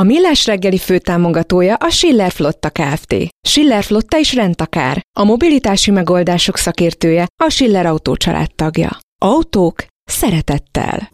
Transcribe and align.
A 0.00 0.02
Millás 0.02 0.46
reggeli 0.46 0.78
főtámogatója 0.78 1.74
a 1.74 1.90
Schiller 1.90 2.30
Flotta 2.30 2.70
Kft. 2.70 3.14
Schiller 3.48 3.84
Flotta 3.84 4.18
is 4.18 4.34
rendtakár. 4.34 5.00
A 5.18 5.24
mobilitási 5.24 5.90
megoldások 5.90 6.56
szakértője 6.56 7.26
a 7.42 7.50
Schiller 7.50 7.86
Autó 7.86 8.16
tagja. 8.54 8.98
Autók 9.22 9.84
szeretettel. 10.04 11.10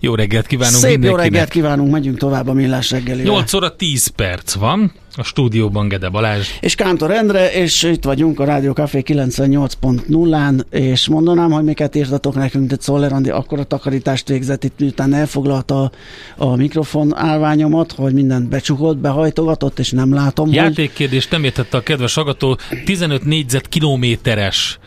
Jó 0.00 0.14
reggelt 0.14 0.46
kívánunk 0.46 0.76
Szép 0.76 0.90
mindenkinek. 0.90 1.18
jó 1.18 1.22
reggelt 1.22 1.48
kívánunk, 1.48 1.92
megyünk 1.92 2.18
tovább 2.18 2.48
a 2.48 2.52
Millás 2.52 2.90
reggelivel. 2.90 3.32
8 3.32 3.52
óra 3.52 3.76
10 3.76 4.06
perc 4.06 4.54
van, 4.54 4.92
a 5.16 5.22
stúdióban 5.22 5.88
Gede 5.88 6.08
Balázs. 6.08 6.48
És 6.60 6.74
Kántor 6.74 7.10
Endre, 7.10 7.52
és 7.52 7.82
itt 7.82 8.04
vagyunk 8.04 8.40
a 8.40 8.44
Rádió 8.44 8.72
Café 8.72 9.02
98.0-án, 9.06 10.64
és 10.70 11.08
mondanám, 11.08 11.50
hogy 11.50 11.64
miket 11.64 11.94
írtatok 11.94 12.34
nekünk, 12.34 12.68
de 12.68 12.76
Czoller 12.76 13.12
Andi 13.12 13.30
akkor 13.30 13.58
a 13.58 13.64
takarítást 13.64 14.28
végzett 14.28 14.64
itt, 14.64 14.78
miután 14.78 15.14
elfoglalta 15.14 15.82
a, 15.82 15.90
a 16.36 16.56
mikrofon 16.56 17.16
állványomat, 17.16 17.92
hogy 17.92 18.12
mindent 18.12 18.48
becsukott, 18.48 18.96
behajtogatott, 18.96 19.78
és 19.78 19.90
nem 19.90 20.14
látom, 20.14 20.46
hogy... 20.46 20.54
Játékkérdést 20.54 21.30
nem 21.30 21.44
értette 21.44 21.76
a 21.76 21.80
kedves 21.80 22.16
agató, 22.16 22.58
15 22.84 23.24
négyzetkilométeres 23.24 24.78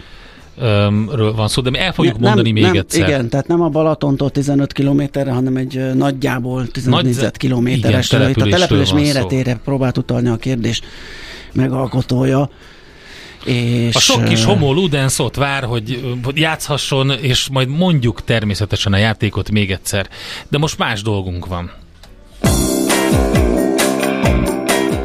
ről 1.11 1.33
van 1.35 1.47
szó, 1.47 1.61
de 1.61 1.69
mi 1.69 1.79
el 1.79 1.93
fogjuk 1.93 2.13
nem, 2.13 2.23
mondani 2.23 2.51
még 2.51 2.63
nem, 2.63 2.75
egyszer. 2.75 3.07
Igen, 3.07 3.29
tehát 3.29 3.47
nem 3.47 3.61
a 3.61 3.69
Balatontól 3.69 4.29
15 4.29 4.73
kilométerre, 4.73 5.31
hanem 5.31 5.55
egy 5.55 5.95
nagyjából 5.95 6.67
15 6.67 6.95
Nagy- 6.95 7.05
négyzetkilométeres. 7.05 8.11
Itt 8.11 8.41
a 8.41 8.47
település 8.47 8.91
van 8.91 9.05
szó. 9.05 9.05
méretére 9.05 9.59
próbált 9.63 9.97
utalni 9.97 10.29
a 10.29 10.35
kérdés 10.35 10.81
megalkotója. 11.53 12.49
És, 13.45 13.95
A 13.95 13.99
sok 13.99 14.23
kis 14.25 14.41
ö, 14.41 14.45
homo 14.45 14.73
ludens 14.73 15.19
ott 15.19 15.35
vár, 15.35 15.63
hogy 15.63 16.15
játszhasson, 16.33 17.11
és 17.11 17.47
majd 17.51 17.67
mondjuk 17.67 18.23
természetesen 18.23 18.93
a 18.93 18.97
játékot 18.97 19.51
még 19.51 19.71
egyszer. 19.71 20.07
De 20.49 20.57
most 20.57 20.77
más 20.77 21.01
dolgunk 21.01 21.45
van. 21.45 21.71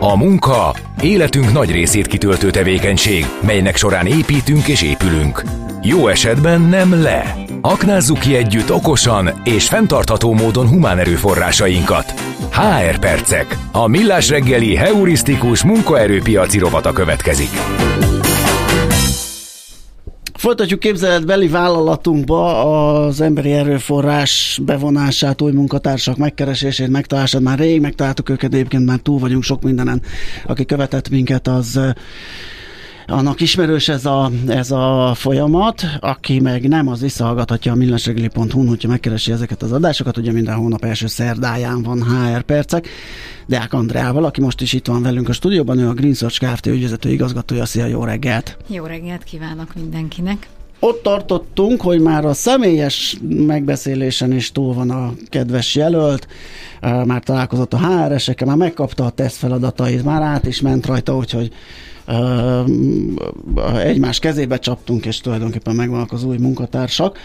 A 0.06 0.16
munka 0.16 0.74
életünk 1.00 1.52
nagy 1.52 1.70
részét 1.70 2.06
kitöltő 2.06 2.50
tevékenység, 2.50 3.27
melynek 3.41 3.77
során 3.77 4.06
építünk 4.06 4.69
és 4.69 4.83
épülünk. 4.83 5.42
Jó 5.83 6.08
esetben 6.08 6.61
nem 6.61 7.02
le. 7.02 7.36
Aknázzuk 7.61 8.19
ki 8.19 8.36
együtt 8.36 8.72
okosan 8.72 9.41
és 9.44 9.69
fenntartható 9.69 10.33
módon 10.33 10.69
humán 10.69 10.98
erőforrásainkat. 10.98 12.14
HR 12.50 12.98
Percek. 12.98 13.56
A 13.72 13.86
millás 13.86 14.28
reggeli 14.28 14.77
heurisztikus 14.77 15.64
munkaerőpiaci 15.64 16.58
rovata 16.58 16.92
következik. 16.92 17.50
Folytatjuk 20.45 20.81
képzeletbeli 20.81 21.48
vállalatunkba 21.48 22.64
az 23.05 23.20
emberi 23.20 23.53
erőforrás 23.53 24.61
bevonását, 24.62 25.42
új 25.42 25.53
munkatársak 25.53 26.17
megkeresését, 26.17 26.89
megtalálását. 26.89 27.41
Már 27.41 27.59
rég 27.59 27.81
megtaláltuk 27.81 28.28
őket, 28.28 28.55
egyébként 28.55 28.84
már 28.84 28.98
túl 28.98 29.19
vagyunk 29.19 29.42
sok 29.42 29.62
mindenen. 29.62 30.03
Aki 30.47 30.64
követett 30.64 31.09
minket, 31.09 31.48
az 31.48 31.81
annak 33.06 33.41
ismerős 33.41 33.88
ez 33.88 34.05
a, 34.05 34.30
ez 34.47 34.70
a 34.70 35.12
folyamat, 35.14 35.83
aki 36.00 36.41
meg 36.41 36.69
nem, 36.69 36.88
az 36.88 37.00
visszahallgathatja 37.00 37.72
a 37.72 37.74
millásregeli.hu-n, 37.74 38.69
hogyha 38.69 38.88
megkeresi 38.88 39.33
ezeket 39.33 39.62
az 39.62 39.72
adásokat, 39.72 40.16
ugye 40.16 40.33
minden 40.33 40.55
hónap 40.55 40.84
első 40.84 41.06
szerdáján 41.06 41.83
van 41.83 42.02
HR 42.02 42.42
percek. 42.42 42.89
Deák 43.46 43.73
Andreával, 43.73 44.24
aki 44.24 44.40
most 44.40 44.61
is 44.61 44.73
itt 44.73 44.86
van 44.86 45.02
velünk 45.02 45.29
a 45.29 45.33
stúdióban, 45.33 45.79
ő 45.79 45.89
a 45.89 45.92
Green 45.92 46.14
Search 46.14 46.45
Kft. 46.45 46.67
ügyvezető 46.67 47.11
igazgatója. 47.11 47.64
Szia, 47.64 47.86
jó 47.86 48.05
reggelt! 48.05 48.56
Jó 48.67 48.84
reggelt 48.84 49.24
kívánok 49.24 49.74
mindenkinek! 49.74 50.48
Ott 50.79 51.02
tartottunk, 51.02 51.80
hogy 51.80 52.01
már 52.01 52.24
a 52.24 52.35
személyes 52.35 53.17
megbeszélésen 53.46 54.33
is 54.33 54.52
túl 54.52 54.74
van 54.74 54.90
a 54.90 55.12
kedves 55.29 55.74
jelölt, 55.74 56.27
már 56.80 57.23
találkozott 57.23 57.73
a 57.73 57.79
HR-esekkel, 57.79 58.46
már 58.46 58.57
megkapta 58.57 59.05
a 59.05 59.11
teszt 59.11 59.36
feladatait, 59.36 60.05
már 60.05 60.23
át 60.23 60.46
is 60.46 60.61
ment 60.61 60.86
rajta, 60.86 61.17
úgyhogy 61.17 61.52
egymás 63.77 64.18
kezébe 64.18 64.58
csaptunk, 64.58 65.07
és 65.07 65.20
tulajdonképpen 65.20 65.74
megvannak 65.74 66.12
az 66.12 66.24
új 66.24 66.36
munkatársak. 66.36 67.18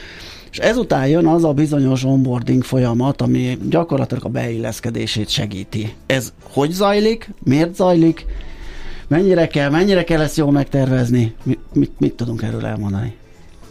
És 0.52 0.58
ezután 0.58 1.08
jön 1.08 1.28
az 1.28 1.44
a 1.44 1.54
bizonyos 1.54 2.04
onboarding 2.04 2.64
folyamat, 2.64 3.22
ami 3.22 3.58
gyakorlatilag 3.70 4.26
a 4.26 4.30
beilleszkedését 4.30 5.30
segíti. 5.30 5.94
Ez 6.06 6.34
hogy 6.44 6.72
zajlik? 6.72 7.34
Miért 7.44 7.76
zajlik? 7.76 8.26
Mennyire 9.08 9.48
kell, 9.48 9.70
mennyire 9.70 10.04
kell 10.04 10.22
ezt 10.22 10.38
jól 10.38 10.52
megtervezni? 10.52 11.36
Mit, 11.44 11.60
mit, 11.74 11.92
mit 11.98 12.14
tudunk 12.14 12.42
erről 12.42 12.66
elmondani? 12.66 13.16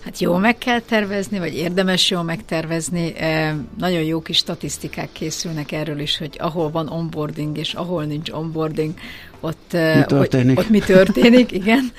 Hát 0.08 0.18
jól 0.18 0.38
meg 0.38 0.58
kell 0.58 0.80
tervezni, 0.80 1.38
vagy 1.38 1.54
érdemes 1.54 2.10
jól 2.10 2.22
megtervezni. 2.22 3.14
Eh, 3.16 3.54
Nagyon 3.78 4.02
jó 4.02 4.20
kis 4.20 4.36
statisztikák 4.36 5.08
készülnek 5.12 5.72
erről 5.72 5.98
is, 5.98 6.18
hogy 6.18 6.36
ahol 6.38 6.70
van 6.70 6.88
onboarding 6.88 7.58
és 7.58 7.74
ahol 7.74 8.04
nincs 8.04 8.30
onboarding, 8.30 8.94
ott 9.40 9.72
Mi 9.72 10.04
történik? 10.06 10.56
Hogy, 10.56 10.64
ott 10.64 10.70
mi 10.70 10.78
történik, 10.78 11.52
igen. 11.52 11.92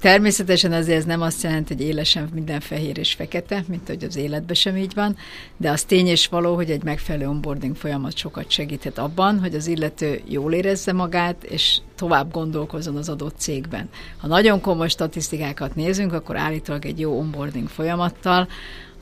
Természetesen 0.00 0.72
azért 0.72 0.98
ez 0.98 1.04
nem 1.04 1.20
azt 1.22 1.42
jelenti, 1.42 1.74
hogy 1.74 1.82
élesen 1.82 2.28
minden 2.34 2.60
fehér 2.60 2.98
és 2.98 3.12
fekete, 3.12 3.64
mint 3.68 3.86
hogy 3.86 4.04
az 4.04 4.16
életben 4.16 4.54
sem 4.54 4.76
így 4.76 4.94
van, 4.94 5.16
de 5.56 5.70
az 5.70 5.82
tény 5.82 6.06
és 6.06 6.26
való, 6.26 6.54
hogy 6.54 6.70
egy 6.70 6.82
megfelelő 6.82 7.28
onboarding 7.28 7.76
folyamat 7.76 8.16
sokat 8.16 8.50
segíthet 8.50 8.98
abban, 8.98 9.38
hogy 9.38 9.54
az 9.54 9.66
illető 9.66 10.20
jól 10.28 10.52
érezze 10.52 10.92
magát, 10.92 11.44
és 11.44 11.78
tovább 11.96 12.32
gondolkozzon 12.32 12.96
az 12.96 13.08
adott 13.08 13.34
cégben. 13.38 13.88
Ha 14.18 14.26
nagyon 14.26 14.60
komoly 14.60 14.88
statisztikákat 14.88 15.74
nézünk, 15.74 16.12
akkor 16.12 16.36
állítólag 16.36 16.86
egy 16.86 17.00
jó 17.00 17.18
onboarding 17.18 17.68
folyamattal 17.68 18.48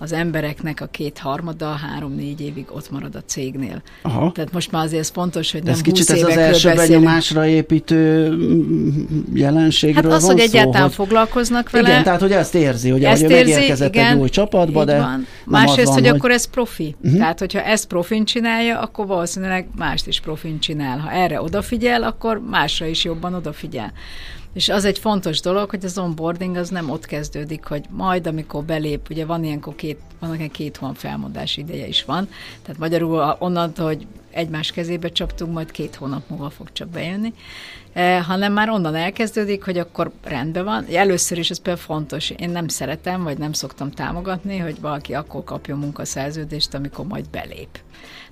az 0.03 0.13
embereknek 0.13 0.81
a 0.81 0.87
kétharmada 0.87 1.67
három-négy 1.67 2.41
évig 2.41 2.67
ott 2.73 2.91
marad 2.91 3.15
a 3.15 3.23
cégnél. 3.27 3.83
Aha. 4.03 4.33
Tehát 4.33 4.53
most 4.53 4.73
már 4.73 4.85
azért 4.85 5.01
ez 5.01 5.09
fontos, 5.09 5.53
hogy 5.53 5.63
nem 5.63 5.73
ez 5.73 5.81
kicsit 5.81 6.09
20 6.09 6.17
ez 6.17 6.23
az 6.23 6.37
első 6.37 6.69
beszélünk. 6.69 7.03
benyomásra 7.03 7.47
építő 7.47 8.31
mm, 8.31 8.89
jelenségről 9.35 10.03
Hát 10.03 10.13
az, 10.13 10.23
van 10.23 10.33
hogy 10.33 10.41
szó, 10.41 10.47
egyáltalán 10.47 10.83
hogy... 10.83 10.95
foglalkoznak 10.95 11.71
vele. 11.71 11.89
Igen, 11.89 12.03
tehát 12.03 12.21
hogy 12.21 12.33
ezt 12.33 12.55
érzi, 12.55 12.91
hogy 12.91 13.05
ezt 13.05 13.23
ahogy 13.23 13.35
érzi, 13.35 13.53
megérkezett 13.53 13.95
igen, 13.95 14.13
egy 14.13 14.19
új 14.19 14.29
csapatba, 14.29 14.85
de 14.85 14.99
van. 14.99 15.27
Másrészt, 15.45 15.89
van, 15.89 15.95
hogy, 15.95 16.07
akkor 16.07 16.31
ez 16.31 16.45
profi. 16.45 16.97
Mhm. 17.01 17.17
Tehát, 17.17 17.39
hogyha 17.39 17.63
ezt 17.63 17.87
profin 17.87 18.25
csinálja, 18.25 18.81
akkor 18.81 19.07
valószínűleg 19.07 19.69
mást 19.77 20.07
is 20.07 20.21
profin 20.21 20.59
csinál. 20.61 20.99
Ha 20.99 21.11
erre 21.11 21.43
odafigyel, 21.43 22.03
akkor 22.03 22.41
másra 22.51 22.87
is 22.87 23.05
jobban 23.05 23.35
odafigyel. 23.35 23.93
És 24.53 24.69
az 24.69 24.85
egy 24.85 24.99
fontos 24.99 25.41
dolog, 25.41 25.71
hogy 25.71 25.85
az 25.85 25.99
onboarding 25.99 26.57
az 26.57 26.69
nem 26.69 26.91
ott 26.91 27.07
kezdődik, 27.07 27.65
hogy 27.65 27.85
majd, 27.91 28.27
amikor 28.27 28.65
belép, 28.65 29.07
ugye 29.11 29.25
van 29.25 29.45
ilyenkor 29.45 29.75
két, 29.75 29.90
van 30.19 30.35
ilyen 30.35 30.51
két 30.51 30.77
hónap 30.77 30.97
felmondási 30.97 31.61
ideje 31.61 31.87
is 31.87 32.05
van, 32.05 32.29
tehát 32.63 32.81
magyarul 32.81 33.37
onnantól, 33.39 33.87
hogy 33.87 34.07
egymás 34.31 34.73
kezébe 34.73 35.09
csaptunk, 35.09 35.53
majd 35.53 35.71
két 35.71 35.95
hónap 35.95 36.23
múlva 36.29 36.51
fog 36.51 36.73
csak 36.73 36.89
bejönni, 36.89 37.33
eh, 37.93 38.25
hanem 38.25 38.53
már 38.53 38.69
onnan 38.69 38.95
elkezdődik, 38.95 39.65
hogy 39.65 39.79
akkor 39.79 40.11
rendben 40.25 40.65
van. 40.65 40.87
Először 40.93 41.39
is 41.39 41.51
ez 41.51 41.61
például 41.61 41.85
fontos, 41.87 42.31
én 42.31 42.51
nem 42.51 42.69
szeretem, 42.69 43.23
vagy 43.23 43.39
nem 43.39 43.53
szoktam 43.53 43.91
támogatni, 43.91 44.59
hogy 44.59 44.81
valaki 44.81 45.15
akkor 45.15 45.45
kapjon 45.45 45.79
munkaszerződést, 45.79 46.75
amikor 46.75 47.07
majd 47.07 47.29
belép. 47.29 47.79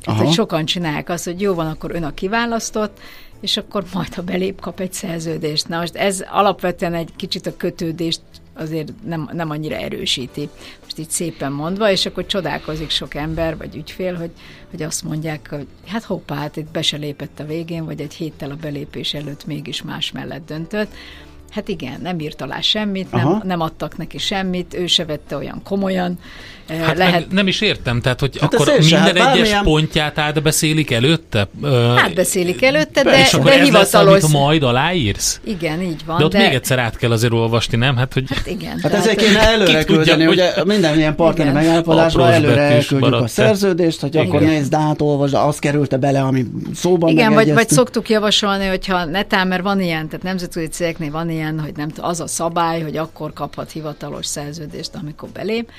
Tehát, 0.00 0.20
Aha. 0.20 0.24
hogy 0.24 0.32
sokan 0.32 0.64
csinálják 0.64 1.08
azt, 1.08 1.24
hogy 1.24 1.40
jó 1.40 1.54
van, 1.54 1.66
akkor 1.66 1.90
ön 1.94 2.04
a 2.04 2.14
kiválasztott, 2.14 3.00
és 3.40 3.56
akkor 3.56 3.84
majd, 3.92 4.14
ha 4.14 4.22
belép, 4.22 4.60
kap 4.60 4.80
egy 4.80 4.92
szerződést. 4.92 5.68
Na 5.68 5.78
most 5.78 5.96
ez 5.96 6.24
alapvetően 6.30 6.94
egy 6.94 7.10
kicsit 7.16 7.46
a 7.46 7.56
kötődést 7.56 8.20
azért 8.54 8.92
nem, 9.04 9.30
nem 9.32 9.50
annyira 9.50 9.76
erősíti, 9.76 10.48
most 10.98 11.10
így 11.10 11.16
szépen 11.16 11.52
mondva, 11.52 11.90
és 11.90 12.06
akkor 12.06 12.26
csodálkozik 12.26 12.90
sok 12.90 13.14
ember, 13.14 13.56
vagy 13.56 13.76
ügyfél, 13.76 14.14
hogy, 14.14 14.30
hogy 14.70 14.82
azt 14.82 15.04
mondják, 15.04 15.46
hogy 15.50 15.66
hát 15.86 16.04
hoppá, 16.04 16.34
hát 16.34 16.56
itt 16.56 16.70
be 16.70 16.82
se 16.82 16.96
lépett 16.96 17.40
a 17.40 17.44
végén, 17.44 17.84
vagy 17.84 18.00
egy 18.00 18.14
héttel 18.14 18.50
a 18.50 18.56
belépés 18.56 19.14
előtt 19.14 19.46
mégis 19.46 19.82
más 19.82 20.12
mellett 20.12 20.46
döntött. 20.46 20.94
Hát 21.50 21.68
igen, 21.68 21.98
nem 22.02 22.18
írt 22.20 22.40
alá 22.42 22.60
semmit, 22.60 23.06
Aha. 23.10 23.30
nem, 23.30 23.40
nem 23.44 23.60
adtak 23.60 23.96
neki 23.96 24.18
semmit, 24.18 24.74
ő 24.74 24.86
se 24.86 25.04
vette 25.04 25.36
olyan 25.36 25.60
komolyan. 25.64 26.18
Hát 26.68 26.96
Lehet, 26.96 27.12
meg 27.12 27.26
nem 27.30 27.46
is 27.46 27.60
értem, 27.60 28.00
tehát 28.00 28.20
hogy 28.20 28.38
Hát 28.40 28.54
akkor 28.54 28.66
minden 28.78 28.98
hát 29.00 29.08
egyes 29.08 29.24
bármilyen- 29.24 29.62
pontját 29.64 30.18
átbeszélik 30.18 30.90
előtte? 30.90 31.48
Átbeszélik 31.96 32.62
előtte, 32.62 33.02
de, 33.02 33.20
és 33.20 33.32
akkor 33.34 33.44
de 33.46 33.52
ez 33.52 33.56
lesz, 33.58 33.66
hivatalos. 33.66 34.22
amit 34.22 34.36
majd 34.36 34.62
aláírsz? 34.62 35.40
Igen, 35.44 35.82
így 35.82 36.00
van. 36.06 36.18
De 36.18 36.24
ott 36.24 36.32
még 36.32 36.52
egyszer 36.52 36.78
át 36.78 36.96
kell 36.96 37.10
azért 37.10 37.32
olvasni, 37.32 37.76
nem? 37.76 37.96
Hát, 37.96 38.12
hogy 38.12 38.24
Hát 38.34 38.46
igen. 38.46 38.78
Hát 38.82 38.92
ezért 38.92 39.16
kéne 39.18 39.40
előre 39.40 39.84
küldeni, 39.84 40.24
hogy- 40.24 40.34
ugye 40.34 40.64
minden 40.64 40.96
ilyen 40.98 41.14
partneri 41.14 41.50
megállapodásban 41.50 42.30
előre 42.32 42.60
elküldjük 42.60 43.14
a 43.14 43.26
szerződést, 43.26 44.00
hogy 44.00 44.16
akkor 44.16 44.42
Igen. 44.42 44.52
nézd 44.54 44.74
át, 44.74 45.00
olvasd, 45.00 45.34
az 45.34 45.58
került 45.58 45.98
bele, 45.98 46.20
ami 46.20 46.44
szóban 46.74 47.10
Igen, 47.10 47.34
vagy, 47.34 47.52
vagy 47.52 47.68
szoktuk 47.68 48.08
javasolni, 48.08 48.66
hogyha 48.66 49.04
netán, 49.04 49.46
mert 49.48 49.62
van 49.62 49.80
ilyen, 49.80 50.08
tehát 50.08 50.22
nemzetközi 50.24 50.66
cégeknél 50.66 51.10
van 51.10 51.30
ilyen, 51.30 51.37
ilyen, 51.38 51.60
hogy 51.60 51.76
nem 51.76 51.90
az 51.96 52.20
a 52.20 52.26
szabály, 52.26 52.82
hogy 52.82 52.96
akkor 52.96 53.32
kaphat 53.32 53.70
hivatalos 53.70 54.26
szerződést, 54.26 54.94
amikor 54.94 55.28
belép, 55.28 55.70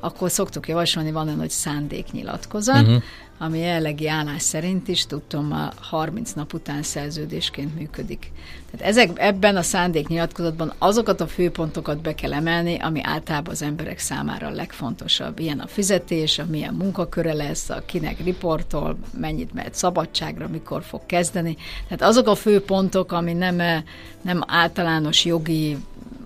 akkor 0.00 0.30
szoktuk 0.30 0.68
javasolni, 0.68 1.10
van 1.12 1.26
olyan, 1.26 1.38
hogy 1.38 1.50
szándéknyilatkozat, 1.50 2.82
uh-huh 2.82 3.02
ami 3.38 3.58
jelenlegi 3.58 4.08
állás 4.08 4.42
szerint 4.42 4.88
is, 4.88 5.06
tudtom, 5.06 5.52
a 5.52 5.72
30 5.80 6.32
nap 6.32 6.52
után 6.54 6.82
szerződésként 6.82 7.74
működik. 7.78 8.32
Tehát 8.70 8.86
ezek, 8.86 9.10
ebben 9.14 9.56
a 9.56 9.62
szándéknyilatkozatban 9.62 10.72
azokat 10.78 11.20
a 11.20 11.26
főpontokat 11.26 12.00
be 12.00 12.14
kell 12.14 12.32
emelni, 12.32 12.78
ami 12.78 13.00
általában 13.02 13.52
az 13.52 13.62
emberek 13.62 13.98
számára 13.98 14.46
a 14.46 14.50
legfontosabb. 14.50 15.38
Ilyen 15.38 15.58
a 15.58 15.66
fizetés, 15.66 16.38
a 16.38 16.44
milyen 16.50 16.74
munkaköre 16.74 17.32
lesz, 17.32 17.70
a 17.70 17.82
kinek 17.86 18.24
riportol, 18.24 18.98
mennyit 19.18 19.54
mehet 19.54 19.74
szabadságra, 19.74 20.48
mikor 20.48 20.82
fog 20.82 21.06
kezdeni. 21.06 21.56
Tehát 21.88 22.02
azok 22.02 22.26
a 22.26 22.34
főpontok, 22.34 23.12
ami 23.12 23.32
nem, 23.32 23.84
nem 24.22 24.42
általános 24.46 25.24
jogi 25.24 25.76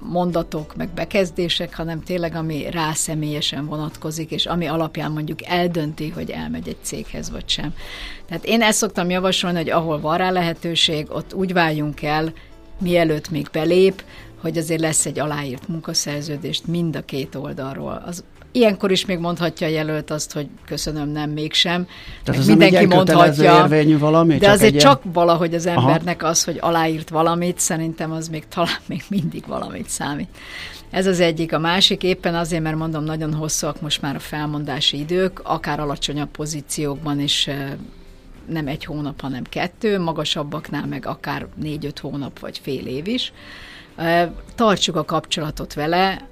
mondatok, 0.08 0.76
meg 0.76 0.88
bekezdések, 0.88 1.76
hanem 1.76 2.02
tényleg 2.02 2.34
ami 2.34 2.70
rá 2.70 2.92
személyesen 2.92 3.66
vonatkozik, 3.66 4.30
és 4.30 4.46
ami 4.46 4.66
alapján 4.66 5.12
mondjuk 5.12 5.44
eldönti, 5.44 6.08
hogy 6.08 6.30
elmegy 6.30 6.68
egy 6.68 6.76
céghez 6.82 7.30
vagy 7.30 7.48
sem. 7.48 7.74
Tehát 8.26 8.44
én 8.44 8.62
ezt 8.62 8.78
szoktam 8.78 9.10
javasolni, 9.10 9.56
hogy 9.56 9.70
ahol 9.70 10.00
van 10.00 10.16
rá 10.16 10.30
lehetőség, 10.30 11.06
ott 11.10 11.34
úgy 11.34 11.52
váljunk 11.52 12.02
el, 12.02 12.32
mielőtt 12.80 13.30
még 13.30 13.48
belép, 13.52 14.02
hogy 14.40 14.58
azért 14.58 14.80
lesz 14.80 15.06
egy 15.06 15.18
aláírt 15.18 15.68
munkaszerződést 15.68 16.66
mind 16.66 16.96
a 16.96 17.04
két 17.04 17.34
oldalról. 17.34 18.02
Az 18.06 18.24
Ilyenkor 18.52 18.90
is 18.90 19.06
még 19.06 19.18
mondhatja 19.18 19.66
a 19.66 19.70
jelölt 19.70 20.10
azt, 20.10 20.32
hogy 20.32 20.48
köszönöm, 20.66 21.08
nem, 21.08 21.30
mégsem. 21.30 21.86
Tehát 22.24 22.40
az 22.40 22.46
mindenki 22.46 22.86
mondhatja. 22.86 23.56
Érvényű 23.62 23.98
valami, 23.98 24.36
de 24.36 24.44
csak 24.44 24.54
azért 24.54 24.78
csak 24.78 25.00
ilyen... 25.02 25.12
valahogy 25.14 25.54
az 25.54 25.66
embernek 25.66 26.22
Aha. 26.22 26.30
az, 26.30 26.44
hogy 26.44 26.58
aláírt 26.60 27.08
valamit, 27.08 27.58
szerintem 27.58 28.12
az 28.12 28.28
még 28.28 28.48
talán 28.48 28.78
még 28.88 29.04
mindig 29.08 29.44
valamit 29.46 29.88
számít. 29.88 30.28
Ez 30.90 31.06
az 31.06 31.20
egyik. 31.20 31.52
A 31.52 31.58
másik 31.58 32.02
éppen 32.02 32.34
azért, 32.34 32.62
mert 32.62 32.76
mondom, 32.76 33.04
nagyon 33.04 33.34
hosszúak 33.34 33.80
most 33.80 34.02
már 34.02 34.14
a 34.14 34.18
felmondási 34.18 34.98
idők, 34.98 35.40
akár 35.44 35.80
alacsonyabb 35.80 36.30
pozíciókban 36.30 37.20
is 37.20 37.48
nem 38.48 38.66
egy 38.66 38.84
hónap, 38.84 39.20
hanem 39.20 39.42
kettő, 39.48 39.98
magasabbaknál 39.98 40.86
meg 40.86 41.06
akár 41.06 41.46
négy-öt 41.54 41.98
hónap 41.98 42.38
vagy 42.38 42.58
fél 42.62 42.86
év 42.86 43.06
is. 43.06 43.32
Tartsuk 44.54 44.96
a 44.96 45.04
kapcsolatot 45.04 45.74
vele, 45.74 46.28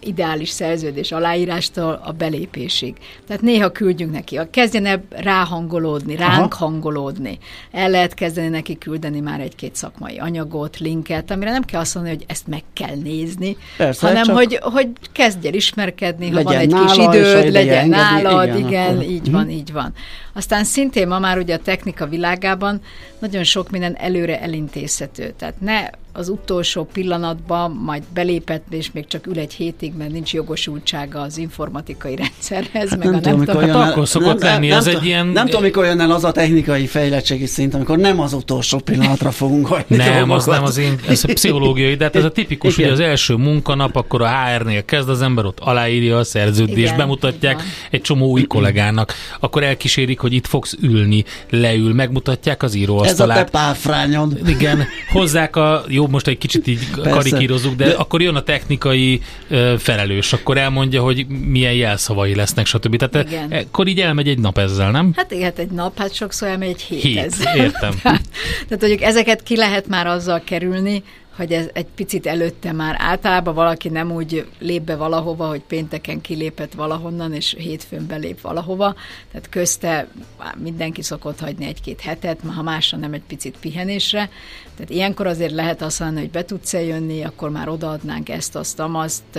ideális 0.00 0.48
szerződés 0.48 1.12
aláírástól 1.12 2.00
a 2.04 2.12
belépésig. 2.12 2.96
Tehát 3.26 3.42
néha 3.42 3.70
küldjünk 3.70 4.12
neki, 4.12 4.40
kezdjen 4.50 4.86
el 4.86 5.04
ráhangolódni, 5.10 6.16
ránk 6.16 6.54
Aha. 6.54 6.64
hangolódni. 6.64 7.38
El 7.70 7.90
lehet 7.90 8.14
kezdeni 8.14 8.48
neki 8.48 8.78
küldeni 8.78 9.20
már 9.20 9.40
egy-két 9.40 9.74
szakmai 9.74 10.18
anyagot, 10.18 10.78
linket, 10.78 11.30
amire 11.30 11.50
nem 11.50 11.64
kell 11.64 11.80
azt 11.80 11.94
mondani, 11.94 12.16
hogy 12.16 12.24
ezt 12.28 12.46
meg 12.46 12.62
kell 12.72 12.96
nézni, 13.02 13.56
Persze, 13.76 14.06
hanem 14.06 14.24
csak 14.24 14.36
hogy, 14.36 14.58
hogy 14.62 14.88
kezdj 15.12 15.46
el 15.46 15.54
ismerkedni, 15.54 16.30
ha 16.30 16.42
van 16.42 16.56
egy 16.56 16.74
kis 16.74 16.96
időd, 16.96 17.52
legyen 17.52 17.88
nálad, 17.88 18.48
igen, 18.48 18.66
igen 18.66 18.90
akkor. 18.90 19.02
így 19.02 19.30
van, 19.30 19.42
mhm. 19.42 19.50
így 19.50 19.72
van. 19.72 19.92
Aztán 20.32 20.64
szintén 20.64 21.08
ma 21.08 21.18
már 21.18 21.38
ugye 21.38 21.54
a 21.54 21.58
technika 21.58 22.06
világában 22.06 22.80
nagyon 23.18 23.44
sok 23.44 23.70
minden 23.70 23.96
előre 23.96 24.40
elintézhető. 24.40 25.34
Tehát 25.38 25.60
ne 25.60 25.88
az 26.12 26.28
utolsó 26.28 26.88
pillanatban 26.92 27.70
majd 27.70 28.02
belépett, 28.14 28.64
és 28.70 28.92
még 28.92 29.06
csak 29.06 29.26
ül 29.26 29.38
egy 29.38 29.52
hétig, 29.52 29.92
mert 29.98 30.12
nincs 30.12 30.32
jogosultsága 30.32 31.20
az 31.20 31.38
informatikai 31.38 32.16
rendszerhez, 32.16 32.88
hát 32.88 32.98
meg 32.98 33.10
nem 33.10 33.14
a 33.14 33.20
nem 33.20 33.44
tudom, 33.44 33.70
hát 33.70 33.90
akkor 33.90 34.08
szokott 34.08 34.40
nem, 34.40 34.52
lenni, 34.52 34.68
nem, 34.68 34.78
ez 34.78 34.84
nem, 34.84 34.96
egy 34.96 35.04
ilyen... 35.04 35.26
Nem 35.26 35.46
tudom, 35.46 35.62
mikor 35.62 35.84
jön 35.84 36.00
el 36.00 36.10
az 36.10 36.24
a 36.24 36.32
technikai 36.32 36.86
fejlettségi 36.86 37.46
szint, 37.46 37.74
amikor 37.74 37.98
nem 37.98 38.20
az 38.20 38.32
utolsó 38.32 38.78
pillanatra 38.78 39.30
fogunk 39.30 39.66
hagyni. 39.66 39.96
Nem, 39.96 40.30
az 40.30 40.46
nem 40.46 40.62
az 40.62 40.76
én, 40.76 40.98
ez 41.08 41.24
a 41.24 41.32
pszichológiai, 41.32 41.94
de 41.94 42.04
hát 42.04 42.16
ez 42.16 42.24
a 42.24 42.30
tipikus, 42.30 42.76
hogy 42.76 42.84
az 42.84 43.00
első 43.00 43.34
munkanap, 43.34 43.96
akkor 43.96 44.22
a 44.22 44.28
HR-nél 44.28 44.84
kezd 44.84 45.08
az 45.08 45.22
ember, 45.22 45.44
ott 45.44 45.60
aláírja 45.60 46.18
a 46.18 46.24
szerződést, 46.24 46.78
Igen, 46.78 46.96
bemutatják 46.96 47.62
egy 47.90 48.00
csomó 48.00 48.30
új 48.30 48.42
kollégának, 48.42 49.14
akkor 49.40 49.62
elkísérik, 49.62 50.18
hogy 50.18 50.32
itt 50.32 50.46
fogsz 50.46 50.76
ülni, 50.80 51.24
leül, 51.50 51.94
megmutatják 51.94 52.62
az 52.62 52.74
íróasztalát. 52.74 53.36
Ez 53.36 53.42
a 53.42 53.44
te 53.44 53.50
párfrányod. 53.50 54.40
Igen, 54.46 54.84
hozzák 55.12 55.56
a, 55.56 55.84
jó, 55.88 56.01
most 56.10 56.26
egy 56.26 56.38
kicsit 56.38 56.66
így 56.66 56.88
Persze. 56.94 57.10
karikírozunk, 57.10 57.76
de, 57.76 57.84
de 57.84 57.92
akkor 57.94 58.22
jön 58.22 58.34
a 58.34 58.42
technikai 58.42 59.20
uh, 59.50 59.74
felelős, 59.74 60.32
akkor 60.32 60.58
elmondja, 60.58 61.02
hogy 61.02 61.26
milyen 61.26 61.74
jelszavai 61.74 62.34
lesznek, 62.34 62.66
stb. 62.66 62.96
Tehát 62.96 63.28
igen. 63.28 63.52
akkor 63.52 63.86
így 63.86 64.00
elmegy 64.00 64.28
egy 64.28 64.38
nap 64.38 64.58
ezzel, 64.58 64.90
nem? 64.90 65.12
Hát 65.16 65.30
igen, 65.30 65.52
egy 65.56 65.70
nap, 65.70 65.98
hát 65.98 66.14
sokszor 66.14 66.48
elmegy 66.48 66.68
egy 66.68 66.82
hét, 66.82 67.02
hét 67.02 67.18
ezzel. 67.18 67.56
Értem. 67.56 67.94
tehát, 68.02 68.28
tehát 68.68 68.80
mondjuk 68.80 69.02
ezeket 69.02 69.42
ki 69.42 69.56
lehet 69.56 69.86
már 69.86 70.06
azzal 70.06 70.42
kerülni, 70.44 71.02
hogy 71.36 71.52
ez 71.52 71.68
egy 71.72 71.86
picit 71.94 72.26
előtte 72.26 72.72
már 72.72 72.96
általában 72.98 73.54
valaki 73.54 73.88
nem 73.88 74.12
úgy 74.12 74.46
lép 74.58 74.82
be 74.82 74.96
valahova, 74.96 75.48
hogy 75.48 75.62
pénteken 75.62 76.20
kilépett 76.20 76.72
valahonnan, 76.72 77.32
és 77.32 77.54
hétfőn 77.58 78.06
belép 78.06 78.40
valahova, 78.40 78.94
tehát 79.32 79.48
közte 79.48 80.08
mindenki 80.56 81.02
szokott 81.02 81.40
hagyni 81.40 81.66
egy-két 81.66 82.00
hetet, 82.00 82.40
ha 82.54 82.62
másra 82.62 82.98
nem 82.98 83.12
egy 83.12 83.22
picit 83.26 83.56
pihenésre, 83.60 84.30
tehát 84.76 84.90
ilyenkor 84.90 85.26
azért 85.26 85.52
lehet 85.52 85.82
azt 85.82 86.00
mondani, 86.00 86.20
hogy 86.20 86.30
be 86.30 86.44
tudsz 86.44 86.72
jönni, 86.72 87.22
akkor 87.22 87.50
már 87.50 87.68
odaadnánk 87.68 88.28
ezt, 88.28 88.56
azt, 88.56 88.80
azt. 88.92 89.38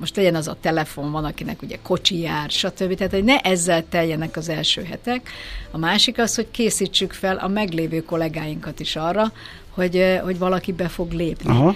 Most 0.00 0.16
legyen 0.16 0.34
az 0.34 0.48
a 0.48 0.56
telefon, 0.60 1.12
van, 1.12 1.24
akinek 1.24 1.62
ugye 1.62 1.78
kocsi 1.82 2.20
jár, 2.20 2.50
stb. 2.50 2.94
Tehát, 2.94 3.12
hogy 3.12 3.24
ne 3.24 3.38
ezzel 3.38 3.84
teljenek 3.88 4.36
az 4.36 4.48
első 4.48 4.82
hetek. 4.82 5.30
A 5.70 5.78
másik 5.78 6.18
az, 6.18 6.34
hogy 6.34 6.50
készítsük 6.50 7.12
fel 7.12 7.36
a 7.36 7.48
meglévő 7.48 8.00
kollégáinkat 8.00 8.80
is 8.80 8.96
arra, 8.96 9.32
hogy, 9.74 10.20
hogy 10.22 10.38
valaki 10.38 10.72
be 10.72 10.88
fog 10.88 11.12
lépni. 11.12 11.50
Aha. 11.50 11.74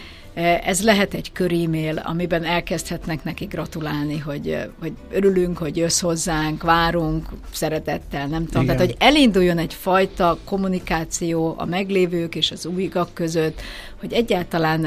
Ez 0.64 0.82
lehet 0.82 1.14
egy 1.14 1.32
körímél, 1.32 1.98
amiben 2.04 2.44
elkezdhetnek 2.44 3.24
neki 3.24 3.44
gratulálni, 3.44 4.18
hogy, 4.18 4.58
hogy 4.80 4.92
örülünk, 5.10 5.58
hogy 5.58 5.76
jössz 5.76 6.00
hozzánk, 6.00 6.62
várunk, 6.62 7.28
szeretettel, 7.52 8.26
nem 8.26 8.46
tudom. 8.46 8.62
Igen. 8.62 8.76
Tehát, 8.76 8.90
hogy 8.90 9.00
elinduljon 9.08 9.58
egy 9.58 9.74
fajta 9.74 10.38
kommunikáció 10.44 11.54
a 11.56 11.64
meglévők 11.64 12.34
és 12.34 12.50
az 12.50 12.66
újak 12.66 13.08
között, 13.14 13.60
hogy 14.00 14.12
egyáltalán 14.12 14.84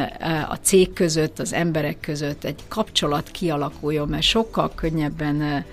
a 0.49 0.55
cég 0.61 0.93
között, 0.93 1.39
az 1.39 1.53
emberek 1.53 1.99
között 1.99 2.43
egy 2.43 2.59
kapcsolat 2.67 3.31
kialakuljon, 3.31 4.07
mert 4.07 4.23
sokkal 4.23 4.71
könnyebben 4.75 5.65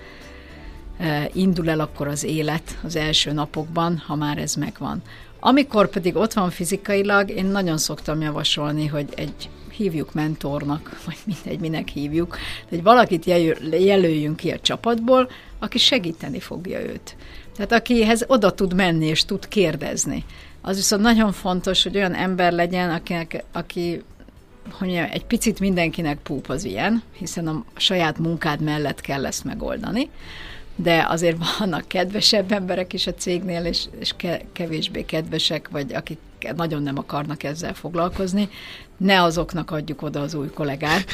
indul 1.33 1.69
el 1.69 1.79
akkor 1.79 2.07
az 2.07 2.23
élet 2.23 2.77
az 2.83 2.95
első 2.95 3.31
napokban, 3.31 4.03
ha 4.07 4.15
már 4.15 4.37
ez 4.37 4.55
megvan. 4.55 5.01
Amikor 5.39 5.89
pedig 5.89 6.15
ott 6.15 6.33
van 6.33 6.49
fizikailag, 6.49 7.29
én 7.29 7.45
nagyon 7.45 7.77
szoktam 7.77 8.21
javasolni, 8.21 8.87
hogy 8.87 9.07
egy 9.15 9.49
hívjuk 9.71 10.13
mentornak, 10.13 10.91
vagy 11.05 11.17
mindegy, 11.25 11.59
minek 11.59 11.87
hívjuk, 11.87 12.37
hogy 12.69 12.83
valakit 12.83 13.25
jelöljünk 13.71 14.35
ki 14.35 14.51
a 14.51 14.59
csapatból, 14.59 15.29
aki 15.59 15.77
segíteni 15.77 16.39
fogja 16.39 16.81
őt. 16.81 17.15
Tehát 17.55 17.71
akihez 17.71 18.23
oda 18.27 18.51
tud 18.51 18.73
menni 18.73 19.05
és 19.05 19.25
tud 19.25 19.47
kérdezni. 19.47 20.25
Az 20.61 20.75
viszont 20.75 21.01
nagyon 21.01 21.31
fontos, 21.31 21.83
hogy 21.83 21.95
olyan 21.95 22.13
ember 22.13 22.51
legyen, 22.51 22.89
akinek, 22.89 23.43
aki 23.51 24.01
hogy 24.71 24.87
mondjam, 24.87 25.09
egy 25.11 25.25
picit 25.25 25.59
mindenkinek 25.59 26.17
púp 26.17 26.49
az 26.49 26.63
ilyen, 26.63 27.03
hiszen 27.17 27.47
a 27.47 27.63
saját 27.75 28.17
munkád 28.17 28.61
mellett 28.61 29.01
kell 29.01 29.25
ezt 29.25 29.43
megoldani 29.43 30.09
de 30.81 31.05
azért 31.09 31.37
vannak 31.57 31.87
kedvesebb 31.87 32.51
emberek 32.51 32.93
is 32.93 33.07
a 33.07 33.13
cégnél, 33.13 33.65
és, 33.65 33.85
és 33.99 34.15
kevésbé 34.53 35.05
kedvesek, 35.05 35.69
vagy 35.69 35.93
akik 35.93 36.19
nagyon 36.55 36.83
nem 36.83 36.97
akarnak 36.97 37.43
ezzel 37.43 37.73
foglalkozni, 37.73 38.49
ne 38.99 39.23
azoknak 39.23 39.71
adjuk 39.71 40.01
oda 40.01 40.21
az 40.21 40.33
új 40.33 40.47
kollégát, 40.47 41.05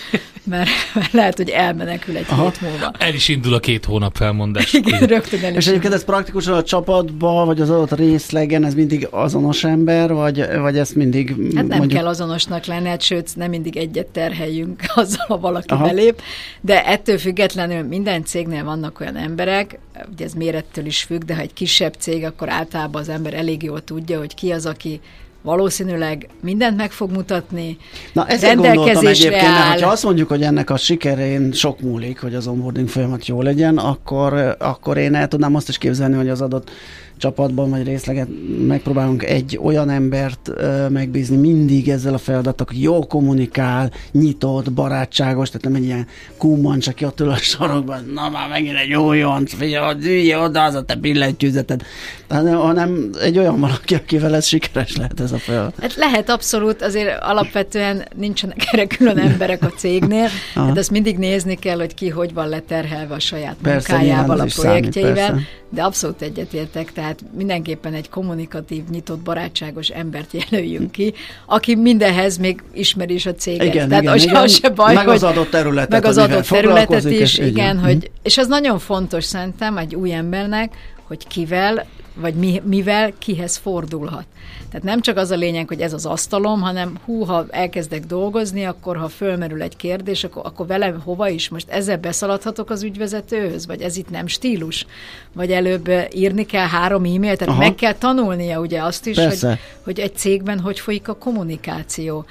mert, 0.44 0.70
mert 0.94 1.12
lehet, 1.20 1.38
hogy 1.38 1.50
elmenekül 1.50 2.18
egy 2.18 2.26
Aha. 2.30 2.44
hét 2.44 2.62
múlva. 2.62 2.92
El 2.98 3.14
is 3.14 3.28
indul 3.28 3.54
a 3.54 3.60
két 3.60 3.86
hónap 3.86 4.16
felmondás. 4.16 4.74
Igen, 4.74 5.00
rögtön 5.08 5.44
el 5.44 5.52
is 5.52 5.58
És 5.58 5.68
egyébként 5.68 5.94
ez 5.94 6.04
praktikusan 6.04 6.54
a 6.54 6.64
csapatban, 6.64 7.46
vagy 7.46 7.62
az 7.62 7.70
adott 7.70 7.92
részlegen, 7.92 8.66
ez 8.66 8.74
mindig 8.74 9.08
azonos 9.12 9.64
ember, 9.64 10.14
vagy, 10.14 10.48
vagy 10.60 10.78
ezt 10.78 10.96
mindig 10.96 11.28
Hát 11.30 11.68
nem 11.68 11.78
mondjuk... 11.78 11.92
kell 11.92 12.08
azonosnak 12.08 12.66
lenni, 12.66 12.88
hát 12.88 13.02
sőt, 13.02 13.36
nem 13.36 13.50
mindig 13.50 13.78
egyet 13.78 14.08
terheljünk 14.08 14.84
azzal, 14.96 15.26
ha 15.28 15.40
valaki 15.40 15.74
Aha. 15.74 15.86
belép, 15.86 16.22
de 16.62 16.86
ettől 16.86 17.18
függetlenül 17.18 17.84
minden 17.84 18.24
cégnél 18.24 18.64
vannak 18.64 19.00
olyan 19.00 19.16
emberek, 19.16 19.80
ugye 20.12 20.26
ez 20.26 20.34
mérettől 20.34 20.86
is 20.86 21.04
függ, 21.04 21.24
de 21.24 21.36
ha 21.36 21.42
egy 21.42 21.54
kisebb 21.54 21.94
cég, 22.00 22.24
akkor 22.24 22.50
általában 22.50 23.02
az 23.02 23.10
ember 23.10 23.34
elég 23.34 23.64
jól 23.64 23.84
tudja, 23.84 24.20
hogy 24.20 24.34
ki 24.34 24.52
az, 24.52 24.66
aki 24.66 25.00
valószínűleg 25.46 26.28
mindent 26.42 26.78
meg 26.78 26.92
fog 26.92 27.12
mutatni. 27.12 27.78
Na 28.14 28.28
ezzel 28.28 28.56
gondoltam 28.56 29.08
egyébként, 29.08 29.44
áll. 29.44 29.80
ha 29.80 29.90
azt 29.90 30.04
mondjuk, 30.04 30.28
hogy 30.28 30.42
ennek 30.42 30.70
a 30.70 30.78
sikerén 30.78 31.52
sok 31.52 31.82
múlik, 31.82 32.20
hogy 32.20 32.36
az 32.36 32.48
onboarding 32.48 32.88
folyamat 32.88 33.26
jó 33.28 33.42
legyen, 33.42 33.78
akkor, 33.78 34.56
akkor 34.60 34.98
én 34.98 35.16
el 35.16 35.28
tudnám 35.28 35.56
azt 35.56 35.70
is 35.70 35.78
képzelni, 35.78 36.16
hogy 36.16 36.30
az 36.30 36.42
adott 36.42 36.72
csapatban 37.18 37.70
vagy 37.70 37.84
részleget 37.84 38.28
megpróbálunk 38.68 39.24
egy 39.24 39.60
olyan 39.64 39.90
embert 39.90 40.52
ö, 40.56 40.90
megbízni 40.90 41.38
mindig 41.38 41.90
ezzel 41.90 42.14
a 42.14 42.18
feladattal, 42.18 42.68
hogy 42.70 42.82
jó 42.82 43.08
kommunikál, 43.08 43.92
nyitott, 44.12 44.72
barátságos, 44.72 45.48
tehát 45.48 45.64
nem 45.64 45.76
egy 45.76 45.84
ilyen 45.84 46.08
kumman, 46.38 46.80
csak 46.80 46.98
ott 47.02 47.20
ül 47.20 47.30
a 47.30 47.36
sarokban, 47.36 48.12
na 48.14 48.30
már 48.30 48.50
megint 48.50 48.78
egy 48.78 48.94
olyan, 48.94 49.46
figyelj, 49.46 50.36
oda 50.36 50.64
az 50.64 50.76
a 50.76 50.84
te 50.84 50.96
billentyűzeted, 50.96 51.82
hanem, 52.30 52.58
hanem 52.58 53.10
egy 53.22 53.38
olyan 53.38 53.60
valaki, 53.60 53.96
akivel 53.96 54.36
ez 54.36 54.46
sikeres 54.46 54.96
lehet 54.96 55.20
ez 55.20 55.32
a 55.32 55.38
feladat. 55.38 55.76
Hát 55.82 55.96
lehet 55.96 56.30
abszolút, 56.30 56.82
azért 56.82 57.22
alapvetően 57.22 58.08
nincsenek 58.16 58.64
erre 58.72 58.86
külön 58.86 59.18
emberek 59.18 59.64
a 59.64 59.70
cégnél, 59.70 60.28
hát 60.56 60.78
ezt 60.78 60.92
mindig 60.92 61.18
nézni 61.18 61.56
kell, 61.56 61.78
hogy 61.78 61.94
ki 61.94 62.10
hogy 62.10 62.34
van 62.34 62.50
leterhelve 62.50 63.14
a 63.14 63.20
saját 63.20 63.56
persze, 63.62 63.92
munkájával, 63.92 64.40
a 64.40 64.46
projektjeivel, 64.56 65.28
számít, 65.28 65.46
de 65.70 65.84
abszolút 65.84 66.22
egyetértek, 66.22 66.92
tehát 66.92 67.05
mindenképpen 67.38 67.94
egy 67.94 68.10
kommunikatív, 68.10 68.84
nyitott, 68.90 69.20
barátságos 69.20 69.90
embert 69.90 70.34
jelöljünk 70.34 70.92
ki, 70.92 71.14
aki 71.46 71.76
mindenhez 71.76 72.38
még 72.38 72.64
ismeri 72.74 73.14
is 73.14 73.26
a 73.26 73.34
céget. 73.34 73.66
Igen, 73.66 73.88
tehát 73.88 74.04
igen, 74.04 74.16
az, 74.16 74.24
igen. 74.24 74.48
se 74.48 74.70
baj, 74.70 74.94
meg 74.94 75.06
hogy, 75.06 75.14
az 75.14 75.24
adott 75.24 75.50
területet, 75.50 75.90
meg 75.90 76.06
az 76.06 76.18
adott 76.18 76.48
területet 76.48 77.04
is, 77.04 77.20
és 77.20 77.38
igen, 77.38 77.50
igen. 77.50 77.80
hogy, 77.80 78.12
és 78.24 78.38
az 78.38 78.48
nagyon 78.48 78.80
fontos 78.80 79.24
szerintem 79.24 79.78
egy 79.78 79.96
új 79.96 80.14
embernek, 80.14 80.74
hogy 81.08 81.28
kivel, 81.28 81.86
vagy 82.16 82.34
mi, 82.34 82.62
mivel 82.66 83.14
kihez 83.18 83.58
fordulhat. 83.58 84.26
Tehát 84.70 84.86
nem 84.86 85.02
csak 85.02 85.18
az 85.18 85.32
a 85.32 85.36
lényeg, 85.36 85.68
hogy 85.68 85.82
ez 85.82 85.94
az 85.94 86.06
asztalom, 86.06 86.62
hanem 86.62 86.98
hú, 87.06 87.24
ha 87.24 87.46
elkezdek 87.50 88.06
dolgozni, 88.06 88.64
akkor 88.64 88.98
ha 88.98 89.08
fölmerül 89.08 89.62
egy 89.62 89.76
kérdés, 89.76 90.24
akkor, 90.24 90.46
akkor 90.46 90.68
velem 90.68 91.02
hova 91.04 91.30
is? 91.30 91.50
Most 91.50 91.70
ezzel 91.70 91.98
beszaladhatok 91.98 92.70
az 92.70 92.84
ügyvezetőhöz? 92.84 93.66
Vagy 93.66 93.82
ez 93.82 93.98
itt 93.98 94.10
nem 94.10 94.28
stílus? 94.28 94.86
Vagy 95.34 95.52
előbb 95.52 95.90
írni 96.14 96.46
kell 96.46 96.68
három 96.68 97.04
e-mailt? 97.04 97.38
Tehát 97.38 97.48
Aha. 97.48 97.60
meg 97.60 97.76
kell 97.76 97.94
tanulnia 97.94 98.60
ugye 98.60 98.82
azt 98.82 99.08
is, 99.08 99.18
hogy, 99.18 99.48
hogy 99.84 100.00
egy 100.00 100.16
cégben 100.16 100.60
hogy 100.60 100.80
folyik 100.80 101.08
a 101.08 101.16
kommunikáció. 101.16 102.26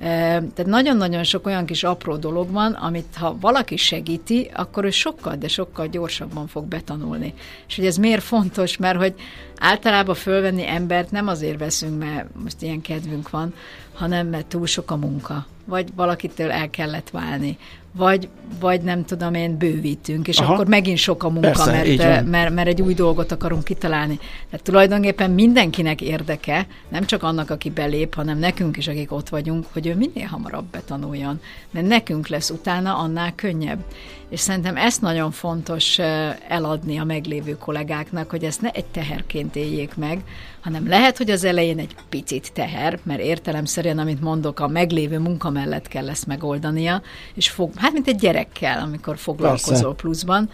Tehát 0.00 0.66
nagyon-nagyon 0.66 1.24
sok 1.24 1.46
olyan 1.46 1.66
kis 1.66 1.84
apró 1.84 2.16
dolog 2.16 2.50
van, 2.50 2.72
amit 2.72 3.14
ha 3.16 3.36
valaki 3.40 3.76
segíti, 3.76 4.50
akkor 4.54 4.84
ő 4.84 4.90
sokkal, 4.90 5.36
de 5.36 5.48
sokkal 5.48 5.86
gyorsabban 5.86 6.46
fog 6.46 6.64
betanulni. 6.64 7.34
És 7.68 7.76
hogy 7.76 7.86
ez 7.86 7.96
miért 7.96 8.22
fontos, 8.22 8.76
mert 8.76 8.98
hogy 8.98 9.14
általában 9.58 10.14
fölvenni 10.14 10.66
embert 10.68 11.10
nem 11.10 11.28
azért 11.28 11.58
veszünk, 11.58 11.98
mert 11.98 12.28
most 12.42 12.62
ilyen 12.62 12.80
kedvünk 12.80 13.30
van, 13.30 13.54
hanem 14.00 14.26
mert 14.26 14.46
túl 14.46 14.66
sok 14.66 14.90
a 14.90 14.96
munka, 14.96 15.46
vagy 15.64 15.88
valakitől 15.94 16.50
el 16.50 16.70
kellett 16.70 17.10
válni, 17.10 17.58
vagy, 17.92 18.28
vagy 18.60 18.80
nem 18.80 19.04
tudom 19.04 19.34
én, 19.34 19.56
bővítünk, 19.56 20.28
és 20.28 20.38
Aha. 20.38 20.52
akkor 20.52 20.66
megint 20.66 20.98
sok 20.98 21.22
a 21.22 21.28
munka, 21.28 21.46
Persze, 21.46 21.70
mert, 21.70 22.26
mert, 22.26 22.54
mert 22.54 22.68
egy 22.68 22.82
új 22.82 22.94
dolgot 22.94 23.32
akarunk 23.32 23.64
kitalálni. 23.64 24.18
Tehát 24.50 24.64
tulajdonképpen 24.64 25.30
mindenkinek 25.30 26.00
érdeke, 26.00 26.66
nem 26.88 27.04
csak 27.04 27.22
annak, 27.22 27.50
aki 27.50 27.70
belép, 27.70 28.14
hanem 28.14 28.38
nekünk 28.38 28.76
is, 28.76 28.88
akik 28.88 29.12
ott 29.12 29.28
vagyunk, 29.28 29.66
hogy 29.72 29.86
ő 29.86 29.94
minél 29.94 30.26
hamarabb 30.26 30.64
betanuljon, 30.64 31.40
mert 31.70 31.86
nekünk 31.86 32.28
lesz 32.28 32.50
utána 32.50 32.96
annál 32.96 33.34
könnyebb. 33.34 33.84
És 34.30 34.40
szerintem 34.40 34.76
ezt 34.76 35.00
nagyon 35.00 35.30
fontos 35.30 35.98
eladni 36.48 36.98
a 36.98 37.04
meglévő 37.04 37.56
kollégáknak, 37.56 38.30
hogy 38.30 38.44
ezt 38.44 38.60
ne 38.60 38.70
egy 38.70 38.84
teherként 38.84 39.56
éljék 39.56 39.96
meg, 39.96 40.24
hanem 40.60 40.88
lehet, 40.88 41.16
hogy 41.16 41.30
az 41.30 41.44
elején 41.44 41.78
egy 41.78 41.94
picit 42.08 42.52
teher, 42.52 42.98
mert 43.02 43.20
értelemszerűen, 43.20 43.98
amit 43.98 44.20
mondok, 44.20 44.60
a 44.60 44.68
meglévő 44.68 45.18
munka 45.18 45.50
mellett 45.50 45.88
kell 45.88 46.08
ezt 46.08 46.26
megoldania, 46.26 47.02
és 47.34 47.50
fog, 47.50 47.72
hát 47.76 47.92
mint 47.92 48.08
egy 48.08 48.18
gyerekkel, 48.18 48.78
amikor 48.78 49.18
foglalkozol 49.18 49.74
Persze. 49.74 50.02
pluszban, 50.02 50.50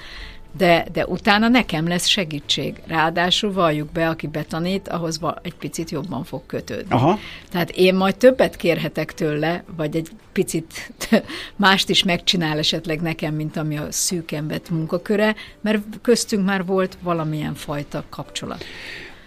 de, 0.57 0.87
de 0.93 1.07
utána 1.07 1.49
nekem 1.49 1.89
lesz 1.89 2.07
segítség. 2.07 2.83
Ráadásul 2.87 3.53
valljuk 3.53 3.93
be, 3.93 4.09
aki 4.09 4.27
betanít, 4.27 4.89
ahhoz 4.89 5.19
egy 5.43 5.55
picit 5.55 5.91
jobban 5.91 6.25
fog 6.25 6.43
kötődni. 6.47 6.95
Aha. 6.95 7.19
Tehát 7.51 7.71
én 7.71 7.95
majd 7.95 8.17
többet 8.17 8.57
kérhetek 8.57 9.15
tőle, 9.15 9.65
vagy 9.77 9.97
egy 9.97 10.09
picit 10.33 10.93
mást 11.57 11.89
is 11.89 12.03
megcsinál 12.03 12.59
esetleg 12.59 13.01
nekem, 13.01 13.35
mint 13.35 13.57
ami 13.57 13.77
a 13.77 13.87
vett 14.49 14.71
munkaköre, 14.71 15.35
mert 15.61 15.83
köztünk 16.03 16.47
már 16.47 16.65
volt 16.65 16.99
valamilyen 17.03 17.55
fajta 17.55 18.05
kapcsolat. 18.09 18.65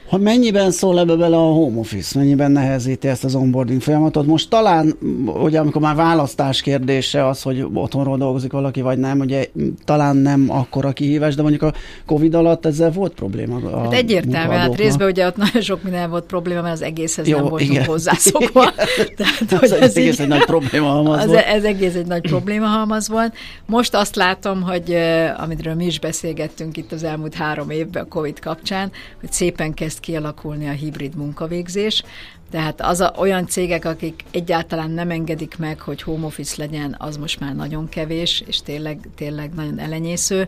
Ha 0.09 0.17
mennyiben 0.17 0.71
szól 0.71 0.99
ebbe 0.99 1.15
bele 1.15 1.35
a 1.35 1.39
home 1.39 1.79
office, 1.79 2.19
mennyiben 2.19 2.51
nehezíti 2.51 3.07
ezt 3.07 3.23
az 3.23 3.35
onboarding 3.35 3.81
folyamatot? 3.81 4.25
Most 4.25 4.49
talán, 4.49 4.97
ugye 5.43 5.59
amikor 5.59 5.81
már 5.81 5.95
választás 5.95 6.61
kérdése 6.61 7.27
az, 7.27 7.41
hogy 7.41 7.65
otthonról 7.73 8.17
dolgozik 8.17 8.51
valaki, 8.51 8.81
vagy 8.81 8.97
nem, 8.97 9.19
ugye 9.19 9.45
talán 9.85 10.15
nem 10.15 10.45
akkora 10.49 10.91
kihívás, 10.91 11.35
de 11.35 11.41
mondjuk 11.41 11.61
a 11.61 11.73
Covid 12.05 12.33
alatt 12.33 12.65
ezzel 12.65 12.91
volt 12.91 13.13
probléma. 13.13 13.55
A 13.71 13.81
hát 13.81 13.93
egyértelmű, 13.93 14.53
hát 14.53 14.75
részben 14.75 15.07
ugye 15.07 15.27
ott 15.27 15.35
nagyon 15.35 15.61
sok 15.61 15.83
minden 15.83 16.09
volt 16.09 16.25
probléma, 16.25 16.61
mert 16.61 16.73
az 16.73 16.81
egészhez 16.81 17.27
Jó, 17.27 17.37
nem 17.37 17.45
voltunk 17.47 17.71
igen. 17.71 17.85
hozzászokva. 17.85 18.73
Tehát, 19.17 19.51
hogy 19.59 19.63
ez, 19.63 19.71
ez 19.71 19.95
egész 19.95 20.13
így, 20.13 20.21
egy 20.21 20.27
nagy 20.27 20.45
probléma 20.45 20.87
halmaz 20.87 21.25
volt. 21.25 21.45
Ez 21.45 21.63
egész 21.63 21.95
egy 21.95 22.07
nagy 22.07 22.21
probléma 22.21 22.65
halmaz 22.65 23.09
volt. 23.09 23.33
Most 23.65 23.95
azt 23.95 24.15
látom, 24.15 24.61
hogy 24.61 24.97
amitről 25.37 25.73
mi 25.73 25.85
is 25.85 25.99
beszélgettünk 25.99 26.77
itt 26.77 26.91
az 26.91 27.03
elmúlt 27.03 27.33
három 27.33 27.69
évben 27.69 28.03
a 28.03 28.07
Covid 28.07 28.39
kapcsán, 28.39 28.91
hogy 29.19 29.31
szépen 29.31 29.73
kezd 29.73 29.98
kezd 29.99 30.11
kialakulni 30.11 30.67
a 30.67 30.71
hibrid 30.71 31.15
munkavégzés, 31.15 32.03
tehát 32.51 32.81
az 32.81 32.99
a, 32.99 33.13
olyan 33.17 33.47
cégek, 33.47 33.85
akik 33.85 34.23
egyáltalán 34.31 34.91
nem 34.91 35.09
engedik 35.09 35.57
meg, 35.57 35.79
hogy 35.79 36.01
home 36.01 36.25
office 36.25 36.55
legyen, 36.57 36.95
az 36.97 37.17
most 37.17 37.39
már 37.39 37.55
nagyon 37.55 37.89
kevés, 37.89 38.43
és 38.47 38.61
tényleg, 38.61 38.99
tényleg 39.15 39.53
nagyon 39.53 39.79
elenyésző. 39.79 40.47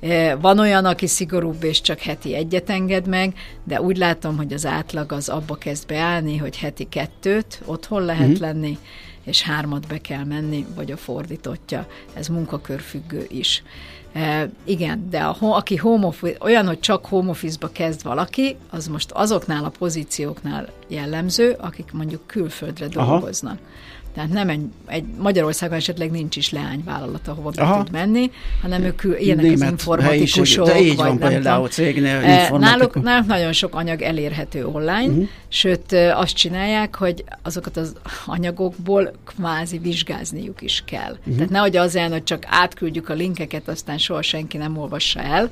E, 0.00 0.34
van 0.34 0.58
olyan, 0.58 0.84
aki 0.84 1.06
szigorúbb, 1.06 1.62
és 1.62 1.80
csak 1.80 1.98
heti 1.98 2.34
egyet 2.34 2.70
enged 2.70 3.06
meg, 3.06 3.34
de 3.64 3.80
úgy 3.80 3.96
látom, 3.96 4.36
hogy 4.36 4.52
az 4.52 4.66
átlag 4.66 5.12
az 5.12 5.28
abba 5.28 5.54
kezd 5.54 5.86
beállni, 5.86 6.36
hogy 6.36 6.56
heti 6.56 6.88
kettőt 6.88 7.62
otthon 7.64 8.04
lehet 8.04 8.28
mm-hmm. 8.28 8.40
lenni, 8.40 8.78
és 9.24 9.42
hármat 9.42 9.86
be 9.86 9.98
kell 9.98 10.24
menni, 10.24 10.66
vagy 10.74 10.92
a 10.92 10.96
fordítottja. 10.96 11.86
Ez 12.14 12.28
munkakörfüggő 12.28 13.26
is. 13.28 13.62
E, 14.12 14.50
igen, 14.64 15.08
de 15.10 15.18
a, 15.18 15.36
aki 15.40 15.76
home 15.76 16.06
office, 16.06 16.36
olyan, 16.40 16.66
hogy 16.66 16.80
csak 16.80 17.06
home 17.06 17.30
office-ba 17.30 17.68
kezd 17.72 18.02
valaki, 18.02 18.56
az 18.70 18.86
most 18.86 19.10
azoknál 19.10 19.64
a 19.64 19.72
pozícióknál 19.78 20.68
jellemző, 20.88 21.56
akik 21.60 21.92
mondjuk 21.92 22.26
külföldre 22.26 22.88
dolgoznak. 22.88 23.58
Aha. 23.58 23.70
Tehát 24.14 24.30
nem 24.30 24.48
egy, 24.48 24.60
egy 24.86 25.04
Magyarországon 25.18 25.76
esetleg 25.76 26.10
nincs 26.10 26.36
is 26.36 26.50
leányvállalat, 26.50 27.28
ahova 27.28 27.50
be 27.50 27.76
tud 27.76 27.90
menni, 27.90 28.30
hanem 28.62 28.82
ők 28.82 29.02
ilyenek 29.18 29.44
Német 29.44 29.62
az 29.62 29.70
informatikusok. 29.70 30.66
De 30.66 30.80
így 30.80 30.96
van 30.96 31.18
például 31.18 31.68
cégnél 31.68 32.20
náluk, 32.58 33.02
náluk 33.02 33.26
nagyon 33.26 33.52
sok 33.52 33.74
anyag 33.74 34.02
elérhető 34.02 34.66
online, 34.66 35.06
uh-huh. 35.06 35.28
sőt 35.48 35.92
azt 36.14 36.34
csinálják, 36.34 36.94
hogy 36.94 37.24
azokat 37.42 37.76
az 37.76 37.94
anyagokból 38.26 39.12
kvázi 39.24 39.78
vizsgázniuk 39.78 40.62
is 40.62 40.82
kell. 40.86 41.12
Uh-huh. 41.18 41.34
Tehát 41.34 41.50
nehogy 41.50 41.76
az 41.76 41.94
olyan, 41.94 42.10
hogy 42.10 42.24
csak 42.24 42.44
átküldjük 42.46 43.08
a 43.08 43.14
linkeket, 43.14 43.68
aztán 43.68 43.98
soha 43.98 44.22
senki 44.22 44.56
nem 44.56 44.78
olvassa 44.78 45.20
el, 45.20 45.50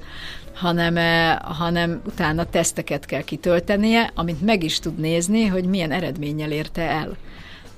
hanem, 0.54 0.96
hanem 1.42 2.00
utána 2.06 2.44
teszteket 2.44 3.04
kell 3.04 3.22
kitöltenie, 3.22 4.10
amit 4.14 4.42
meg 4.42 4.64
is 4.64 4.78
tud 4.78 4.98
nézni, 4.98 5.46
hogy 5.46 5.64
milyen 5.64 5.92
eredménnyel 5.92 6.50
érte 6.50 6.82
el. 6.82 7.16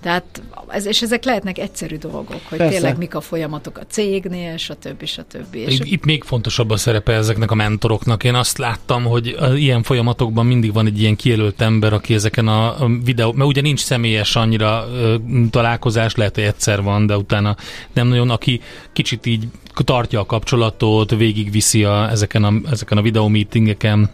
Tehát, 0.02 0.42
ez, 0.68 0.86
és 0.86 1.02
ezek 1.02 1.24
lehetnek 1.24 1.58
egyszerű 1.58 1.96
dolgok, 1.96 2.40
hogy 2.48 2.58
Persze. 2.58 2.74
tényleg 2.74 2.98
mik 2.98 3.14
a 3.14 3.20
folyamatok 3.20 3.78
a 3.78 3.86
cégnél, 3.88 4.56
stb. 4.56 5.04
stb. 5.04 5.54
És 5.54 5.78
Itt 5.82 6.04
még 6.04 6.22
fontosabb 6.24 6.70
a 6.70 6.76
szerepe 6.76 7.12
ezeknek 7.12 7.50
a 7.50 7.54
mentoroknak. 7.54 8.24
Én 8.24 8.34
azt 8.34 8.58
láttam, 8.58 9.04
hogy 9.04 9.36
ilyen 9.54 9.82
folyamatokban 9.82 10.46
mindig 10.46 10.72
van 10.72 10.86
egy 10.86 11.00
ilyen 11.00 11.16
kijelölt 11.16 11.60
ember, 11.60 11.92
aki 11.92 12.14
ezeken 12.14 12.48
a 12.48 12.88
videó, 13.04 13.32
mert 13.32 13.48
ugye 13.48 13.60
nincs 13.60 13.80
személyes 13.80 14.36
annyira 14.36 14.86
ö, 14.92 15.14
találkozás, 15.50 16.14
lehet, 16.14 16.34
hogy 16.34 16.44
egyszer 16.44 16.82
van, 16.82 17.06
de 17.06 17.16
utána 17.16 17.56
nem 17.92 18.06
nagyon, 18.06 18.30
aki 18.30 18.60
kicsit 18.92 19.26
így 19.26 19.48
tartja 19.74 20.20
a 20.20 20.26
kapcsolatot, 20.26 21.10
végigviszi 21.10 21.84
a, 21.84 22.10
ezeken 22.10 22.44
a, 22.44 22.52
ezeken 22.70 22.98
a 22.98 23.02
videómeetingeken. 23.02 24.10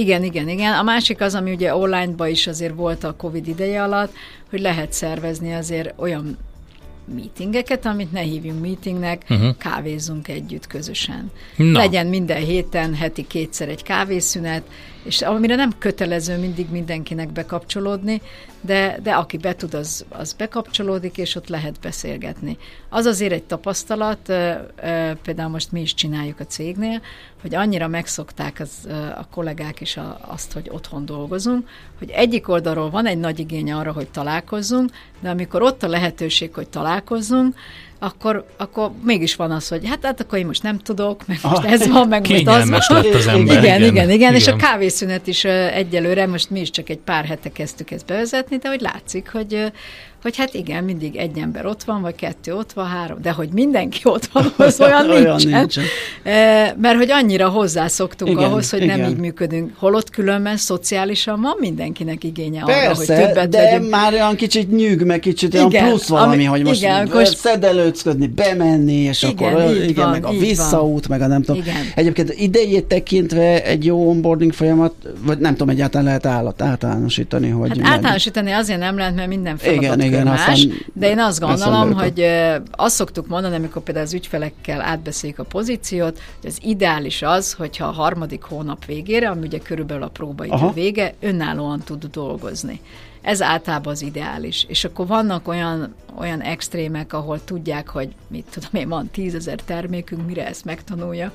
Igen, 0.00 0.24
igen, 0.24 0.48
igen. 0.48 0.72
A 0.72 0.82
másik 0.82 1.20
az, 1.20 1.34
ami 1.34 1.52
ugye 1.52 1.74
online-ba 1.74 2.26
is 2.26 2.46
azért 2.46 2.74
volt 2.74 3.04
a 3.04 3.14
Covid 3.16 3.48
ideje 3.48 3.82
alatt, 3.82 4.12
hogy 4.50 4.60
lehet 4.60 4.92
szervezni 4.92 5.54
azért 5.54 5.92
olyan 5.96 6.38
meetingeket, 7.14 7.86
amit 7.86 8.12
ne 8.12 8.20
hívjunk 8.20 8.60
meetingnek, 8.60 9.24
uh-huh. 9.28 9.56
kávézzunk 9.58 10.28
együtt 10.28 10.66
közösen. 10.66 11.30
Na. 11.56 11.78
Legyen 11.78 12.06
minden 12.06 12.42
héten, 12.44 12.94
heti 12.94 13.26
kétszer 13.26 13.68
egy 13.68 13.82
kávészünet, 13.82 14.62
és 15.02 15.22
amire 15.22 15.54
nem 15.54 15.72
kötelező 15.78 16.38
mindig 16.38 16.70
mindenkinek 16.70 17.32
bekapcsolódni, 17.32 18.20
de, 18.60 18.98
de 19.02 19.12
aki 19.12 19.36
be 19.36 19.54
tud, 19.54 19.74
az, 19.74 20.04
az 20.08 20.32
bekapcsolódik, 20.32 21.18
és 21.18 21.34
ott 21.34 21.48
lehet 21.48 21.80
beszélgetni. 21.80 22.58
Az 22.88 23.06
azért 23.06 23.32
egy 23.32 23.42
tapasztalat, 23.42 24.32
például 25.22 25.48
most 25.48 25.72
mi 25.72 25.80
is 25.80 25.94
csináljuk 25.94 26.40
a 26.40 26.46
cégnél, 26.46 27.00
hogy 27.40 27.54
annyira 27.54 27.88
megszokták 27.88 28.60
az, 28.60 28.88
a 29.16 29.26
kollégák 29.28 29.80
is 29.80 29.96
a, 29.96 30.20
azt, 30.26 30.52
hogy 30.52 30.68
otthon 30.72 31.04
dolgozunk, 31.04 31.68
hogy 31.98 32.10
egyik 32.10 32.48
oldalról 32.48 32.90
van 32.90 33.06
egy 33.06 33.18
nagy 33.18 33.38
igény 33.38 33.72
arra, 33.72 33.92
hogy 33.92 34.08
találkozzunk, 34.08 34.90
de 35.20 35.30
amikor 35.30 35.62
ott 35.62 35.82
a 35.82 35.88
lehetőség, 35.88 36.54
hogy 36.54 36.68
találkozzunk, 36.68 37.54
akkor, 38.02 38.44
akkor 38.56 38.90
mégis 39.04 39.36
van 39.36 39.50
az, 39.50 39.68
hogy 39.68 39.88
hát, 39.88 40.04
hát 40.04 40.20
akkor 40.20 40.38
én 40.38 40.46
most 40.46 40.62
nem 40.62 40.78
tudok, 40.78 41.26
meg 41.26 41.38
most 41.42 41.64
ez 41.64 41.88
van, 41.88 42.08
meg 42.08 42.28
most 42.28 42.46
az 42.46 42.68
van. 42.68 43.02
lett 43.02 43.14
az 43.14 43.26
ember. 43.26 43.64
Igen, 43.64 43.82
igen, 43.82 44.10
igen, 44.10 44.34
és 44.34 44.46
a 44.46 44.54
Igen. 44.54 44.68
kávészünet 44.68 45.26
is 45.26 45.44
egyelőre, 45.44 46.26
most 46.26 46.50
mi 46.50 46.60
is 46.60 46.70
csak 46.70 46.88
egy 46.88 46.98
pár 46.98 47.24
hete 47.24 47.52
kezdtük 47.52 47.90
ezt 47.90 48.06
bevezetni, 48.06 48.56
de 48.56 48.68
hogy 48.68 48.80
látszik, 48.80 49.30
hogy, 49.32 49.72
hogy 50.22 50.36
hát 50.36 50.54
igen, 50.54 50.84
mindig 50.84 51.16
egy 51.16 51.38
ember 51.38 51.66
ott 51.66 51.82
van, 51.82 52.00
vagy 52.02 52.14
kettő 52.14 52.54
ott 52.54 52.72
van, 52.72 52.86
három, 52.86 53.18
de 53.22 53.30
hogy 53.30 53.48
mindenki 53.52 54.00
ott 54.02 54.26
van, 54.32 54.52
az 54.66 54.80
olyan, 54.80 55.10
Olyan 55.10 55.36
nincsen. 55.36 55.58
nincsen. 55.58 55.84
E, 56.22 56.74
Mert 56.80 56.96
hogy 56.96 57.10
annyira 57.10 57.48
hozzászoktunk 57.48 58.30
Igen, 58.30 58.44
ahhoz, 58.50 58.70
hogy 58.70 58.86
nem 58.86 58.98
igen. 58.98 59.10
így 59.10 59.16
működünk. 59.16 59.70
Holott 59.78 60.10
különben 60.10 60.56
szociálisan 60.56 61.40
van 61.40 61.56
mindenkinek 61.58 62.24
igénye 62.24 62.62
arra, 62.62 62.72
hogy 62.74 62.96
Persze, 63.06 63.26
többet 63.26 63.48
de 63.48 63.62
legyünk. 63.62 63.90
már 63.90 64.12
olyan 64.12 64.34
kicsit 64.36 64.70
nyűg, 64.76 65.02
meg 65.04 65.18
kicsit 65.20 65.54
olyan 65.54 65.66
Igen, 65.70 65.86
plusz 65.88 66.08
valami, 66.08 66.32
ami- 66.34 66.44
hogy 66.44 66.62
most 66.64 66.80
igen, 66.80 66.90
igen, 66.94 67.02
amikor- 67.06 67.26
szedelőcködni, 67.36 68.26
bemenni, 68.26 68.92
és 68.92 69.22
Igen, 69.22 69.34
akkor 69.48 69.54
olyan- 69.64 69.82
igen, 69.82 69.94
van, 70.04 70.10
meg 70.10 70.24
a 70.24 70.30
visszaút, 70.30 71.08
meg 71.08 71.20
a 71.20 71.26
nem 71.26 71.42
tudom. 71.42 71.60
Igen. 71.60 71.74
Egyébként 71.94 72.32
idejét 72.38 72.84
tekintve 72.84 73.64
egy 73.64 73.84
jó 73.84 74.08
onboarding 74.08 74.52
folyamat, 74.52 74.94
vagy 75.24 75.38
nem 75.38 75.52
tudom, 75.52 75.68
egyáltalán 75.68 76.06
lehet 76.06 76.26
állat, 76.26 76.62
általánosítani, 76.62 77.48
hogy 77.48 77.78
Hát 77.82 77.90
általánosítani 77.92 78.50
azért 78.50 78.78
nem 78.78 78.96
lehet, 78.96 79.14
mert 79.14 79.28
minden 79.28 79.58
Igen, 79.62 79.74
feladatkör 79.80 80.09
igen, 80.12 80.26
más, 80.26 80.48
aztán 80.48 80.72
de 80.92 81.08
én 81.08 81.18
azt 81.18 81.40
gondolom, 81.40 81.92
hogy 81.92 82.26
azt 82.70 82.94
szoktuk 82.94 83.26
mondani, 83.26 83.54
amikor 83.54 83.82
például 83.82 84.06
az 84.06 84.14
ügyfelekkel 84.14 84.80
átbeszéljük 84.80 85.38
a 85.38 85.44
pozíciót, 85.44 86.18
hogy 86.40 86.50
az 86.50 86.58
ideális 86.62 87.22
az, 87.22 87.52
hogyha 87.52 87.86
a 87.86 87.90
harmadik 87.90 88.42
hónap 88.42 88.84
végére, 88.84 89.28
ami 89.28 89.46
ugye 89.46 89.58
körülbelül 89.58 90.02
a 90.02 90.08
próbaidő 90.08 90.54
Aha. 90.54 90.72
vége, 90.72 91.14
önállóan 91.20 91.80
tud 91.84 92.04
dolgozni. 92.04 92.80
Ez 93.22 93.42
általában 93.42 93.92
az 93.92 94.02
ideális. 94.02 94.64
És 94.68 94.84
akkor 94.84 95.06
vannak 95.06 95.48
olyan, 95.48 95.94
olyan 96.18 96.40
extrémek, 96.40 97.12
ahol 97.12 97.44
tudják, 97.44 97.88
hogy 97.88 98.08
mit 98.28 98.44
tudom 98.50 98.70
én, 98.72 98.88
van 98.88 99.10
tízezer 99.12 99.58
termékünk, 99.64 100.26
mire 100.26 100.46
ezt 100.46 100.64
megtanulja, 100.64 101.32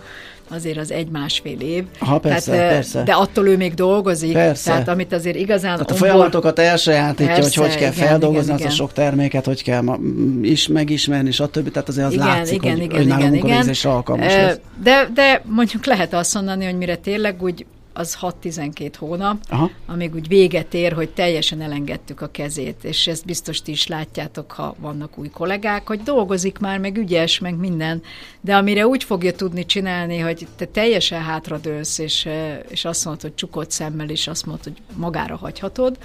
azért 0.49 0.77
az 0.77 0.91
egy-másfél 0.91 1.59
év. 1.59 1.83
Aha, 1.99 2.19
persze, 2.19 2.51
tehát, 2.51 2.69
persze. 2.69 3.03
De 3.03 3.13
attól 3.13 3.47
ő 3.47 3.57
még 3.57 3.73
dolgozik, 3.73 4.33
Persze. 4.33 4.71
tehát 4.71 4.87
amit 4.87 5.13
azért 5.13 5.35
igazán 5.35 5.73
Tehát 5.73 5.89
a 5.89 5.93
onboard- 5.93 6.13
folyamatokat 6.13 6.59
elsajátítja, 6.59 7.33
hogy 7.33 7.41
Persze, 7.41 7.61
hogy 7.61 7.75
kell 7.75 7.91
igen, 7.91 8.07
feldolgozni 8.07 8.43
igen, 8.43 8.53
azt 8.53 8.63
a 8.63 8.65
igen. 8.65 8.75
sok 8.75 8.93
terméket, 8.93 9.45
hogy 9.45 9.63
kell 9.63 9.81
ma, 9.81 9.97
is 10.41 10.67
megismerni, 10.67 11.31
stb. 11.31 11.71
Tehát 11.71 11.87
azért 11.87 12.07
az 12.07 12.13
igen, 12.13 12.25
látszik, 12.25 12.55
igen, 12.55 12.71
hogy, 12.71 12.83
igen, 12.83 12.97
hogy 12.97 13.07
nálunk 13.07 13.35
igen, 13.35 13.57
a 13.57 13.63
igen. 13.63 13.91
alkalmas 13.91 14.33
lesz. 14.33 14.59
De, 14.83 15.09
de 15.13 15.41
mondjuk 15.45 15.85
lehet 15.85 16.13
azt 16.13 16.33
mondani, 16.33 16.65
hogy 16.65 16.77
mire 16.77 16.95
tényleg 16.95 17.41
úgy 17.43 17.65
az 17.97 18.17
6-12 18.21 18.93
hónap, 18.97 19.37
Aha. 19.49 19.71
amíg 19.85 20.15
úgy 20.15 20.27
véget 20.27 20.73
ér, 20.73 20.93
hogy 20.93 21.09
teljesen 21.09 21.61
elengedtük 21.61 22.21
a 22.21 22.31
kezét, 22.31 22.83
és 22.83 23.07
ezt 23.07 23.25
biztos 23.25 23.61
ti 23.61 23.71
is 23.71 23.87
látjátok, 23.87 24.51
ha 24.51 24.75
vannak 24.79 25.17
új 25.17 25.29
kollégák, 25.29 25.87
hogy 25.87 26.01
dolgozik 26.03 26.59
már, 26.59 26.79
meg 26.79 26.97
ügyes, 26.97 27.39
meg 27.39 27.55
minden, 27.55 28.01
de 28.41 28.55
amire 28.55 28.87
úgy 28.87 29.03
fogja 29.03 29.33
tudni 29.33 29.65
csinálni, 29.65 30.17
hogy 30.17 30.47
te 30.55 30.65
teljesen 30.65 31.21
hátradőlsz, 31.21 31.97
és, 31.97 32.27
és 32.67 32.85
azt 32.85 33.05
mondod, 33.05 33.21
hogy 33.21 33.35
csukott 33.35 33.71
szemmel, 33.71 34.09
és 34.09 34.27
azt 34.27 34.45
mondod, 34.45 34.63
hogy 34.63 34.81
magára 34.95 35.35
hagyhatod, 35.35 35.97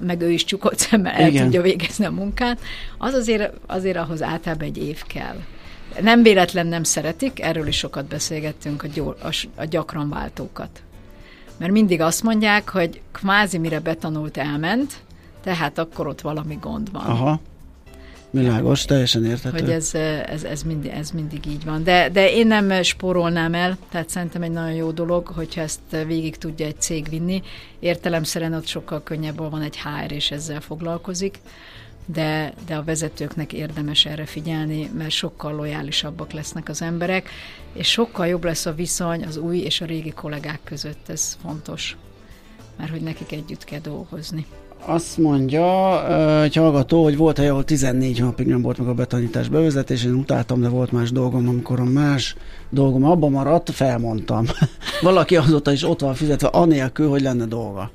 meg 0.00 0.20
ő 0.20 0.30
is 0.30 0.44
csukott 0.44 0.78
szemmel 0.78 1.12
el 1.12 1.28
Igen. 1.28 1.42
tudja 1.42 1.62
végezni 1.62 2.04
a 2.04 2.10
munkát, 2.10 2.60
az 2.98 3.14
azért, 3.14 3.52
azért 3.66 3.96
ahhoz 3.96 4.22
általában 4.22 4.66
egy 4.66 4.78
év 4.78 5.02
kell. 5.02 5.36
Nem 6.00 6.22
véletlen 6.22 6.66
nem 6.66 6.82
szeretik, 6.82 7.40
erről 7.40 7.66
is 7.66 7.76
sokat 7.76 8.06
beszélgettünk, 8.06 8.82
a, 8.82 8.86
gyor, 8.86 9.16
a, 9.22 9.46
a 9.54 9.64
gyakran 9.64 10.08
váltókat. 10.08 10.82
Mert 11.60 11.72
mindig 11.72 12.00
azt 12.00 12.22
mondják, 12.22 12.68
hogy 12.68 13.00
kvázi 13.12 13.58
mire 13.58 13.80
betanult 13.80 14.36
elment, 14.36 14.92
tehát 15.42 15.78
akkor 15.78 16.06
ott 16.06 16.20
valami 16.20 16.58
gond 16.60 16.92
van. 16.92 17.04
Aha. 17.04 17.40
Világos, 18.30 18.84
teljesen 18.84 19.24
érthető. 19.24 19.58
Hogy 19.58 19.70
ez, 19.70 19.94
ez, 20.26 20.44
ez, 20.44 20.62
mindig, 20.62 20.90
ez 20.90 21.10
mindig 21.10 21.46
így 21.46 21.64
van. 21.64 21.84
De, 21.84 22.08
de 22.08 22.32
én 22.32 22.46
nem 22.46 22.82
spórolnám 22.82 23.54
el, 23.54 23.76
tehát 23.90 24.08
szerintem 24.08 24.42
egy 24.42 24.50
nagyon 24.50 24.72
jó 24.72 24.90
dolog, 24.90 25.26
hogyha 25.26 25.60
ezt 25.60 25.80
végig 26.06 26.36
tudja 26.36 26.66
egy 26.66 26.80
cég 26.80 27.08
vinni. 27.08 27.42
Értelemszerűen 27.78 28.54
ott 28.54 28.66
sokkal 28.66 29.02
könnyebb, 29.02 29.50
van 29.50 29.62
egy 29.62 29.78
HR, 29.78 30.12
és 30.12 30.30
ezzel 30.30 30.60
foglalkozik, 30.60 31.38
de, 32.06 32.54
de 32.66 32.76
a 32.76 32.82
vezetőknek 32.82 33.52
érdemes 33.52 34.04
erre 34.04 34.26
figyelni, 34.26 34.90
mert 34.96 35.10
sokkal 35.10 35.54
lojálisabbak 35.54 36.32
lesznek 36.32 36.68
az 36.68 36.82
emberek, 36.82 37.28
és 37.72 37.90
sokkal 37.90 38.26
jobb 38.26 38.44
lesz 38.44 38.66
a 38.66 38.74
viszony 38.74 39.24
az 39.24 39.36
új 39.36 39.58
és 39.58 39.80
a 39.80 39.84
régi 39.84 40.10
kollégák 40.10 40.60
között, 40.64 41.08
ez 41.08 41.38
fontos, 41.42 41.96
mert 42.76 42.90
hogy 42.90 43.00
nekik 43.00 43.32
együtt 43.32 43.64
kell 43.64 43.80
dolgozni. 43.80 44.46
Azt 44.84 45.18
mondja 45.18 46.04
ö, 46.08 46.42
egy 46.42 46.54
hallgató, 46.54 47.02
hogy 47.02 47.16
volt 47.16 47.38
hely, 47.38 47.48
ahol 47.48 47.64
14 47.64 48.20
napig 48.20 48.46
nem 48.46 48.62
volt 48.62 48.78
meg 48.78 48.88
a 48.88 48.94
betanítás 48.94 49.48
bevezetés, 49.48 50.04
én 50.04 50.14
utáltam, 50.14 50.60
de 50.60 50.68
volt 50.68 50.92
más 50.92 51.12
dolgom, 51.12 51.48
amikor 51.48 51.80
a 51.80 51.84
más 51.84 52.36
dolgom 52.70 53.04
abban 53.04 53.30
maradt, 53.30 53.70
felmondtam. 53.70 54.46
Valaki 55.00 55.36
azóta 55.36 55.72
is 55.72 55.82
ott 55.82 56.00
van 56.00 56.14
fizetve, 56.14 56.48
anélkül, 56.48 57.08
hogy 57.08 57.20
lenne 57.20 57.44
dolga. 57.44 57.90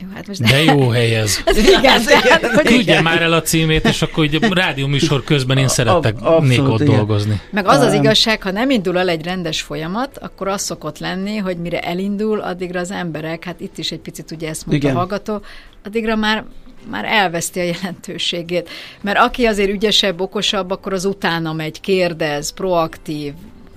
Jó, 0.00 0.06
hát 0.14 0.26
most 0.26 0.42
De 0.42 0.62
jó 0.62 0.88
hely 0.88 1.14
ez. 1.14 1.38
Igen, 1.78 2.02
tehát, 2.04 2.46
hogy 2.46 2.64
Küldje 2.64 3.00
már 3.00 3.22
el 3.22 3.32
a 3.32 3.42
címét, 3.42 3.84
és 3.84 4.02
akkor 4.02 4.24
ugye 4.24 4.38
rádióműsor 4.50 5.24
közben 5.24 5.58
én 5.58 5.64
abszolút, 5.64 6.40
nék 6.40 6.68
ott 6.68 6.80
igen. 6.80 6.96
dolgozni. 6.96 7.40
Meg 7.50 7.66
az 7.66 7.80
az 7.80 7.92
igazság, 7.92 8.42
ha 8.42 8.50
nem 8.50 8.70
indul 8.70 8.98
el 8.98 9.08
egy 9.08 9.24
rendes 9.24 9.62
folyamat, 9.62 10.18
akkor 10.18 10.48
az 10.48 10.62
szokott 10.62 10.98
lenni, 10.98 11.36
hogy 11.36 11.56
mire 11.56 11.80
elindul, 11.80 12.40
addigra 12.40 12.80
az 12.80 12.90
emberek, 12.90 13.44
hát 13.44 13.60
itt 13.60 13.78
is 13.78 13.90
egy 13.90 13.98
picit 13.98 14.30
ugye 14.30 14.48
ezt 14.48 14.66
mondta 14.66 14.86
Igen. 14.86 14.96
a 14.96 14.98
hallgató, 14.98 15.40
addigra 15.84 16.16
már 16.16 16.44
már 16.90 17.04
elveszti 17.04 17.60
a 17.60 17.62
jelentőségét. 17.62 18.68
Mert 19.00 19.18
aki 19.18 19.44
azért 19.44 19.70
ügyesebb, 19.70 20.20
okosabb, 20.20 20.70
akkor 20.70 20.92
az 20.92 21.04
utána 21.04 21.52
megy, 21.52 21.80
kérdez, 21.80 22.50
proaktív, 22.52 23.32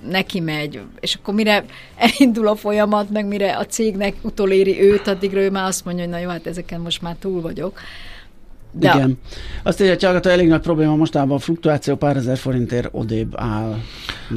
neki 0.08 0.40
megy, 0.40 0.80
és 1.00 1.14
akkor 1.14 1.34
mire 1.34 1.64
elindul 1.96 2.48
a 2.48 2.54
folyamat, 2.56 3.10
meg 3.10 3.26
mire 3.26 3.56
a 3.56 3.66
cégnek 3.66 4.14
utoléri 4.22 4.80
őt, 4.82 5.06
addigra 5.06 5.40
ő 5.40 5.50
már 5.50 5.64
azt 5.66 5.84
mondja, 5.84 6.02
hogy 6.04 6.12
na 6.12 6.18
jó, 6.18 6.28
hát 6.28 6.46
ezeken 6.46 6.80
most 6.80 7.02
már 7.02 7.16
túl 7.20 7.40
vagyok. 7.40 7.80
De. 8.72 8.92
Igen. 8.94 9.18
Azt 9.62 9.80
írja, 9.80 9.92
hogy 9.92 10.02
hallgató, 10.02 10.30
elég 10.30 10.48
nagy 10.48 10.60
probléma 10.60 10.96
mostában 10.96 11.36
a 11.36 11.40
fluktuáció 11.40 11.96
pár 11.96 12.16
ezer 12.16 12.38
forintért 12.38 12.88
odébb 12.92 13.32
áll. 13.36 13.76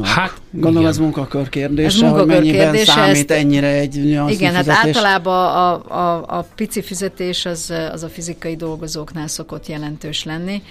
Hát, 0.02 0.34
Gondolom 0.52 0.78
igen. 0.78 0.90
ez 0.90 0.98
munkakör 0.98 1.50
kérdése, 1.50 1.88
Ez 1.88 1.94
hogy 1.94 2.04
munkakör 2.04 2.28
mennyiben 2.28 2.60
kérdése, 2.62 2.92
számít 2.92 3.32
ezt- 3.32 3.32
ennyire 3.32 3.68
egy 3.68 3.96
Igen, 3.96 4.26
hát 4.28 4.64
fizetés. 4.64 4.68
általában 4.96 5.46
a, 5.56 5.74
a, 5.98 6.38
a 6.38 6.46
pici 6.56 6.82
fizetés 6.82 7.46
az, 7.46 7.74
az 7.92 8.04
a 8.04 8.08
fizikai 8.10 8.56
dolgozóknál 8.56 9.28
szokott 9.28 9.68
jelentős 9.68 10.24
lenni. 10.24 10.62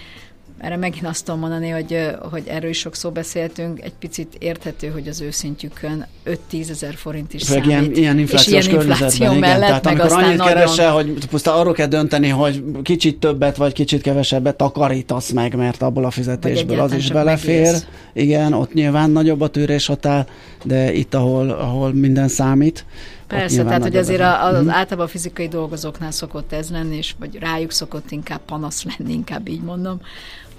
Erre 0.62 0.76
megint 0.76 1.06
azt 1.06 1.24
tudom 1.24 1.40
mondani, 1.40 1.68
hogy, 1.68 1.98
hogy 2.30 2.42
erről 2.46 2.70
is 2.70 2.78
sokszor 2.78 3.12
beszéltünk, 3.12 3.80
egy 3.80 3.92
picit 3.98 4.36
érthető, 4.38 4.88
hogy 4.88 5.08
az 5.08 5.20
őszintjükön 5.20 6.06
5-10 6.52 6.70
ezer 6.70 6.94
forint 6.94 7.34
is 7.34 7.42
Főleg 7.42 7.62
számít. 7.64 7.80
ilyen, 7.80 7.96
ilyen 8.02 8.18
inflációs 8.18 8.56
és 8.56 8.66
ilyen 8.66 8.80
infláció 8.80 8.98
környezetben, 8.98 9.36
igen. 9.36 9.48
mellett, 9.50 9.68
Tehát 9.68 9.84
meg 9.84 10.00
amikor 10.00 10.22
annyit 10.22 10.36
nagyon... 10.36 10.54
keresel, 10.54 10.92
hogy 10.92 11.26
pusztán 11.30 11.54
arról 11.54 11.72
kell 11.72 11.86
dönteni, 11.86 12.28
hogy 12.28 12.64
kicsit 12.82 13.18
többet 13.20 13.56
vagy 13.56 13.72
kicsit 13.72 14.02
kevesebbet 14.02 14.56
takarítasz 14.56 15.30
meg, 15.30 15.56
mert 15.56 15.82
abból 15.82 16.04
a 16.04 16.10
fizetésből 16.10 16.80
az 16.80 16.92
is 16.92 17.10
belefér. 17.10 17.60
megélsz. 17.62 17.86
Igen, 18.12 18.52
ott 18.52 18.72
nyilván 18.72 19.10
nagyobb 19.10 19.40
a 19.40 19.48
tűréshatár, 19.48 20.26
de 20.64 20.92
itt, 20.92 21.14
ahol, 21.14 21.50
ahol 21.50 21.92
minden 21.94 22.28
számít, 22.28 22.84
Persze, 23.26 23.62
tehát 23.64 23.82
hogy 23.82 23.96
azért 23.96 24.20
ez 24.20 24.26
a, 24.26 24.44
az 24.46 24.60
Mhm. 24.60 24.68
általában 24.70 25.06
a 25.06 25.08
fizikai 25.08 25.48
dolgozóknál 25.48 26.10
szokott 26.10 26.52
ez 26.52 26.70
lenni, 26.70 26.96
és 26.96 27.14
vagy 27.18 27.38
rájuk 27.40 27.70
szokott 27.70 28.10
inkább 28.10 28.40
panasz 28.46 28.84
lenni, 28.84 29.12
inkább 29.12 29.48
így 29.48 29.62
mondom, 29.62 30.00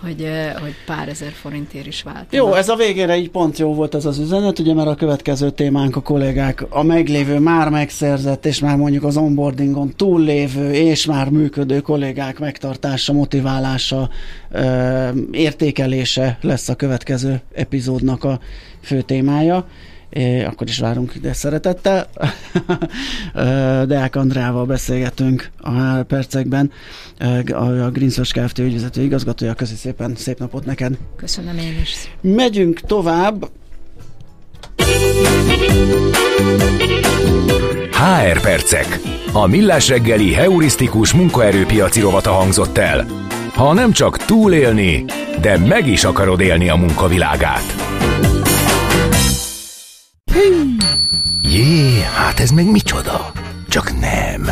hogy, 0.04 0.28
hogy 0.62 0.74
pár 0.86 1.08
ezer 1.08 1.32
forintért 1.32 1.88
is 1.88 2.04
vált. 2.04 2.26
Jó, 2.30 2.54
ez 2.54 2.70
a 2.70 2.76
végére 2.76 3.18
így 3.18 3.30
pont 3.30 3.58
jó 3.58 3.74
volt 3.74 3.96
ez 3.96 4.06
az 4.06 4.20
üzenet, 4.20 4.60
ugye, 4.60 4.74
mert 4.74 4.88
a 4.88 4.96
következő 4.96 5.50
témánk 5.50 5.96
a 5.96 6.02
kollégák 6.02 6.66
a 6.70 6.84
meglévő, 6.84 7.40
már 7.40 7.70
megszerzett, 7.70 8.46
és 8.46 8.60
már 8.60 8.78
mondjuk 8.78 9.04
az 9.04 9.18
onboardingon 9.18 9.94
túllévő, 9.96 10.72
és 10.72 11.06
már 11.06 11.30
működő 11.30 11.80
kollégák 11.80 12.40
megtartása, 12.40 13.14
motiválása, 13.14 14.10
értékelése 15.32 16.38
lesz 16.42 16.70
a 16.70 16.76
következő 16.76 17.42
epizódnak 17.54 18.24
a 18.24 18.40
fő 18.82 19.02
témája. 19.02 19.68
Akkor 20.46 20.68
is 20.68 20.80
várunk 20.80 21.16
ide 21.16 21.34
szeretettel. 21.34 22.10
Deák 23.88 24.16
Andrával 24.16 24.66
beszélgetünk 24.66 25.50
a 25.62 26.04
percekben, 26.08 26.72
a 27.52 27.90
Green 27.90 28.10
Search 28.10 28.34
Kft. 28.40 28.60
ügyvezető 28.60 29.02
igazgatója. 29.02 29.54
Köszi 29.54 29.76
szépen, 29.76 30.16
szép 30.16 30.40
napot 30.40 30.66
neked! 30.66 30.98
Köszönöm 31.16 31.58
én 31.58 31.80
is. 31.82 32.12
Megyünk 32.22 32.80
tovább. 32.80 33.50
HR 37.92 38.42
percek. 38.42 39.00
A 39.34 39.48
millás 39.48 39.90
reggeli 39.90 40.34
heurisztikus 40.34 41.14
munkaerőpiaci 41.14 42.00
rovata 42.00 42.32
hangzott 42.32 42.78
el. 42.78 43.06
Ha 43.54 43.74
nem 43.74 43.92
csak 43.92 44.18
túlélni, 44.18 45.06
de 45.42 45.58
meg 45.58 45.88
is 45.88 46.04
akarod 46.04 46.40
élni 46.40 46.70
a 46.70 46.76
munkavilágát. 46.76 47.94
Jé, 51.42 52.02
hát 52.02 52.40
ez 52.40 52.50
meg 52.50 52.66
micsoda? 52.72 53.32
Csak 53.68 54.00
nem. 54.00 54.50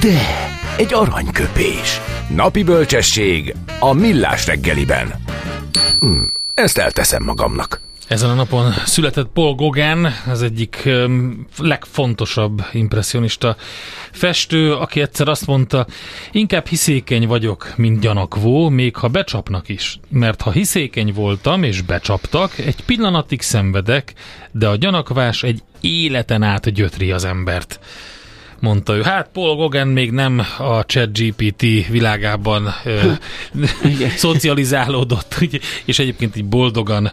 De, 0.00 0.18
egy 0.76 0.94
aranyköpés. 0.94 2.00
Napi 2.34 2.62
bölcsesség 2.62 3.54
a 3.78 3.92
millás 3.92 4.46
reggeliben. 4.46 5.14
Hmm, 5.98 6.32
ezt 6.54 6.78
elteszem 6.78 7.22
magamnak. 7.22 7.80
Ezen 8.08 8.30
a 8.30 8.34
napon 8.34 8.72
született 8.84 9.28
Paul 9.32 9.54
Gauguin, 9.54 10.08
az 10.26 10.42
egyik 10.42 10.88
legfontosabb 11.58 12.64
impressionista 12.72 13.56
festő, 14.12 14.74
aki 14.74 15.00
egyszer 15.00 15.28
azt 15.28 15.46
mondta, 15.46 15.86
inkább 16.32 16.66
hiszékeny 16.66 17.26
vagyok, 17.26 17.72
mint 17.76 18.00
gyanakvó, 18.00 18.68
még 18.68 18.96
ha 18.96 19.08
becsapnak 19.08 19.68
is. 19.68 19.98
Mert 20.08 20.42
ha 20.42 20.50
hiszékeny 20.50 21.12
voltam 21.12 21.62
és 21.62 21.80
becsaptak, 21.80 22.58
egy 22.58 22.84
pillanatig 22.84 23.40
szenvedek, 23.40 24.12
de 24.52 24.68
a 24.68 24.76
gyanakvás 24.76 25.42
egy 25.42 25.62
életen 25.80 26.42
át 26.42 26.72
gyötri 26.72 27.10
az 27.10 27.24
embert 27.24 27.80
mondta 28.60 28.96
ő. 28.96 29.02
Hát 29.02 29.28
Paul 29.32 29.56
Gauguin 29.56 29.86
még 29.86 30.10
nem 30.10 30.42
a 30.58 30.80
chat 30.80 31.18
GPT 31.18 31.62
világában 31.88 32.74
ö, 32.84 33.12
szocializálódott, 34.16 35.36
és 35.84 35.98
egyébként 35.98 36.36
így 36.36 36.44
boldogan 36.44 37.12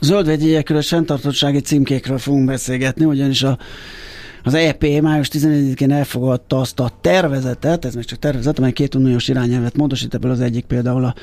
Zöld 0.00 0.26
vegyélyekről 0.26 0.78
és 0.78 0.88
fenntartottsági 0.88 1.60
címkékről 1.60 2.18
fogunk 2.18 2.46
beszélgetni, 2.46 3.04
ugyanis 3.04 3.42
a 3.42 3.58
az 4.42 4.54
EP 4.54 4.84
május 5.02 5.28
14-én 5.32 5.90
elfogadta 5.90 6.60
azt 6.60 6.80
a 6.80 6.90
tervezetet, 7.00 7.84
ez 7.84 7.94
még 7.94 8.04
csak 8.04 8.18
tervezet, 8.18 8.58
amely 8.58 8.72
két 8.72 8.94
uniós 8.94 9.28
irányelvet 9.28 9.76
módosít, 9.76 10.14
ebből 10.14 10.30
az 10.30 10.40
egyik 10.40 10.64
például 10.64 11.04
a 11.04 11.14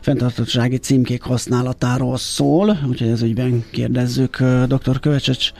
fenntartottsági 0.00 0.76
címkék 0.76 1.22
használatáról 1.22 2.16
szól, 2.16 2.78
úgyhogy 2.88 3.08
ez 3.08 3.22
ügyben 3.22 3.64
kérdezzük 3.70 4.42
dr. 4.66 5.00
Kövecses 5.00 5.52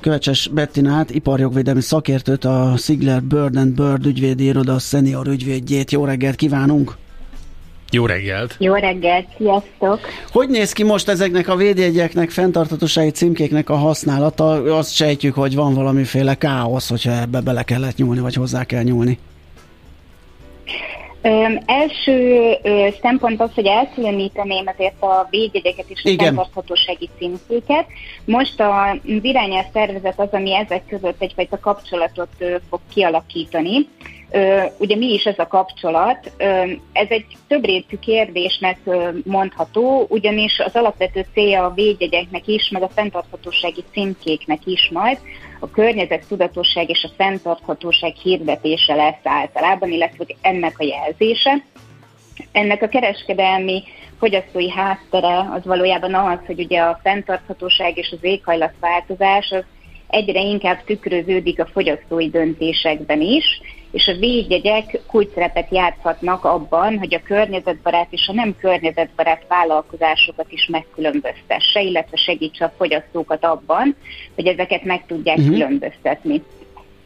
Kövecses 0.00 0.48
Bettinát, 0.48 1.10
iparjogvédelmi 1.10 1.80
szakértőt, 1.80 2.44
a 2.44 2.74
Sigler 2.76 3.22
Bird 3.22 3.56
and 3.56 3.74
Bird 3.74 4.06
ügyvédi 4.06 4.44
iroda 4.44 4.78
senior 4.78 5.26
ügyvédjét. 5.26 5.90
Jó 5.90 6.04
reggelt 6.04 6.36
kívánunk! 6.36 6.96
Jó 7.90 8.06
reggelt! 8.06 8.56
Jó 8.58 8.74
reggelt, 8.74 9.26
sziasztok! 9.36 10.00
Hogy 10.32 10.48
néz 10.48 10.72
ki 10.72 10.82
most 10.84 11.08
ezeknek 11.08 11.48
a 11.48 11.56
védjegyeknek, 11.56 12.30
fenntartatósági 12.30 13.10
címkéknek 13.10 13.70
a 13.70 13.76
használata? 13.76 14.76
Azt 14.76 14.94
sejtjük, 14.94 15.34
hogy 15.34 15.54
van 15.54 15.74
valamiféle 15.74 16.34
káosz, 16.34 16.88
hogyha 16.88 17.20
ebbe 17.20 17.40
bele 17.40 17.62
kellett 17.62 17.96
nyúlni, 17.96 18.20
vagy 18.20 18.34
hozzá 18.34 18.64
kell 18.64 18.82
nyúlni. 18.82 19.18
Ö, 21.22 21.44
első 21.66 22.56
ö, 22.62 22.88
szempont 23.00 23.40
az, 23.40 23.50
hogy 23.54 23.66
elkülöníteném 23.66 24.64
azért 24.66 25.02
a 25.02 25.26
védjegyeket 25.30 25.84
és 25.88 26.02
a 26.04 26.22
fenntarthatósági 26.22 27.08
címkéket. 27.18 27.86
Most 28.24 28.60
a 28.60 28.96
irányelv 29.22 29.64
tervezet 29.72 30.20
az, 30.20 30.28
ami 30.30 30.54
ezek 30.54 30.82
között 30.88 31.22
egyfajta 31.22 31.58
kapcsolatot 31.58 32.28
ö, 32.38 32.56
fog 32.70 32.80
kialakítani. 32.94 33.88
Ugye 34.78 34.96
mi 34.96 35.12
is 35.12 35.24
ez 35.24 35.38
a 35.38 35.46
kapcsolat? 35.46 36.32
Ez 36.92 37.06
egy 37.08 37.26
többrétű 37.48 37.98
kérdésnek 37.98 38.78
mondható, 39.24 40.06
ugyanis 40.08 40.58
az 40.58 40.76
alapvető 40.76 41.26
célja 41.32 41.64
a 41.64 41.74
védjegyeknek 41.74 42.46
is, 42.46 42.68
meg 42.68 42.82
a 42.82 42.88
fenntarthatósági 42.88 43.84
címkéknek 43.92 44.66
is 44.66 44.90
majd 44.92 45.18
a 45.60 45.70
környezet 45.70 46.26
tudatosság 46.28 46.90
és 46.90 47.04
a 47.04 47.14
fenntarthatóság 47.16 48.14
hirdetése 48.14 48.94
lesz 48.94 49.20
általában, 49.22 49.90
illetve 49.90 50.24
ennek 50.40 50.78
a 50.78 50.84
jelzése. 50.84 51.64
Ennek 52.52 52.82
a 52.82 52.88
kereskedelmi 52.88 53.82
fogyasztói 54.18 54.70
háttere 54.70 55.38
az 55.38 55.64
valójában 55.64 56.14
az, 56.14 56.38
hogy 56.46 56.60
ugye 56.60 56.80
a 56.80 57.00
fenntarthatóság 57.02 57.98
és 57.98 58.10
az 58.10 58.24
éghajlatváltozás 58.24 59.50
az 59.50 59.64
egyre 60.08 60.40
inkább 60.40 60.84
tükröződik 60.84 61.60
a 61.60 61.66
fogyasztói 61.66 62.30
döntésekben 62.30 63.20
is, 63.20 63.44
és 63.94 64.06
a 64.06 64.18
védjegyek 64.18 65.00
kulcsrepet 65.06 65.70
játszhatnak 65.70 66.44
abban, 66.44 66.98
hogy 66.98 67.14
a 67.14 67.22
környezetbarát 67.24 68.06
és 68.10 68.28
a 68.28 68.32
nem 68.32 68.56
környezetbarát 68.60 69.44
vállalkozásokat 69.48 70.52
is 70.52 70.66
megkülönböztesse, 70.66 71.80
illetve 71.80 72.16
segítse 72.16 72.64
a 72.64 72.72
fogyasztókat 72.76 73.44
abban, 73.44 73.96
hogy 74.34 74.46
ezeket 74.46 74.84
meg 74.84 75.06
tudják 75.06 75.36
uh-huh. 75.36 75.52
különböztetni. 75.52 76.42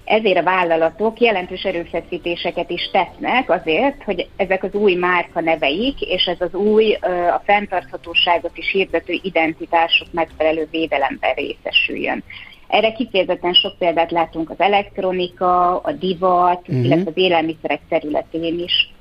Ezért 0.04 0.38
a 0.38 0.42
vállalatok 0.42 1.20
jelentős 1.20 1.62
erőfeszítéseket 1.62 2.70
is 2.70 2.90
tesznek 2.92 3.50
azért, 3.50 4.02
hogy 4.02 4.28
ezek 4.36 4.62
az 4.62 4.74
új 4.74 4.94
márka 4.94 5.40
neveik, 5.40 6.00
és 6.00 6.24
ez 6.24 6.40
az 6.40 6.54
új, 6.54 6.92
a 7.32 7.42
fenntarthatóságot 7.44 8.56
is 8.56 8.70
hirdető 8.70 9.18
identitások 9.22 10.08
megfelelő 10.12 10.68
védelemben 10.70 11.34
részesüljön. 11.34 12.24
Erre 12.68 12.92
kifejezetten 12.92 13.52
sok 13.52 13.78
példát 13.78 14.10
látunk 14.10 14.50
az 14.50 14.60
elektronika, 14.60 15.80
a 15.80 15.92
divat, 15.92 16.60
uh-huh. 16.60 16.84
illetve 16.84 17.10
az 17.10 17.16
élelmiszerek 17.16 17.80
területén 17.88 18.58
is. 18.58 18.92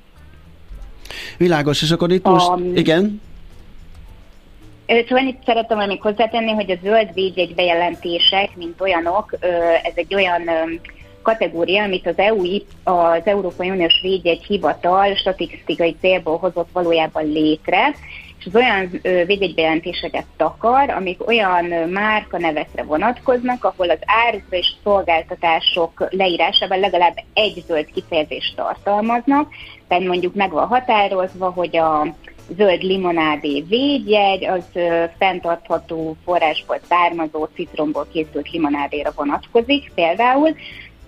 Világos, 1.38 1.82
és 1.82 1.92
akkor 1.92 2.12
itt 2.12 2.26
a, 2.26 2.30
most, 2.30 2.78
igen? 2.78 3.22
Szóval 4.88 5.26
itt 5.26 5.44
szeretem 5.46 5.88
még 5.88 6.02
hozzátenni, 6.02 6.52
hogy 6.52 6.72
a 6.72 6.78
zöld 6.84 7.14
védjegy 7.14 7.56
bejelentések, 7.56 8.56
mint 8.56 8.82
olyanok, 8.82 9.38
ez 9.84 9.94
egy 9.96 10.16
olyan 10.16 10.42
kategória, 11.22 11.84
amit 11.84 12.08
az 12.08 12.18
EU, 12.18 12.44
az 12.84 13.22
Európai 13.24 13.70
Uniós 13.70 14.00
Védjegy 14.02 14.44
Hivatal 14.44 15.16
statisztikai 15.16 15.96
célból 16.00 16.38
hozott 16.38 16.70
valójában 16.74 17.32
létre, 17.32 17.96
és 18.40 18.46
az 18.46 18.56
olyan 18.56 18.90
védjegybejelentéseket 19.02 20.26
takar, 20.38 20.90
amik 20.90 21.28
olyan 21.28 21.66
márka 21.90 22.38
nevekre 22.38 22.84
vonatkoznak, 22.84 23.64
ahol 23.64 23.90
az 23.90 24.00
árukra 24.06 24.58
és 24.58 24.74
szolgáltatások 24.84 26.08
leírásában 26.10 26.80
legalább 26.80 27.16
egy 27.34 27.64
zöld 27.68 27.92
kifejezést 27.94 28.56
tartalmaznak, 28.56 29.50
tehát 29.88 30.04
mondjuk 30.04 30.36
meg 30.36 30.52
van 30.52 30.68
határozva, 30.68 31.50
hogy 31.50 31.78
a 31.78 32.16
zöld 32.56 32.82
limonádé 32.82 33.66
védjegy, 33.70 34.46
az 34.46 34.64
fenntartható 35.18 36.16
forrásból 36.26 36.80
származó 36.90 37.48
citromból 37.56 38.08
készült 38.12 38.52
limonádéra 38.52 39.12
vonatkozik 39.16 39.92
például, 39.96 40.56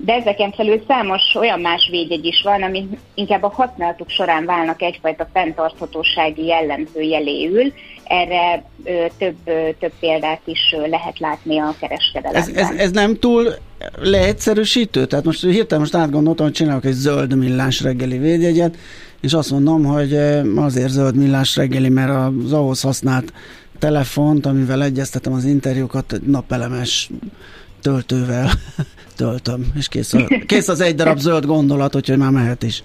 de 0.05 0.13
ezeken 0.13 0.51
felül 0.51 0.83
számos 0.87 1.21
olyan 1.35 1.59
más 1.59 1.87
védjegy 1.91 2.25
is 2.25 2.41
van, 2.43 2.63
ami 2.63 2.87
inkább 3.13 3.43
a 3.43 3.49
használatuk 3.49 4.09
során 4.09 4.45
válnak 4.45 4.81
egyfajta 4.81 5.27
fenntarthatósági 5.33 6.45
jellemző 6.45 7.01
jeléül. 7.01 7.73
Erre 8.03 8.63
ö, 8.83 9.05
több, 9.17 9.35
ö, 9.45 9.69
több 9.79 9.91
példát 9.99 10.41
is 10.45 10.59
ö, 10.77 10.87
lehet 10.87 11.19
látni 11.19 11.59
a 11.59 11.75
kereskedelemben. 11.79 12.55
Ez, 12.55 12.69
ez, 12.69 12.77
ez 12.77 12.91
nem 12.91 13.15
túl 13.15 13.53
leegyszerűsítő? 14.01 15.05
Tehát 15.05 15.25
most 15.25 15.41
hirtelen 15.41 15.79
most 15.79 15.95
átgondoltam, 15.95 16.45
hogy 16.45 16.55
csinálok 16.55 16.85
egy 16.85 16.93
zöld 16.93 17.37
millás 17.37 17.81
reggeli 17.81 18.17
védjegyet, 18.17 18.77
és 19.21 19.33
azt 19.33 19.51
mondom, 19.51 19.83
hogy 19.83 20.13
azért 20.55 20.89
zöld 20.89 21.15
millás 21.15 21.55
reggeli, 21.55 21.89
mert 21.89 22.11
az 22.43 22.53
ahhoz 22.53 22.81
használt 22.81 23.33
telefont, 23.79 24.45
amivel 24.45 24.83
egyeztetem 24.83 25.33
az 25.33 25.45
interjúkat, 25.45 26.15
napelemes 26.25 27.09
töltővel 27.81 28.49
töltöm, 29.19 29.71
és 29.77 29.87
kész, 29.87 30.13
a, 30.13 30.27
kész 30.45 30.67
az 30.67 30.81
egy 30.81 30.95
darab 30.95 31.17
zöld 31.17 31.45
gondolat, 31.45 31.95
úgyhogy 31.95 32.17
már 32.17 32.31
mehet 32.31 32.63
is. 32.63 32.83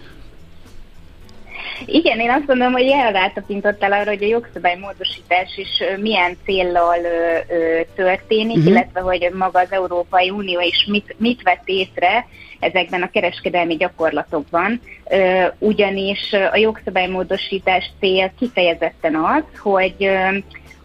Igen, 1.86 2.20
én 2.20 2.30
azt 2.30 2.46
gondolom, 2.46 2.72
hogy 2.72 2.86
jel 2.86 3.12
rátapintottál 3.12 3.92
arra, 3.92 4.10
hogy 4.10 4.22
a 4.22 4.26
jogszabálymódosítás 4.26 5.56
is 5.56 5.68
milyen 6.00 6.36
céllal 6.44 6.98
ö, 6.98 7.54
ö, 7.54 7.80
történik, 7.94 8.56
uh-huh. 8.56 8.72
illetve 8.72 9.00
hogy 9.00 9.30
maga 9.34 9.60
az 9.60 9.70
Európai 9.72 10.30
Unió 10.30 10.60
is 10.60 10.86
mit, 10.90 11.14
mit 11.18 11.42
vett 11.42 11.62
észre 11.64 12.26
ezekben 12.60 13.02
a 13.02 13.10
kereskedelmi 13.10 13.76
gyakorlatokban, 13.76 14.80
ö, 15.10 15.44
ugyanis 15.58 16.32
a 16.52 16.56
jogszabálymódosítás 16.56 17.90
cél 18.00 18.32
kifejezetten 18.38 19.14
az, 19.14 19.60
hogy 19.60 19.94
ö, 19.98 20.36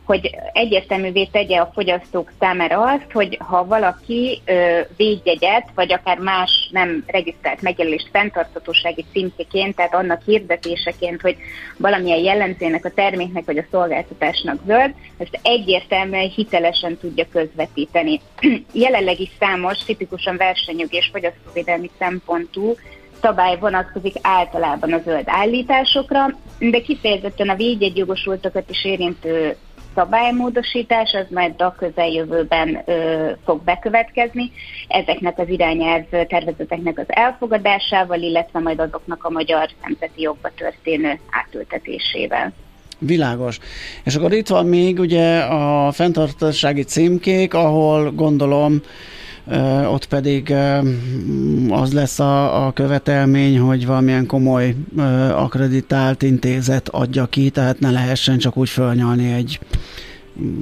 hogy 0.10 0.36
egyértelművé 0.54 1.26
tegye 1.26 1.60
a 1.60 1.72
fogyasztók 1.74 2.32
számára 2.39 2.82
azt, 2.82 3.12
hogy 3.12 3.38
ha 3.39 3.65
valaki 3.65 4.41
ö, 4.45 4.80
védjegyet, 4.98 5.69
vagy 5.76 5.93
akár 5.93 6.17
más 6.17 6.69
nem 6.72 7.04
regisztrált 7.08 7.62
megjelölést 7.62 8.10
fenntarthatósági 8.12 9.06
címkéként, 9.12 9.76
tehát 9.76 9.93
annak 9.93 10.22
hirdetéseként, 10.26 11.22
hogy 11.22 11.38
valamilyen 11.78 12.19
jellemzőnek 12.19 12.86
a 12.86 12.89
terméknek 12.89 13.45
vagy 13.45 13.58
a 13.58 13.65
szolgáltatásnak 13.72 14.60
zöld, 14.65 14.93
ezt 15.17 15.39
egyértelműen 15.41 16.30
hitelesen 16.30 16.98
tudja 16.98 17.26
közvetíteni. 17.32 18.22
Jelenleg 18.74 19.19
is 19.19 19.30
számos, 19.39 19.84
tipikusan 19.84 20.38
versenyjogi 20.38 20.95
és 20.98 21.10
fogyasztóvédelmi 21.12 21.89
szempontú 22.00 22.76
szabály 23.22 23.58
vonatkozik 23.58 24.15
általában 24.22 24.93
a 24.93 25.02
zöld 25.06 25.24
állításokra, 25.26 26.26
de 26.60 26.82
kifejezetten 26.82 27.50
a 27.50 27.56
védjegyjogosultakat 27.56 28.69
is 28.69 28.86
érintő 28.86 29.56
szabálymódosítás, 29.95 31.13
az 31.13 31.25
majd 31.30 31.62
a 31.62 31.75
közeljövőben 31.78 32.82
ö, 32.86 33.30
fog 33.45 33.63
bekövetkezni. 33.63 34.52
Ezeknek 34.88 35.39
az 35.39 35.49
irányelv 35.49 36.04
tervezeteknek 36.10 36.97
az 36.97 37.06
elfogadásával, 37.08 38.21
illetve 38.21 38.60
majd 38.60 38.80
azoknak 38.80 39.23
a 39.23 39.30
magyar 39.30 39.69
nemzeti 39.82 40.21
jogba 40.21 40.49
történő 40.56 41.19
átültetésével. 41.30 42.54
Világos. 42.99 43.60
És 44.04 44.15
akkor 44.15 44.34
itt 44.34 44.47
van 44.47 44.65
még 44.65 44.99
ugye 44.99 45.39
a 45.39 45.91
fenntartósági 45.91 46.84
címkék, 46.84 47.54
ahol 47.54 48.12
gondolom 48.12 48.82
ott 49.92 50.06
pedig 50.06 50.54
az 51.70 51.94
lesz 51.94 52.20
a, 52.20 52.66
a 52.68 52.72
követelmény, 52.72 53.60
hogy 53.60 53.86
valamilyen 53.86 54.26
komoly 54.26 54.76
akreditált 55.32 56.24
intézet 56.24 56.90
adja 56.90 57.26
ki, 57.26 57.50
tehát 57.50 57.80
ne 57.80 57.92
lehessen 57.92 58.38
csak 58.38 58.58
úgy 58.58 58.70
fölnyalni 58.70 59.34
egy 59.34 59.60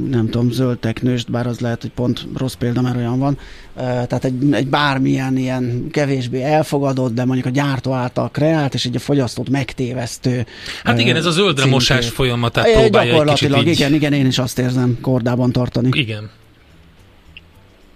nem 0.10 0.30
tudom, 0.30 0.52
zöld 0.52 0.78
teknőst, 0.78 1.32
bár 1.32 1.47
az 1.47 1.60
lehet, 1.60 1.82
hogy 1.82 1.91
pont 1.91 2.28
rossz 2.38 2.54
példa, 2.54 2.82
mert 2.82 2.95
olyan 2.95 3.19
van. 3.19 3.38
Tehát 3.76 4.26
egy, 4.26 4.34
egy 4.52 4.67
bármilyen 4.67 5.38
ilyen 5.38 5.88
kevésbé 5.91 6.43
elfogadott, 6.43 7.13
de 7.13 7.26
mondjuk 7.26 7.47
a 7.47 7.50
gyártó 7.50 7.91
által 7.91 8.30
kreált, 8.32 8.73
és 8.73 8.86
egy 8.86 8.95
a 8.95 9.00
fogyasztót 9.00 9.50
megtévesztő. 9.50 10.45
Hát 10.84 11.00
igen, 11.00 11.15
ez 11.15 11.26
a 11.26 11.32
zöldre 11.32 11.65
mosás 11.65 12.10
folyamatát 12.10 12.71
próbálja 12.71 13.23
egy 13.23 13.30
kicsit 13.30 13.56
igen, 13.65 13.93
igen, 13.93 14.13
én 14.13 14.26
is 14.26 14.39
azt 14.39 14.60
érzem 14.60 14.97
kordában 15.02 15.52
tartani. 15.52 15.89
Igen. 15.91 16.30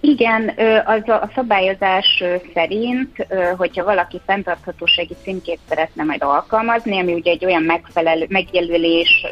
Igen, 0.04 0.54
az 0.86 1.10
a 1.10 1.30
szabályozás 1.36 2.24
szerint, 2.54 3.28
hogyha 3.58 3.84
valaki 3.84 4.22
fenntarthatósági 4.26 5.16
címkét 5.24 5.60
szeretne 5.70 6.04
majd 6.04 6.24
alkalmazni, 6.24 7.00
ami 7.00 7.14
ugye 7.14 7.32
egy 7.32 7.46
olyan 7.46 7.64
megfelelő, 7.64 8.26
megjelölés 8.30 9.26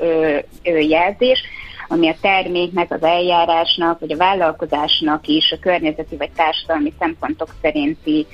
jelzés, 0.63 1.41
ami 1.87 2.09
a 2.09 2.15
terméknek, 2.21 2.91
az 2.91 3.03
eljárásnak, 3.03 3.99
vagy 3.99 4.11
a 4.11 4.17
vállalkozásnak 4.17 5.27
is 5.27 5.51
a 5.51 5.59
környezeti 5.59 6.15
vagy 6.15 6.31
társadalmi 6.31 6.93
szempontok 6.99 7.49
szerinti 7.61 8.27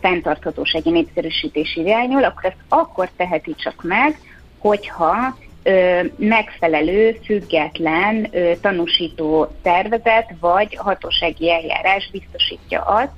fenntarthatósági 0.00 0.90
népszerűsítési 0.90 1.80
irányul, 1.80 2.24
akkor 2.24 2.44
ezt 2.44 2.64
akkor 2.68 3.08
teheti 3.16 3.54
csak 3.54 3.82
meg, 3.82 4.18
hogyha 4.58 5.36
megfelelő, 6.16 7.18
független 7.24 8.30
tanúsító 8.60 9.48
szervezet 9.62 10.32
vagy 10.40 10.76
hatósági 10.76 11.50
eljárás 11.50 12.08
biztosítja 12.12 12.80
azt, 12.80 13.12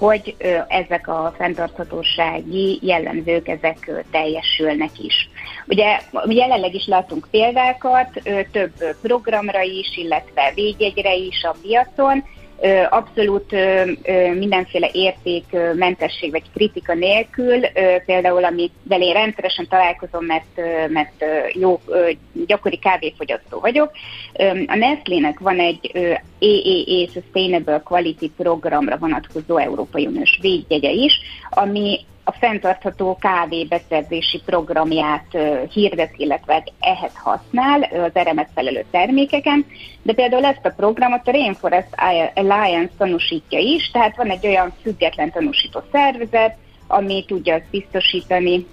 hogy 0.00 0.36
ezek 0.68 1.08
a 1.08 1.34
fenntarthatósági 1.38 2.78
jellemzők 2.82 3.48
ezek 3.48 3.90
teljesülnek 4.10 4.98
is. 4.98 5.28
Ugye 5.66 6.00
jelenleg 6.28 6.74
is 6.74 6.86
látunk 6.86 7.26
példákat, 7.30 8.22
több 8.52 8.72
programra 9.02 9.62
is, 9.62 9.96
illetve 9.96 10.52
védjegyre 10.54 11.14
is 11.14 11.42
a 11.42 11.56
piacon, 11.62 12.24
abszolút 12.88 13.52
mindenféle 14.38 14.90
értékmentesség 14.92 16.30
vagy 16.30 16.42
kritika 16.54 16.94
nélkül, 16.94 17.60
például 18.06 18.44
amivel 18.44 19.00
én 19.00 19.12
rendszeresen 19.12 19.68
találkozom, 19.68 20.24
mert, 20.24 20.60
mert 20.88 21.24
jó, 21.52 21.80
gyakori 22.46 22.78
kávéfogyasztó 22.78 23.60
vagyok. 23.60 23.90
A 24.66 24.76
Nestlé-nek 24.76 25.38
van 25.38 25.58
egy 25.58 25.90
EEE 26.40 27.06
Sustainable 27.12 27.80
Quality 27.84 28.30
programra 28.36 28.96
vonatkozó 28.96 29.56
Európai 29.56 30.06
Uniós 30.06 30.38
védjegye 30.40 30.90
is, 30.90 31.12
ami 31.50 32.00
a 32.24 32.32
fenntartható 32.32 33.16
kávé 33.20 33.64
beszerzési 33.64 34.42
programját 34.46 35.38
hirdet, 35.72 36.12
illetve 36.16 36.64
ehhez 36.80 37.12
használ 37.14 37.82
az 37.82 38.10
erre 38.12 38.32
megfelelő 38.32 38.84
termékeken, 38.90 39.66
de 40.02 40.12
például 40.12 40.44
ezt 40.44 40.64
a 40.66 40.72
programot 40.76 41.28
a 41.28 41.30
Rainforest 41.30 41.94
Alliance 42.34 42.92
tanúsítja 42.98 43.58
is, 43.58 43.90
tehát 43.90 44.16
van 44.16 44.30
egy 44.30 44.46
olyan 44.46 44.72
független 44.82 45.30
tanúsító 45.30 45.80
szervezet, 45.92 46.56
ami 46.86 47.24
tudja 47.26 47.54
azt 47.54 47.70
biztosítani, 47.70 48.66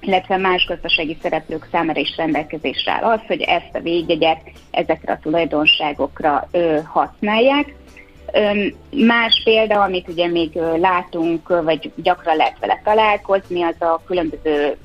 illetve 0.00 0.36
más 0.36 0.66
gazdasági 0.66 1.18
szereplők 1.22 1.68
számára 1.70 2.00
is 2.00 2.16
rendelkezésre 2.16 2.92
áll 2.92 3.02
az, 3.02 3.20
hogy 3.26 3.40
ezt 3.40 3.74
a 3.74 3.80
védjegyet 3.80 4.40
ezekre 4.70 5.12
a 5.12 5.18
tulajdonságokra 5.22 6.48
ö, 6.50 6.78
használják. 6.84 7.74
Más 8.90 9.40
példa, 9.44 9.80
amit 9.82 10.08
ugye 10.08 10.26
még 10.26 10.54
látunk, 10.76 11.48
vagy 11.48 11.92
gyakran 11.96 12.36
lehet 12.36 12.58
vele 12.58 12.80
találkozni, 12.84 13.62
az 13.62 13.80
a 13.80 14.02
különböző 14.06 14.76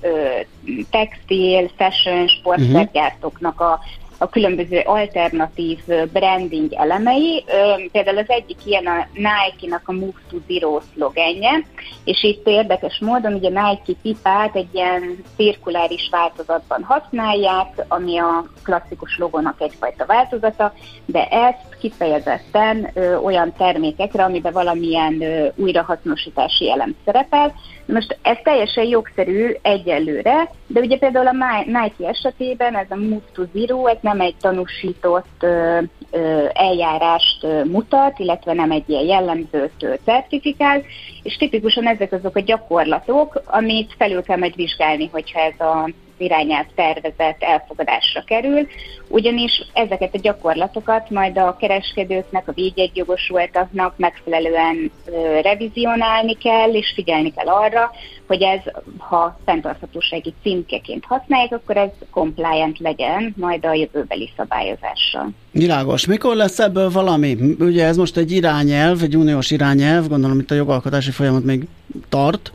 textil, 0.89 1.71
fashion, 1.77 2.27
sportszergyártóknak 2.27 3.59
a 3.59 3.79
a 4.17 4.29
különböző 4.29 4.79
alternatív 4.85 5.79
branding 6.13 6.73
elemei. 6.73 7.43
Például 7.91 8.17
az 8.17 8.29
egyik 8.29 8.57
ilyen 8.65 8.85
a 8.85 9.07
Nike-nak 9.13 9.81
a 9.85 9.91
Move 9.91 10.19
to 10.29 10.37
Zero 10.47 10.79
szlogenje, 10.93 11.63
és 12.03 12.23
itt 12.23 12.47
érdekes 12.47 12.99
módon 12.99 13.33
ugye 13.33 13.49
Nike 13.49 13.99
pipát 14.01 14.55
egy 14.55 14.69
ilyen 14.73 15.23
cirkuláris 15.35 16.07
változatban 16.11 16.83
használják, 16.83 17.85
ami 17.87 18.17
a 18.17 18.45
klasszikus 18.63 19.17
logónak 19.17 19.61
egyfajta 19.61 20.05
változata, 20.05 20.73
de 21.05 21.27
ezt 21.27 21.77
kifejezetten 21.79 22.91
olyan 23.23 23.53
termékekre, 23.57 24.23
amiben 24.23 24.53
valamilyen 24.53 25.23
újrahasznosítási 25.55 26.71
elem 26.71 26.95
szerepel. 27.05 27.53
Most 27.85 28.17
ez 28.21 28.37
teljesen 28.43 28.85
jogszerű 28.85 29.55
egyelőre, 29.61 30.49
de 30.67 30.79
ugye 30.79 30.97
például 30.97 31.27
a 31.27 31.63
Nike 31.65 32.07
esetében 32.07 32.75
ez 32.75 32.85
a 32.89 32.95
Move 32.95 33.25
to 33.33 33.43
Zero, 33.53 33.85
ez 33.85 33.97
nem 34.01 34.19
egy 34.19 34.35
tanúsított 34.41 35.43
ö, 35.43 35.79
ö, 36.11 36.45
eljárást 36.53 37.43
ö, 37.43 37.63
mutat, 37.63 38.19
illetve 38.19 38.53
nem 38.53 38.71
egy 38.71 38.89
ilyen 38.89 39.03
jellemzőt 39.03 39.99
certifikál, 40.03 40.83
és 41.23 41.35
tipikusan 41.35 41.87
ezek 41.87 42.11
azok 42.11 42.35
a 42.35 42.39
gyakorlatok, 42.39 43.41
amit 43.45 43.95
felül 43.97 44.23
kell 44.23 44.37
majd 44.37 44.55
vizsgálni, 44.55 45.09
hogyha 45.11 45.39
ez 45.39 45.59
a 45.59 45.89
irányelv 46.17 46.65
tervezet 46.75 47.35
elfogadásra 47.39 48.23
kerül, 48.25 48.67
ugyanis 49.07 49.51
ezeket 49.73 50.15
a 50.15 50.19
gyakorlatokat 50.19 51.09
majd 51.09 51.37
a 51.37 51.55
kereskedőknek, 51.59 52.47
a 52.47 52.51
védjegyjogosultaknak 52.51 53.93
megfelelően 53.97 54.91
ö, 55.05 55.39
revizionálni 55.41 56.37
kell, 56.37 56.73
és 56.73 56.91
figyelni 56.95 57.33
kell 57.33 57.47
arra, 57.47 57.91
hogy 58.27 58.41
ez, 58.41 58.59
ha 58.97 59.39
fenntarthatósági 59.45 60.33
címkeként 60.41 61.05
használják, 61.05 61.51
akkor 61.51 61.77
ez 61.77 61.89
compliant 62.11 62.79
legyen 62.79 63.33
majd 63.37 63.65
a 63.65 63.73
jövőbeli 63.73 64.29
szabályozással. 64.37 65.29
Világos. 65.51 66.05
Mikor 66.05 66.35
lesz 66.35 66.59
ebből 66.59 66.89
valami? 66.91 67.37
Ugye 67.59 67.85
ez 67.85 67.97
most 67.97 68.17
egy 68.17 68.31
irányelv, 68.31 69.01
egy 69.01 69.15
uniós 69.15 69.51
irányelv, 69.51 70.07
gondolom 70.07 70.39
itt 70.39 70.51
a 70.51 70.55
jogalkotási 70.55 71.11
folyamat 71.11 71.43
még 71.43 71.67
tart. 72.09 72.51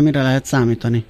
Mire 0.00 0.22
lehet 0.22 0.44
számítani? 0.44 1.04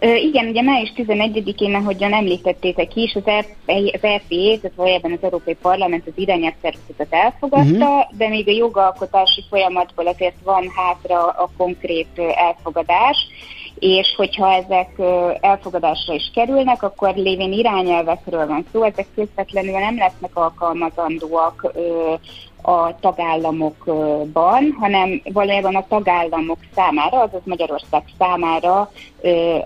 Igen, 0.00 0.46
ugye 0.48 0.62
május 0.62 0.92
11-én, 0.96 1.74
ahogyan 1.74 2.12
említettétek 2.12 2.96
is, 2.96 3.14
az, 3.14 3.22
RPE, 3.26 4.58
tehát 4.60 4.76
valójában 4.76 5.12
az 5.12 5.18
Európai 5.22 5.54
Parlament 5.54 6.06
az 6.06 6.12
irányelvtervezetet 6.16 7.06
elfogadta, 7.10 7.86
uh-huh. 7.86 8.16
de 8.16 8.28
még 8.28 8.48
a 8.48 8.52
jogalkotási 8.52 9.44
folyamatból 9.48 10.06
azért 10.06 10.36
van 10.44 10.72
hátra 10.76 11.26
a 11.26 11.50
konkrét 11.56 12.20
elfogadás, 12.34 13.16
és 13.78 14.14
hogyha 14.16 14.52
ezek 14.52 14.90
elfogadásra 15.40 16.14
is 16.14 16.30
kerülnek, 16.34 16.82
akkor 16.82 17.14
lévén 17.14 17.52
irányelvekről 17.52 18.46
van 18.46 18.66
szó, 18.72 18.82
ezek 18.82 19.06
közvetlenül 19.14 19.78
nem 19.78 19.96
lesznek 19.96 20.36
alkalmazandóak 20.36 21.72
a 22.62 22.98
tagállamokban, 23.00 24.76
hanem 24.80 25.22
valójában 25.32 25.74
a 25.74 25.86
tagállamok 25.88 26.58
számára, 26.74 27.20
azaz 27.20 27.40
Magyarország 27.44 28.02
számára 28.18 28.90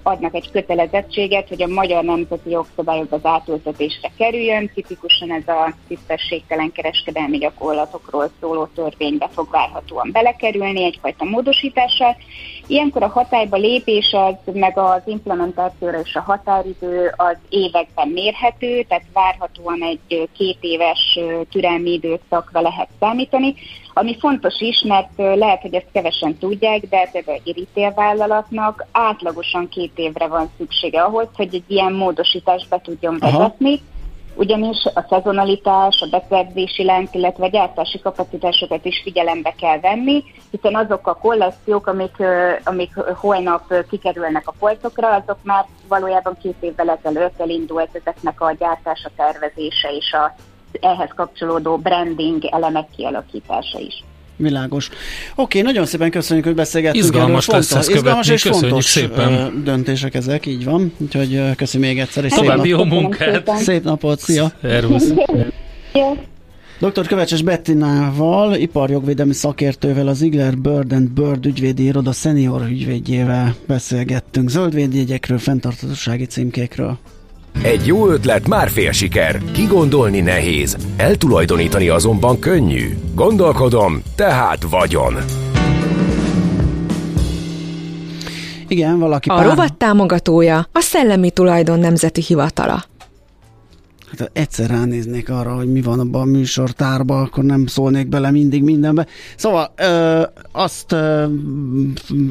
adnak 0.02 0.34
egy 0.34 0.50
kötelezettséget, 0.50 1.48
hogy 1.48 1.62
a 1.62 1.66
magyar 1.66 2.04
nemzeti 2.04 2.50
jogszabályok 2.50 3.12
az 3.12 3.20
átültetésre 3.22 4.10
kerüljön. 4.18 4.70
Tipikusan 4.74 5.32
ez 5.32 5.48
a 5.48 5.74
tisztességtelen 5.88 6.72
kereskedelmi 6.72 7.38
gyakorlatokról 7.38 8.30
szóló 8.40 8.68
törvénybe 8.74 9.28
fog 9.32 9.50
várhatóan 9.50 10.10
belekerülni 10.12 10.84
egyfajta 10.84 11.24
módosítással. 11.24 12.16
Ilyenkor 12.66 13.02
a 13.02 13.08
hatályba 13.08 13.56
lépés 13.56 14.12
az, 14.12 14.54
meg 14.54 14.78
az 14.78 15.02
implementációra 15.04 16.00
és 16.00 16.14
a 16.14 16.20
határidő 16.20 17.12
az 17.16 17.36
években 17.48 18.08
mérhető, 18.08 18.82
tehát 18.82 19.04
várhatóan 19.12 19.82
egy 19.82 20.28
két 20.36 20.58
éves 20.60 21.18
türelmi 21.50 21.90
időszakra 21.90 22.60
lehet 22.60 22.88
számítani, 23.00 23.54
ami 23.92 24.18
fontos 24.18 24.60
is, 24.60 24.84
mert 24.88 25.10
lehet, 25.16 25.60
hogy 25.60 25.74
ezt 25.74 25.90
kevesen 25.92 26.36
tudják, 26.36 26.80
de 26.88 27.08
például 27.12 27.40
egy 27.44 27.68
retail 27.74 28.74
átlagosan 28.92 29.68
két 29.68 29.92
évre 29.94 30.26
van 30.26 30.50
szüksége 30.56 31.02
ahhoz, 31.02 31.26
hogy 31.34 31.54
egy 31.54 31.64
ilyen 31.66 31.92
módosítást 31.92 32.68
be 32.68 32.80
tudjon 32.80 33.16
vezetni. 33.18 33.80
ugyanis 34.34 34.84
a 34.94 35.06
szezonalitás, 35.08 36.00
a 36.00 36.18
beszerzési 36.18 36.84
lánc, 36.84 37.14
illetve 37.14 37.44
a 37.44 37.48
gyártási 37.48 38.00
kapacitásokat 38.00 38.84
is 38.84 39.00
figyelembe 39.02 39.54
kell 39.60 39.80
venni, 39.80 40.24
hiszen 40.50 40.74
azok 40.74 41.06
a 41.06 41.14
kollekciók, 41.14 41.86
amik, 41.86 42.16
amik 42.64 42.94
holnap 42.96 43.74
kikerülnek 43.90 44.48
a 44.48 44.54
polcokra, 44.58 45.08
azok 45.08 45.38
már 45.42 45.66
valójában 45.88 46.36
két 46.42 46.56
évvel 46.60 46.90
ezelőtt 46.90 47.40
elindult 47.40 47.88
ezeknek 47.92 48.40
a 48.40 48.56
gyártása, 48.58 49.10
tervezése 49.16 49.88
és 49.96 50.12
a 50.12 50.34
ehhez 50.80 51.10
kapcsolódó 51.16 51.76
branding 51.76 52.44
elemek 52.50 52.86
kialakítása 52.96 53.78
is. 53.78 54.04
Világos. 54.36 54.88
Oké, 55.34 55.60
nagyon 55.60 55.86
szépen 55.86 56.10
köszönjük, 56.10 56.46
hogy 56.46 56.54
beszélgettünk. 56.54 57.04
Izgalmas 57.04 57.48
erről. 57.48 57.60
lesz 57.60 57.74
ezt 57.74 57.90
Izgalmas 57.90 58.28
és 58.28 58.42
fontos 58.42 58.84
szépen. 58.84 59.62
döntések 59.64 60.14
ezek, 60.14 60.46
így 60.46 60.64
van. 60.64 60.92
Úgyhogy 60.98 61.54
köszönjük 61.56 61.90
még 61.90 62.00
egyszer. 62.00 62.24
És 62.24 62.32
További 62.32 62.68
jó 62.68 62.84
munkát. 62.84 63.56
Szép 63.56 63.84
napot, 63.84 64.18
szia. 64.18 64.52
Szervusz. 64.62 65.12
Dr. 66.80 67.06
Kövecses 67.06 67.42
Bettinával, 67.42 68.54
iparjogvédelmi 68.54 69.32
szakértővel, 69.32 70.08
az 70.08 70.22
Igler 70.22 70.56
Bird 70.58 70.92
and 70.92 71.10
Bird 71.10 71.46
ügyvédi 71.46 71.84
iroda 71.84 72.12
senior 72.12 72.62
ügyvédjével 72.62 73.54
beszélgettünk 73.66 74.48
zöldvédjegyekről, 74.48 75.38
fenntartatósági 75.38 76.24
címkékről. 76.24 76.98
Egy 77.62 77.86
jó 77.86 78.08
ötlet 78.08 78.48
már 78.48 78.68
fél 78.68 78.92
siker, 78.92 79.42
kigondolni 79.52 80.20
nehéz, 80.20 80.76
eltulajdonítani 80.96 81.88
azonban 81.88 82.38
könnyű. 82.38 82.96
Gondolkodom, 83.14 84.02
tehát 84.16 84.62
vagyon. 84.70 85.16
Igen, 88.68 88.98
valaki 88.98 89.28
A 89.28 89.34
pár... 89.34 89.44
rovat 89.44 89.76
támogatója 89.76 90.66
a 90.72 90.80
Szellemi 90.80 91.30
Tulajdon 91.30 91.78
Nemzeti 91.78 92.22
Hivatala. 92.26 92.84
Hát 94.10 94.30
egyszer 94.32 94.70
ránéznék 94.70 95.28
arra, 95.28 95.54
hogy 95.54 95.72
mi 95.72 95.80
van 95.80 96.00
abban 96.00 96.20
a 96.20 96.24
műsortárban, 96.24 97.22
akkor 97.22 97.44
nem 97.44 97.66
szólnék 97.66 98.08
bele 98.08 98.30
mindig 98.30 98.62
mindenbe. 98.62 99.06
Szóval 99.36 99.72
ö, 99.76 100.22
azt 100.52 100.92
ö, 100.92 101.26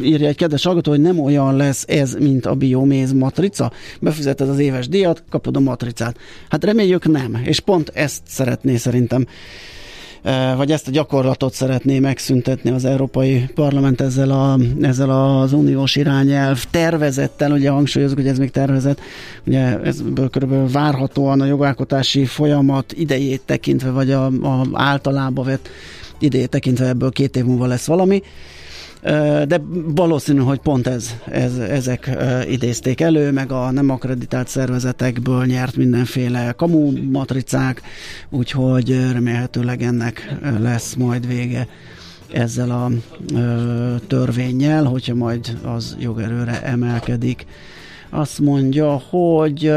írja 0.01 0.27
egy 0.27 0.35
kedves 0.35 0.63
hallgató, 0.63 0.91
hogy 0.91 1.01
nem 1.01 1.19
olyan 1.19 1.55
lesz 1.55 1.85
ez, 1.87 2.13
mint 2.13 2.45
a 2.45 2.55
bioméz 2.55 3.13
matrica. 3.13 3.71
Befizeted 3.99 4.49
az 4.49 4.59
éves 4.59 4.87
díjat, 4.87 5.23
kapod 5.29 5.55
a 5.55 5.59
matricát. 5.59 6.17
Hát 6.49 6.63
reméljük 6.63 7.07
nem, 7.07 7.41
és 7.43 7.59
pont 7.59 7.91
ezt 7.93 8.21
szeretné 8.27 8.75
szerintem 8.75 9.25
vagy 10.57 10.71
ezt 10.71 10.87
a 10.87 10.91
gyakorlatot 10.91 11.53
szeretné 11.53 11.99
megszüntetni 11.99 12.69
az 12.69 12.85
Európai 12.85 13.49
Parlament 13.55 14.01
ezzel, 14.01 14.31
a, 14.31 14.59
ezzel 14.81 15.09
az 15.09 15.53
uniós 15.53 15.95
irányelv 15.95 16.63
tervezettel, 16.71 17.51
ugye 17.51 17.69
hangsúlyozunk, 17.69 18.19
hogy 18.19 18.29
ez 18.29 18.37
még 18.37 18.51
tervezet, 18.51 19.01
ugye 19.45 19.79
ezből 19.79 20.29
körülbelül 20.29 20.69
várhatóan 20.69 21.41
a 21.41 21.45
jogalkotási 21.45 22.25
folyamat 22.25 22.93
idejét 22.93 23.41
tekintve, 23.45 23.89
vagy 23.89 24.11
a, 24.11 24.25
a 24.25 24.67
általában 24.73 25.45
vett 25.45 25.69
idejét 26.19 26.49
tekintve 26.49 26.87
ebből 26.87 27.11
két 27.11 27.35
év 27.35 27.45
múlva 27.45 27.65
lesz 27.65 27.85
valami 27.85 28.21
de 29.47 29.61
valószínű, 29.95 30.39
hogy 30.39 30.59
pont 30.59 30.87
ez, 30.87 31.15
ez, 31.31 31.57
ezek 31.57 32.17
idézték 32.49 33.01
elő, 33.01 33.31
meg 33.31 33.51
a 33.51 33.71
nem 33.71 33.89
akreditált 33.89 34.47
szervezetekből 34.47 35.45
nyert 35.45 35.75
mindenféle 35.75 36.53
kamu 36.57 36.91
matricák, 37.11 37.81
úgyhogy 38.29 39.11
remélhetőleg 39.11 39.81
ennek 39.81 40.35
lesz 40.59 40.93
majd 40.93 41.27
vége 41.27 41.67
ezzel 42.31 42.71
a 42.71 42.91
ö, 43.35 43.95
törvényel, 44.07 44.83
hogyha 44.83 45.15
majd 45.15 45.57
az 45.63 45.95
jogerőre 45.99 46.61
emelkedik. 46.63 47.45
Azt 48.09 48.39
mondja, 48.39 49.01
hogy 49.09 49.67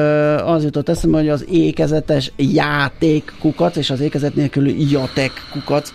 az 0.44 0.64
jutott 0.64 0.88
eszembe, 0.88 1.18
hogy 1.18 1.28
az 1.28 1.44
ékezetes 1.50 2.32
játék 2.36 3.32
kukac 3.40 3.76
és 3.76 3.90
az 3.90 4.00
ékezet 4.00 4.34
nélküli 4.34 4.90
jatek 4.90 5.30
kukac 5.52 5.92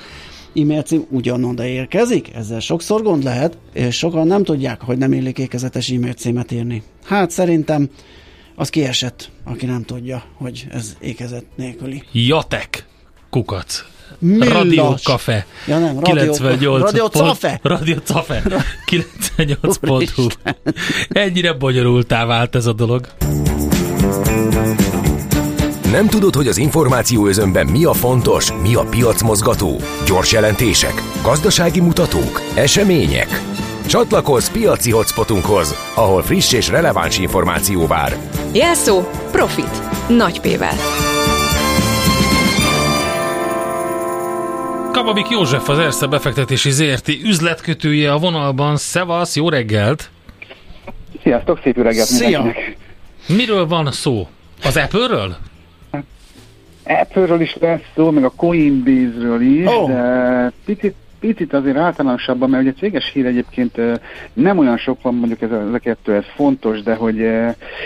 e-mail 0.62 0.82
cím 0.82 1.06
ugyanoda 1.10 1.66
érkezik, 1.66 2.34
ezzel 2.36 2.60
sokszor 2.60 3.02
gond 3.02 3.24
lehet, 3.24 3.58
és 3.74 3.98
sokan 3.98 4.28
nem 4.28 4.44
tudják, 4.44 4.82
hogy 4.82 4.98
nem 4.98 5.14
illik 5.14 5.38
ékezetes 5.38 5.90
e-mail 5.90 6.14
címet 6.14 6.52
írni. 6.52 6.84
Hát 7.04 7.32
szerintem 7.32 7.90
az 8.56 8.70
kiesett, 8.70 9.30
aki 9.44 9.66
nem 9.66 9.84
tudja, 9.84 10.24
hogy 10.34 10.68
ez 10.72 10.96
ékezet 11.00 11.46
nélküli. 11.56 12.04
Jatek, 12.12 12.86
kukac. 13.30 13.84
Millas. 14.20 14.52
Radio 14.54 14.94
Café. 15.04 15.44
Ja 15.68 15.80
nem, 15.80 16.00
radio, 16.00 16.32
98 16.32 16.82
Radio 16.82 17.08
Cafe. 17.10 17.60
Radio 17.64 17.96
Cafe. 18.04 18.42
98.hu. 18.92 20.28
Ennyire 21.10 21.54
bonyolultá 21.54 22.26
vált 22.26 22.56
ez 22.56 22.66
a 22.66 22.74
dolog. 22.74 23.08
Nem 25.92 26.08
tudod, 26.08 26.36
hogy 26.36 26.48
az 26.48 26.58
információ 26.58 27.28
özönben 27.28 27.68
mi 27.68 27.84
a 27.86 27.94
fontos, 27.94 28.52
mi 28.62 28.76
a 28.76 28.84
piacmozgató? 28.90 29.76
Gyors 30.06 30.32
jelentések, 30.32 30.94
gazdasági 31.24 31.80
mutatók, 31.82 32.42
események? 32.56 33.42
Csatlakozz 33.86 34.50
piaci 34.50 34.92
hotspotunkhoz, 34.92 35.76
ahol 35.96 36.22
friss 36.22 36.54
és 36.54 36.70
releváns 36.70 37.18
információ 37.20 37.88
vár. 37.88 38.14
Jelszó 38.54 39.02
Profit. 39.32 39.82
Nagy 40.10 40.40
P-vel. 40.40 40.76
Kababik 44.92 45.30
József, 45.30 45.70
az 45.70 45.80
Erste 45.80 46.08
befektetési 46.08 46.72
ZRT 46.72 47.08
üzletkötője 47.08 48.12
a 48.12 48.18
vonalban. 48.18 48.78
Szevasz, 48.78 49.36
jó 49.36 49.50
reggelt! 49.50 50.10
Sziasztok, 51.24 51.60
szép 51.64 51.76
reggelt 51.76 52.08
Szia. 52.08 52.42
mindenkinek! 52.42 52.78
Miről 53.28 53.68
van 53.68 53.92
szó? 53.92 54.28
Az 54.64 54.78
Apple-ről? 54.78 55.38
Apple-ről 56.88 57.42
is 57.42 57.58
lesz 57.60 57.82
szó, 57.96 58.12
meg 58.12 58.24
a 58.24 58.32
Coinbase-ről 58.36 59.42
is, 59.42 59.66
Oh. 59.66 59.88
de 59.90 60.52
picit, 60.66 60.96
picit 61.20 61.54
azért 61.54 61.78
általánosabban, 61.78 62.50
mert 62.50 62.64
ugye 62.64 62.74
céges 62.74 63.12
hír 63.12 63.26
egyébként 63.26 63.82
nem 64.34 64.58
olyan 64.58 64.78
sok 64.78 65.02
van, 65.02 65.16
mondjuk 65.16 65.42
ez 65.42 65.52
a, 65.52 65.62
ez 65.68 65.74
a 65.74 65.80
kettő, 65.80 66.14
ez 66.14 66.24
fontos, 66.36 66.82
de 66.82 66.96
hogy 66.96 67.18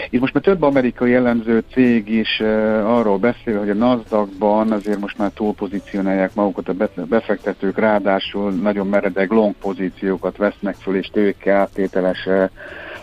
itt 0.10 0.20
most 0.20 0.34
már 0.34 0.44
több 0.44 0.62
amerikai 0.62 1.12
jellemző 1.12 1.64
cég 1.74 2.10
is 2.10 2.40
arról 2.86 3.18
beszél, 3.18 3.60
hogy 3.60 3.70
a 3.70 3.74
NASDAQ-ban 3.74 4.72
azért 4.72 5.00
most 5.00 5.18
már 5.18 5.30
túl 5.30 5.54
pozícionálják 5.54 6.34
magukat 6.34 6.70
a 6.70 6.74
be- 6.74 7.06
befektetők, 7.10 7.80
ráadásul 7.80 8.52
nagyon 8.52 8.88
meredek 8.88 9.32
long 9.32 9.54
pozíciókat 9.62 10.38
vesznek 10.38 10.76
föl, 10.76 10.96
és 10.96 11.08
tőke 11.08 11.54
áttételes 11.54 12.28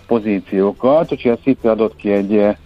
pozíciókat, 0.06 1.12
úgyhogy 1.12 1.30
a 1.30 1.38
Citi 1.42 1.66
adott 1.66 1.96
ki 1.96 2.12
egy 2.12 2.56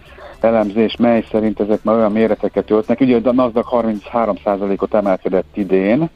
elemzés, 0.43 0.95
mely 0.95 1.25
szerint 1.31 1.59
ezek 1.59 1.83
már 1.83 1.95
olyan 1.95 2.11
méreteket 2.11 2.71
öltnek. 2.71 2.99
Ugye 2.99 3.19
a 3.23 3.31
NASDAQ 3.33 3.67
33%-ot 3.71 4.93
emelkedett 4.93 5.57
idén, 5.57 6.09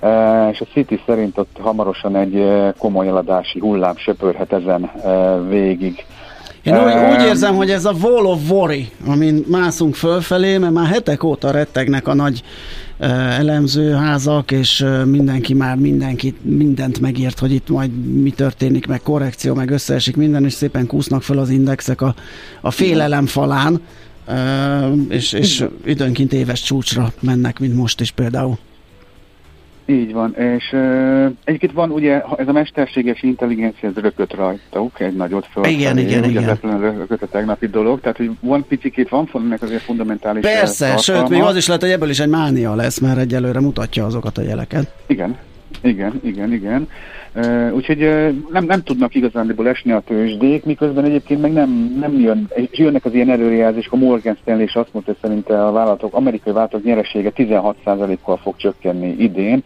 e, 0.00 0.48
és 0.48 0.60
a 0.60 0.64
City 0.72 1.00
szerint 1.06 1.38
ott 1.38 1.58
hamarosan 1.60 2.16
egy 2.16 2.36
e, 2.36 2.74
komoly 2.78 3.08
eladási 3.08 3.58
hullám 3.58 3.96
söpörhet 3.96 4.52
ezen 4.52 4.84
e, 4.84 5.40
végig. 5.48 6.04
Én 6.70 6.76
úgy, 6.76 7.18
úgy 7.18 7.26
érzem, 7.26 7.54
hogy 7.54 7.70
ez 7.70 7.84
a 7.84 7.92
wall 7.92 8.24
of 8.24 8.50
worry, 8.50 8.88
amin 9.06 9.44
mászunk 9.48 9.94
fölfelé, 9.94 10.58
mert 10.58 10.72
már 10.72 10.86
hetek 10.86 11.24
óta 11.24 11.50
rettegnek 11.50 12.08
a 12.08 12.14
nagy 12.14 12.42
uh, 12.98 13.38
elemzőházak, 13.38 14.50
és 14.50 14.80
uh, 14.80 15.04
mindenki 15.04 15.54
már 15.54 15.76
mindenkit, 15.76 16.36
mindent 16.42 17.00
megírt, 17.00 17.38
hogy 17.38 17.52
itt 17.52 17.68
majd 17.68 17.90
mi 18.22 18.30
történik, 18.30 18.86
meg 18.86 19.00
korrekció, 19.02 19.54
meg 19.54 19.70
összeesik 19.70 20.16
minden, 20.16 20.44
és 20.44 20.52
szépen 20.52 20.86
kúsznak 20.86 21.22
föl 21.22 21.38
az 21.38 21.50
indexek 21.50 22.00
a, 22.00 22.14
a 22.60 22.70
félelem 22.70 23.26
falán, 23.26 23.80
uh, 24.28 24.98
és, 25.08 25.32
és 25.32 25.64
időnként 25.84 26.32
éves 26.32 26.62
csúcsra 26.62 27.12
mennek, 27.20 27.58
mint 27.58 27.74
most 27.74 28.00
is 28.00 28.10
például. 28.10 28.58
Így 29.86 30.12
van, 30.12 30.34
és 30.36 30.72
uh, 30.72 31.30
egyébként 31.44 31.72
van 31.72 31.90
ugye 31.90 32.22
ez 32.36 32.48
a 32.48 32.52
mesterséges 32.52 33.22
intelligencia, 33.22 33.88
ez 33.88 34.02
rököt 34.02 34.32
rajtuk, 34.32 35.00
egy 35.00 35.16
nagyot 35.16 35.46
föl. 35.52 35.64
Igen, 35.64 35.98
igen, 35.98 36.24
igen. 36.24 36.58
rököt 36.62 37.22
a 37.22 37.26
tegnapi 37.26 37.66
dolog, 37.66 38.00
tehát 38.00 38.16
hogy 38.16 38.30
van 38.40 38.64
picikét, 38.68 39.08
van 39.08 39.28
ennek 39.34 39.62
azért 39.62 39.82
fundamentális 39.82 40.42
Persze, 40.42 40.86
tartalma. 40.86 41.20
sőt, 41.20 41.28
még 41.28 41.42
az 41.42 41.56
is 41.56 41.66
lehet, 41.66 41.82
hogy 41.82 41.90
ebből 41.90 42.10
is 42.10 42.20
egy 42.20 42.28
mánia 42.28 42.74
lesz, 42.74 42.98
mert 42.98 43.18
egyelőre 43.18 43.60
mutatja 43.60 44.04
azokat 44.04 44.38
a 44.38 44.42
jeleket. 44.42 44.92
Igen, 45.06 45.36
igen, 45.82 46.20
igen, 46.22 46.52
igen. 46.52 46.88
Uh, 47.34 47.74
úgyhogy 47.74 48.02
uh, 48.02 48.30
nem, 48.50 48.64
nem 48.64 48.82
tudnak 48.82 49.14
igazándiból 49.14 49.68
esni 49.68 49.92
a 49.92 50.02
tőzsdék, 50.06 50.64
miközben 50.64 51.04
egyébként 51.04 51.40
meg 51.40 51.52
nem, 51.52 51.96
nem 52.00 52.20
jön, 52.20 52.48
és 52.54 52.78
jönnek 52.78 53.04
az 53.04 53.14
ilyen 53.14 53.30
előrejelzések, 53.30 53.92
a 53.92 53.96
Morgan 53.96 54.38
Stanley 54.40 54.64
is 54.64 54.74
azt 54.74 54.92
mondta, 54.92 55.12
hogy 55.12 55.20
szerinte 55.20 55.66
a 55.66 55.72
vállalatok, 55.72 56.14
amerikai 56.14 56.52
vállalatok 56.52 56.84
nyeresége 56.84 57.32
16%-kal 57.36 58.36
fog 58.36 58.56
csökkenni 58.56 59.14
idén, 59.18 59.64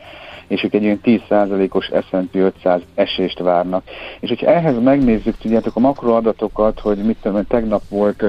és 0.54 0.64
ők 0.64 0.74
egy 0.74 0.82
ilyen 0.82 1.00
10%-os 1.04 1.84
S&P 1.84 2.34
500 2.34 2.80
esést 2.94 3.38
várnak. 3.38 3.82
És 4.20 4.28
hogyha 4.28 4.46
ehhez 4.46 4.82
megnézzük, 4.82 5.36
tudjátok, 5.36 5.76
a 5.76 5.80
makroadatokat, 5.80 6.80
hogy 6.80 6.98
mit 6.98 7.16
tudom, 7.22 7.46
tegnap 7.48 7.82
volt 7.88 8.24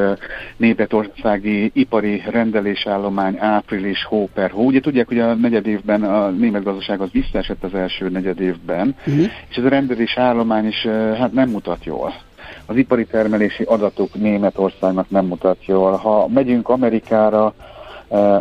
németországi 0.57 1.71
ipari 1.73 2.23
rendelésállomány 2.29 3.37
április 3.39 4.05
hó 4.05 4.29
per 4.33 4.49
hó. 4.51 4.65
Ugye 4.65 4.79
tudják, 4.79 5.07
hogy 5.07 5.19
a 5.19 5.33
negyed 5.33 5.67
évben 5.67 6.03
a 6.03 6.29
német 6.29 6.63
gazdaság 6.63 7.01
az 7.01 7.09
visszaesett 7.11 7.63
az 7.63 7.73
első 7.73 8.09
negyed 8.09 8.39
évben, 8.39 8.95
Uh-huh. 9.07 9.25
és 9.49 9.55
ez 9.55 9.63
a 9.63 9.69
rendelés 9.69 10.17
állomány 10.17 10.67
is 10.67 10.87
hát 11.17 11.33
nem 11.33 11.49
mutat 11.49 11.85
jól. 11.85 12.13
Az 12.65 12.75
ipari 12.75 13.05
termelési 13.05 13.63
adatok 13.63 14.13
Németországnak 14.13 15.09
nem 15.09 15.25
mutat 15.25 15.65
jól. 15.65 15.91
Ha 15.91 16.27
megyünk 16.27 16.69
Amerikára, 16.69 17.53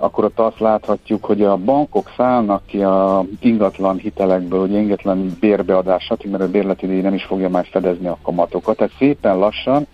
akkor 0.00 0.24
ott 0.24 0.38
azt 0.38 0.60
láthatjuk, 0.60 1.24
hogy 1.24 1.42
a 1.42 1.56
bankok 1.56 2.10
szállnak 2.16 2.66
ki 2.66 2.82
a 2.82 3.24
ingatlan 3.40 3.96
hitelekből, 3.96 4.60
hogy 4.60 4.72
ingatlan 4.72 5.36
bérbeadás, 5.40 6.04
stb., 6.04 6.30
mert 6.30 6.42
a 6.42 6.50
bérletidíj 6.50 7.00
nem 7.00 7.14
is 7.14 7.24
fogja 7.24 7.48
már 7.48 7.66
fedezni 7.70 8.06
a 8.06 8.18
kamatokat. 8.22 8.76
Tehát 8.76 8.92
szépen 8.98 9.38
lassan 9.38 9.86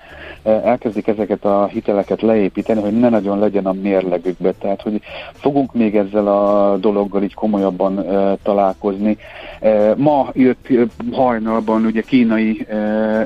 elkezdik 0.42 1.06
ezeket 1.06 1.44
a 1.44 1.66
hiteleket 1.66 2.22
leépíteni, 2.22 2.80
hogy 2.80 2.98
ne 2.98 3.08
nagyon 3.08 3.38
legyen 3.38 3.66
a 3.66 3.72
mérlegükbe. 3.72 4.52
Tehát, 4.52 4.82
hogy 4.82 5.00
fogunk 5.32 5.74
még 5.74 5.96
ezzel 5.96 6.26
a 6.26 6.76
dologgal 6.76 7.22
így 7.22 7.34
komolyabban 7.34 8.04
találkozni. 8.42 9.16
Ma 9.96 10.28
jött 10.32 10.68
hajnalban 11.12 11.84
ugye 11.84 12.00
kínai 12.00 12.66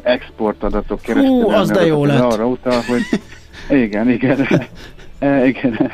exportadatok 0.03 1.01
kereskedelmi 1.01 1.43
Hú, 1.43 1.51
az 1.51 1.71
de 1.71 1.87
jó 1.87 2.05
lett. 2.05 2.21
arra 2.21 2.47
utal, 2.47 2.81
hogy 2.89 3.21
igen, 3.79 4.11
igen. 4.11 4.47
igen. 5.47 5.91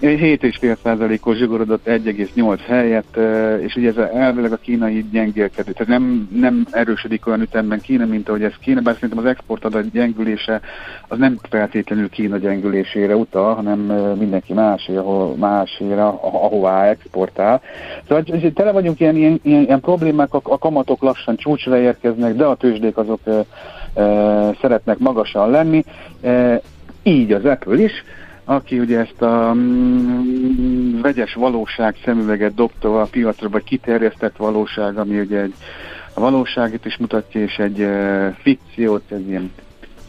7,5%-os 0.00 1.36
zsugorodott 1.36 1.86
1,8 1.86 2.58
helyett, 2.66 3.16
és 3.60 3.74
ugye 3.76 3.88
ez 3.88 3.96
elvileg 3.96 4.52
a 4.52 4.56
kínai 4.56 5.06
gyengélkedő, 5.12 5.72
tehát 5.72 5.88
nem, 5.88 6.28
nem 6.32 6.66
erősödik 6.70 7.26
olyan 7.26 7.40
ütemben 7.40 7.80
Kína, 7.80 8.06
mint 8.06 8.28
ahogy 8.28 8.42
ez 8.42 8.52
Kína, 8.60 8.80
bár 8.80 8.94
szerintem 8.94 9.18
az 9.18 9.24
exportadat 9.24 9.90
gyengülése 9.90 10.60
az 11.08 11.18
nem 11.18 11.38
feltétlenül 11.50 12.08
Kína 12.08 12.36
gyengülésére 12.36 13.16
utal, 13.16 13.54
hanem 13.54 13.78
mindenki 14.18 14.52
másé, 14.52 14.96
ahol 14.96 15.36
másére, 15.36 16.02
ahová 16.04 16.88
exportál. 16.88 17.62
Szóval 18.08 18.52
tele 18.54 18.72
vagyunk 18.72 19.00
ilyen, 19.00 19.16
ilyen, 19.16 19.40
ilyen, 19.42 19.80
problémák, 19.80 20.34
a, 20.34 20.40
a 20.42 20.58
kamatok 20.58 21.02
lassan 21.02 21.36
csúcsra 21.36 21.78
érkeznek, 21.78 22.34
de 22.34 22.44
a 22.44 22.54
tőzsdék 22.54 22.96
azok 22.96 23.20
e, 23.24 23.30
e, 23.30 23.44
szeretnek 24.60 24.98
magasan 24.98 25.50
lenni, 25.50 25.84
e, 26.20 26.60
így 27.02 27.32
az 27.32 27.44
Apple 27.44 27.82
is, 27.82 27.92
aki 28.50 28.78
ugye 28.78 28.98
ezt 28.98 29.22
a 29.22 29.52
mm, 29.54 31.00
vegyes 31.00 31.34
valóság 31.34 31.96
szemüveget 32.04 32.54
dobta 32.54 33.00
a 33.00 33.04
piacra, 33.04 33.48
vagy 33.48 33.64
kiterjesztett 33.64 34.36
valóság, 34.36 34.98
ami 34.98 35.20
ugye 35.20 35.40
egy 35.40 35.54
a 36.14 36.20
valóságit 36.20 36.84
is 36.84 36.96
mutatja, 36.96 37.40
és 37.40 37.56
egy 37.56 37.86
fikciót, 38.42 39.02
egy 39.10 39.28
ilyen 39.28 39.52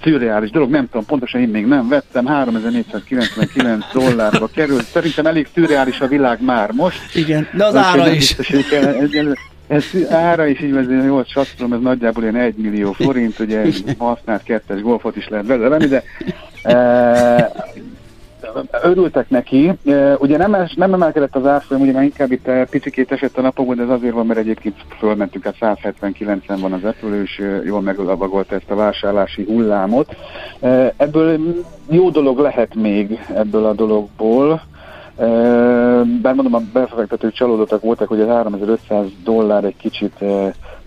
szürreális 0.04 0.50
dolog, 0.50 0.70
nem 0.70 0.86
tudom, 0.86 1.06
pontosan 1.06 1.42
én 1.42 1.50
még 1.50 1.66
nem 1.66 1.88
vettem, 1.88 2.26
3499 2.26 3.86
dollárba 3.94 4.48
került, 4.48 4.84
szerintem 4.84 5.26
elég 5.26 5.48
szürreális 5.54 6.00
a 6.00 6.08
világ 6.08 6.44
már 6.44 6.72
most. 6.72 7.16
Igen, 7.16 7.48
de 7.54 7.66
az 7.66 7.76
ára 7.76 8.10
is. 8.10 8.36
Ez 9.68 9.86
ára 10.10 10.48
is 10.48 10.62
így 10.62 10.74
vezén, 10.74 11.04
jól 11.04 11.24
satszolom, 11.24 11.74
ez 11.74 11.80
nagyjából 11.82 12.24
ilyen 12.24 12.36
1 12.36 12.56
millió 12.56 12.92
forint, 12.92 13.40
ugye 13.40 13.66
használt 13.98 14.44
kettes 14.44 14.82
golfot 14.82 15.16
is 15.16 15.28
lehet 15.28 15.46
belőle 15.46 15.78
de 15.78 16.04
e, 16.64 17.52
örültek 18.84 19.30
neki. 19.30 19.72
Ugye 20.18 20.38
nem, 20.38 20.54
es, 20.54 20.74
nem 20.74 20.94
emelkedett 20.94 21.36
az 21.36 21.46
árfolyam, 21.46 21.84
ugye 21.84 21.92
már 21.92 22.04
inkább 22.04 22.32
itt 22.32 22.50
picikét 22.70 23.12
esett 23.12 23.38
a 23.38 23.42
napokban, 23.42 23.76
de 23.76 23.84
ez 23.84 23.90
azért 23.90 24.14
van, 24.14 24.26
mert 24.26 24.40
egyébként 24.40 24.76
fölmentünk, 25.00 25.44
hát 25.44 25.80
179-en 25.84 26.58
van 26.62 26.74
az 26.74 26.84
Apple, 26.84 27.22
és 27.22 27.42
jól 27.66 27.82
meglavagolta 27.82 28.56
ezt 28.56 28.72
a 28.72 28.76
vásárlási 28.76 29.44
hullámot. 29.44 30.16
Ebből 30.98 31.40
jó 31.90 32.10
dolog 32.10 32.40
lehet 32.40 32.76
még 32.76 33.20
ebből 33.36 33.66
a 33.66 33.74
dologból, 33.74 34.62
bár 36.22 36.34
mondom, 36.34 36.54
a 36.54 36.62
befektetők 36.74 37.34
csalódottak 37.34 37.82
voltak, 37.82 38.08
hogy 38.08 38.22
az 38.22 38.28
3500 38.28 39.06
dollár 39.24 39.64
egy 39.64 39.78
kicsit 39.78 40.24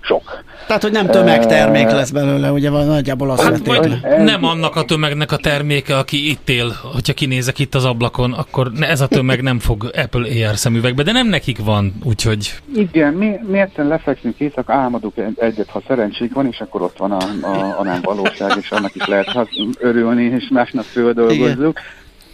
sok. 0.05 0.43
Tehát, 0.67 0.83
hogy 0.83 0.93
nem 0.93 1.07
tömegtermék 1.07 1.91
lesz 1.91 2.11
belőle, 2.11 2.53
ugye 2.53 2.71
van 2.71 2.87
nagyjából 2.87 3.31
azt 3.31 3.43
hát, 3.43 3.67
vagy 3.67 4.01
nem 4.19 4.45
annak 4.45 4.77
a 4.77 4.83
tömegnek 4.83 5.33
a 5.33 5.37
terméke, 5.37 5.97
aki 5.97 6.31
itt 6.31 6.49
él, 6.49 6.73
hogyha 6.93 7.13
kinézek 7.13 7.59
itt 7.59 7.75
az 7.75 7.85
ablakon, 7.85 8.33
akkor 8.33 8.71
ez 8.81 9.01
a 9.01 9.07
tömeg 9.07 9.43
nem 9.43 9.59
fog 9.59 9.91
Apple 9.97 10.49
AR 10.49 10.57
szemüvegbe, 10.57 11.03
de 11.03 11.13
nem 11.13 11.29
nekik 11.29 11.59
van, 11.65 11.93
úgyhogy... 12.05 12.55
Igen, 12.75 13.13
mi, 13.13 13.31
miért 13.49 13.77
lefekszünk 13.77 14.39
éjszaka, 14.39 14.73
álmodunk 14.73 15.15
egyet, 15.37 15.71
ha 15.71 15.83
szerencsénk 15.87 16.35
van, 16.35 16.47
és 16.47 16.61
akkor 16.61 16.83
ott 16.83 16.99
van 16.99 17.13
a, 17.13 17.47
a, 17.47 17.79
a 17.79 17.83
nem 17.83 18.01
valóság, 18.03 18.53
és 18.61 18.71
annak 18.71 18.95
is 18.95 19.07
lehet 19.07 19.49
örülni, 19.79 20.25
és 20.25 20.49
másnap 20.51 20.85
földolgozzuk. 20.85 21.81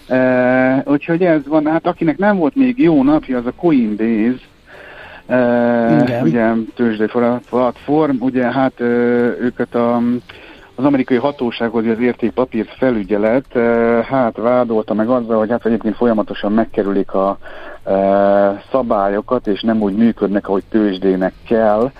Uh, 0.09 0.93
úgyhogy 0.93 1.23
ez 1.23 1.41
van, 1.47 1.67
hát 1.67 1.87
akinek 1.87 2.19
nem 2.19 2.37
volt 2.37 2.55
még 2.55 2.79
jó 2.79 3.03
napja, 3.03 3.39
az 3.39 3.47
a 3.47 3.53
Coinbase, 3.57 4.41
Ugye 6.23 6.53
tőzsdei 6.75 7.09
platform, 7.51 8.17
ugye 8.19 8.53
hát 8.53 8.81
őket 8.81 9.75
a, 9.75 9.97
az 10.75 10.85
amerikai 10.85 11.17
hatósághoz, 11.17 11.87
az 11.87 12.01
értékpapír 12.01 12.67
felügyelet 12.79 13.47
hát 14.05 14.37
vádolta 14.37 14.95
meg 14.95 15.09
azzal, 15.09 15.39
hogy 15.39 15.51
hát 15.51 15.67
egyébként 15.67 15.97
folyamatosan 15.97 16.53
megkerülik 16.53 17.15
a 17.15 17.39
uh, 17.85 17.95
szabályokat, 18.71 19.47
és 19.47 19.61
nem 19.61 19.83
úgy 19.83 19.97
működnek, 19.97 20.49
ahogy 20.49 20.65
tőzsdének 20.71 21.33
kell. 21.47 21.91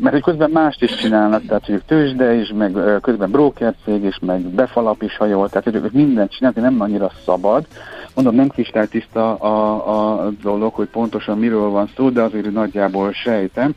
Mert 0.00 0.10
hogy 0.10 0.22
közben 0.22 0.50
mást 0.50 0.82
is 0.82 0.94
csinálnak, 0.94 1.46
tehát 1.46 1.66
hogy 1.66 1.82
tőzsde 1.86 2.34
is, 2.34 2.52
meg 2.58 2.76
közben 3.00 3.30
broker 3.30 3.74
cég 3.84 4.04
is, 4.04 4.18
meg 4.26 4.40
befalap 4.40 5.02
is 5.02 5.16
hajol, 5.16 5.48
tehát 5.48 5.64
hogy 5.64 5.74
ők 5.74 5.92
mindent 5.92 6.30
csinálnak, 6.30 6.62
nem 6.62 6.80
annyira 6.80 7.10
szabad. 7.24 7.66
Mondom, 8.14 8.34
nem 8.34 8.48
kristálytiszta 8.48 9.34
a, 9.34 10.24
a 10.24 10.28
dolog, 10.42 10.74
hogy 10.74 10.88
pontosan 10.88 11.38
miről 11.38 11.68
van 11.68 11.90
szó, 11.96 12.10
de 12.10 12.22
azért 12.22 12.52
nagyjából 12.52 13.12
sejtem. 13.12 13.74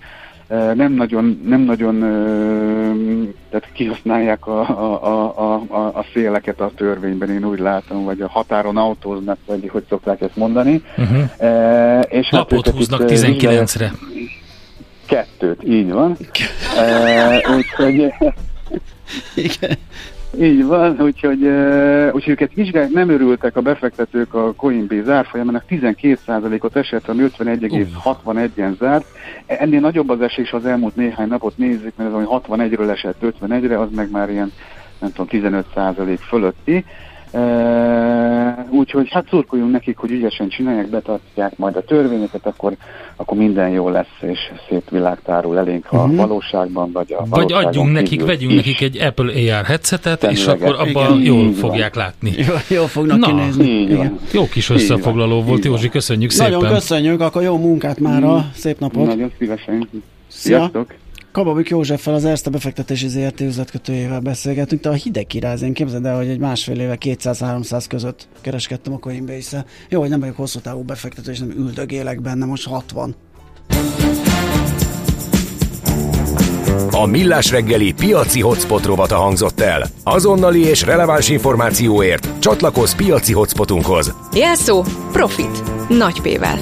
Nem 0.73 0.93
nagyon, 0.93 1.41
nem 1.45 1.61
nagyon 1.61 1.99
tehát 3.49 3.67
kihasználják 3.73 4.47
a, 4.47 4.59
a, 4.59 5.37
a, 5.37 5.53
a, 5.67 5.77
a 5.77 6.05
széleket 6.13 6.59
a 6.59 6.71
törvényben, 6.75 7.29
én 7.29 7.45
úgy 7.45 7.59
látom, 7.59 8.03
vagy 8.03 8.21
a 8.21 8.27
határon 8.27 8.77
autóznak, 8.77 9.37
vagy 9.45 9.69
hogy 9.71 9.83
szokták 9.89 10.21
ezt 10.21 10.35
mondani. 10.35 10.83
Uh-huh. 10.97 11.23
E, 11.37 11.99
és 11.99 12.27
hát 12.29 12.51
Lapot 12.51 12.65
hát 12.65 12.75
húznak 12.75 13.01
19-re. 13.05 13.91
Kettőt, 15.11 15.63
így 15.63 15.91
van. 15.91 16.17
e, 16.77 17.55
úgyhogy... 17.55 18.13
Igen. 19.35 19.77
Így 20.39 20.65
van, 20.65 21.01
úgyhogy, 21.01 21.43
uh, 21.43 22.09
úgyhogy 22.13 22.31
őket 22.31 22.53
vizsgálják, 22.53 22.91
nem 22.91 23.09
örültek 23.09 23.55
a 23.55 23.61
befektetők 23.61 24.33
a 24.33 24.53
Coinbase 24.53 25.13
árfolyamának, 25.13 25.63
12%-ot 25.69 26.75
esett, 26.75 27.07
ami 27.07 27.27
51,61-en 27.37 28.77
zárt. 28.77 29.05
Ennél 29.45 29.79
nagyobb 29.79 30.09
az 30.09 30.21
esés 30.21 30.51
az 30.51 30.65
elmúlt 30.65 30.95
néhány 30.95 31.27
napot 31.27 31.57
nézzük, 31.57 31.93
mert 31.95 32.13
az, 32.13 32.15
ami 32.15 32.25
61-ről 32.29 32.89
esett 32.89 33.21
51-re, 33.21 33.79
az 33.79 33.89
meg 33.95 34.11
már 34.11 34.29
ilyen, 34.29 34.51
nem 34.99 35.11
tudom, 35.13 35.27
15% 35.53 36.17
fölötti. 36.27 36.85
Úgyhogy 38.69 39.09
hát 39.09 39.27
szurkoljunk 39.29 39.71
nekik, 39.71 39.97
hogy 39.97 40.11
ügyesen 40.11 40.49
csinálják, 40.49 40.89
betartják 40.89 41.57
majd 41.57 41.75
a 41.75 41.83
törvényeket, 41.83 42.45
akkor, 42.45 42.73
akkor 43.15 43.37
minden 43.37 43.69
jó 43.69 43.89
lesz, 43.89 44.17
és 44.21 44.39
szép 44.69 44.89
világ 44.89 45.19
tárul 45.23 45.57
elénk, 45.57 45.85
ha 45.85 45.97
uh-huh. 45.97 46.15
valóságban, 46.15 46.91
vagy 46.91 47.13
a 47.13 47.25
Vagy 47.29 47.51
adjunk 47.51 47.91
nekik, 47.91 48.25
vegyünk 48.25 48.51
is. 48.51 48.57
nekik 48.57 48.81
egy 48.81 48.97
Apple 48.97 49.57
AR 49.57 49.65
headsetet, 49.65 50.23
és 50.23 50.47
akkor 50.47 50.75
abban 50.79 51.19
Igen, 51.19 51.33
jól 51.33 51.53
fogják 51.53 51.95
van. 51.95 52.03
látni. 52.03 52.33
Jó, 52.37 52.75
jól 52.77 52.87
fognak 52.87 53.17
Na, 53.17 53.27
kinézni. 53.27 53.87
Jó 54.31 54.47
kis 54.47 54.69
összefoglaló 54.69 55.41
volt, 55.41 55.65
Józsi, 55.65 55.89
köszönjük 55.89 56.29
szépen. 56.29 56.51
Nagyon 56.51 56.73
köszönjük, 56.73 57.21
akkor 57.21 57.41
jó 57.41 57.57
munkát 57.57 57.99
már 57.99 58.23
a 58.23 58.45
szép 58.55 58.79
napot. 58.79 59.05
Nagyon 59.05 59.31
szívesen. 59.37 59.89
Sziasztok! 60.27 60.93
Kababik 61.31 61.69
Józseffel, 61.69 62.13
az 62.13 62.25
Erste 62.25 62.49
befektetési 62.49 63.07
ZRT 63.07 63.39
üzletkötőjével 63.39 64.19
beszélgetünk. 64.19 64.81
Te 64.81 64.89
a 64.89 64.93
hideg 64.93 65.27
kiráz, 65.27 65.61
én 65.61 65.73
képzeld 65.73 66.05
el, 66.05 66.15
hogy 66.15 66.27
egy 66.27 66.39
másfél 66.39 66.79
éve 66.79 66.97
200-300 66.99 67.85
között 67.89 68.27
kereskedtem 68.41 68.93
a 68.93 68.97
coinbase 68.97 69.65
Jó, 69.89 69.99
hogy 69.99 70.09
nem 70.09 70.19
vagyok 70.19 70.35
hosszú 70.35 70.59
távú 70.59 70.81
befektető, 70.81 71.31
és 71.31 71.39
nem 71.39 71.49
üldögélek 71.49 72.21
benne, 72.21 72.45
most 72.45 72.67
60. 72.67 73.15
A 76.91 77.05
Millás 77.05 77.51
reggeli 77.51 77.93
piaci 77.93 78.41
hotspot 78.41 78.85
rovata 78.85 79.15
hangzott 79.15 79.59
el. 79.59 79.85
Azonnali 80.03 80.65
és 80.65 80.81
releváns 80.81 81.29
információért 81.29 82.39
csatlakozz 82.39 82.93
piaci 82.93 83.33
hotspotunkhoz. 83.33 84.13
Jelszó 84.33 84.83
Profit. 85.11 85.63
Nagy 85.89 86.21
P-vel. 86.21 86.59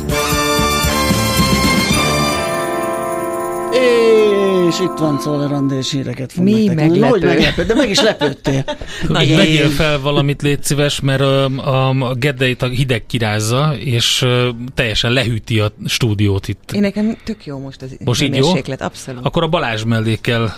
És 4.69 4.79
itt 4.79 4.97
van 4.97 5.19
Szoller 5.19 5.77
és 5.77 5.91
híreket 5.91 6.31
fog 6.31 6.43
Mi 6.43 6.67
meglepő. 6.67 7.07
Hogy 7.07 7.23
meglepő, 7.23 7.63
de 7.63 7.75
meg 7.75 7.89
is 7.89 8.01
lepődtél. 8.01 8.63
Na, 9.07 9.13
vegyél 9.13 9.69
fel 9.69 9.99
valamit, 9.99 10.41
légy 10.41 10.63
szíves, 10.63 10.99
mert 10.99 11.21
a, 11.21 11.45
a, 11.45 11.89
a 11.89 12.13
Geddeit 12.13 12.61
a 12.61 12.67
hideg 12.67 13.05
kirázza, 13.05 13.75
és 13.79 14.25
teljesen 14.73 15.11
lehűti 15.11 15.59
a 15.59 15.71
stúdiót 15.85 16.47
itt. 16.47 16.71
Én 16.71 16.81
nekem 16.81 17.17
tök 17.23 17.45
jó 17.45 17.59
most 17.59 17.81
az 17.81 17.97
most 18.05 18.21
így 18.21 18.35
jó? 18.35 18.51
abszolút. 18.77 19.25
Akkor 19.25 19.43
a 19.43 19.47
Balázs 19.47 19.83
mellé 19.83 20.15
kell 20.21 20.49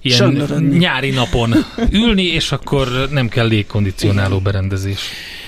ilyen 0.00 0.16
Söndörönni. 0.16 0.76
nyári 0.76 1.10
napon 1.10 1.54
ülni, 1.90 2.24
és 2.24 2.52
akkor 2.52 3.08
nem 3.10 3.28
kell 3.28 3.46
légkondicionáló 3.46 4.38
berendezés. 4.38 5.00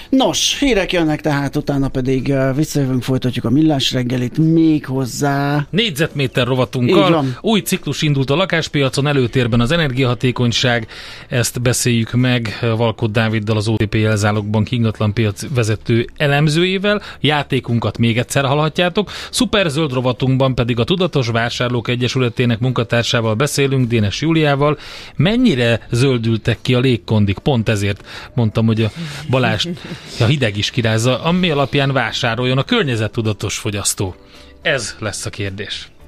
Nos, 0.09 0.59
hírek 0.59 0.93
jönnek 0.93 1.21
tehát, 1.21 1.57
utána 1.57 1.89
pedig 1.89 2.35
visszajövünk, 2.55 3.03
folytatjuk 3.03 3.45
a 3.45 3.51
millás 3.51 3.93
reggelit 3.93 4.39
még 4.39 4.87
hozzá. 4.87 5.67
Négyzetméter 5.71 6.47
rovatunkkal. 6.47 7.25
Új 7.41 7.61
ciklus 7.61 8.03
indult 8.03 8.31
a 8.31 8.35
lakáspiacon, 8.35 9.07
előtérben 9.07 9.61
az 9.61 9.71
energiahatékonyság. 9.71 10.87
Ezt 11.29 11.63
beszéljük 11.63 12.13
meg 12.13 12.59
Valkod 12.77 13.11
Dáviddal, 13.11 13.57
az 13.57 13.69
OTP 13.69 13.95
jelzálogbank 13.95 14.71
ingatlan 14.71 15.13
piac 15.13 15.55
vezető 15.55 16.07
elemzőjével. 16.17 17.03
Játékunkat 17.21 17.99
még 17.99 18.19
egyszer 18.19 18.45
hallhatjátok. 18.45 19.11
Szuper 19.31 19.71
zöld 19.71 19.93
rovatunkban 19.93 20.55
pedig 20.55 20.79
a 20.79 20.85
Tudatos 20.85 21.29
Vásárlók 21.29 21.89
Egyesületének 21.89 22.59
munkatársával 22.59 23.35
beszélünk, 23.35 23.89
Dénes 23.89 24.21
Júliával. 24.21 24.79
Mennyire 25.17 25.87
zöldültek 25.91 26.59
ki 26.63 26.75
a 26.75 26.81
légkondik? 26.81 27.39
Pont 27.39 27.69
ezért 27.69 28.07
mondtam, 28.35 28.67
hogy 28.67 28.83
a 28.83 28.91
Balázs 29.31 29.67
a 30.21 30.25
hideg 30.25 30.57
is 30.57 30.71
kirázza, 30.71 31.23
ami 31.23 31.51
alapján 31.51 31.93
vásároljon 31.93 32.59
a 32.59 32.65
környezettudatos 32.65 33.59
fogyasztó. 33.59 34.15
Ez 34.63 34.97
lesz 34.99 35.27
a 35.27 35.31
kérdés. 35.31 35.91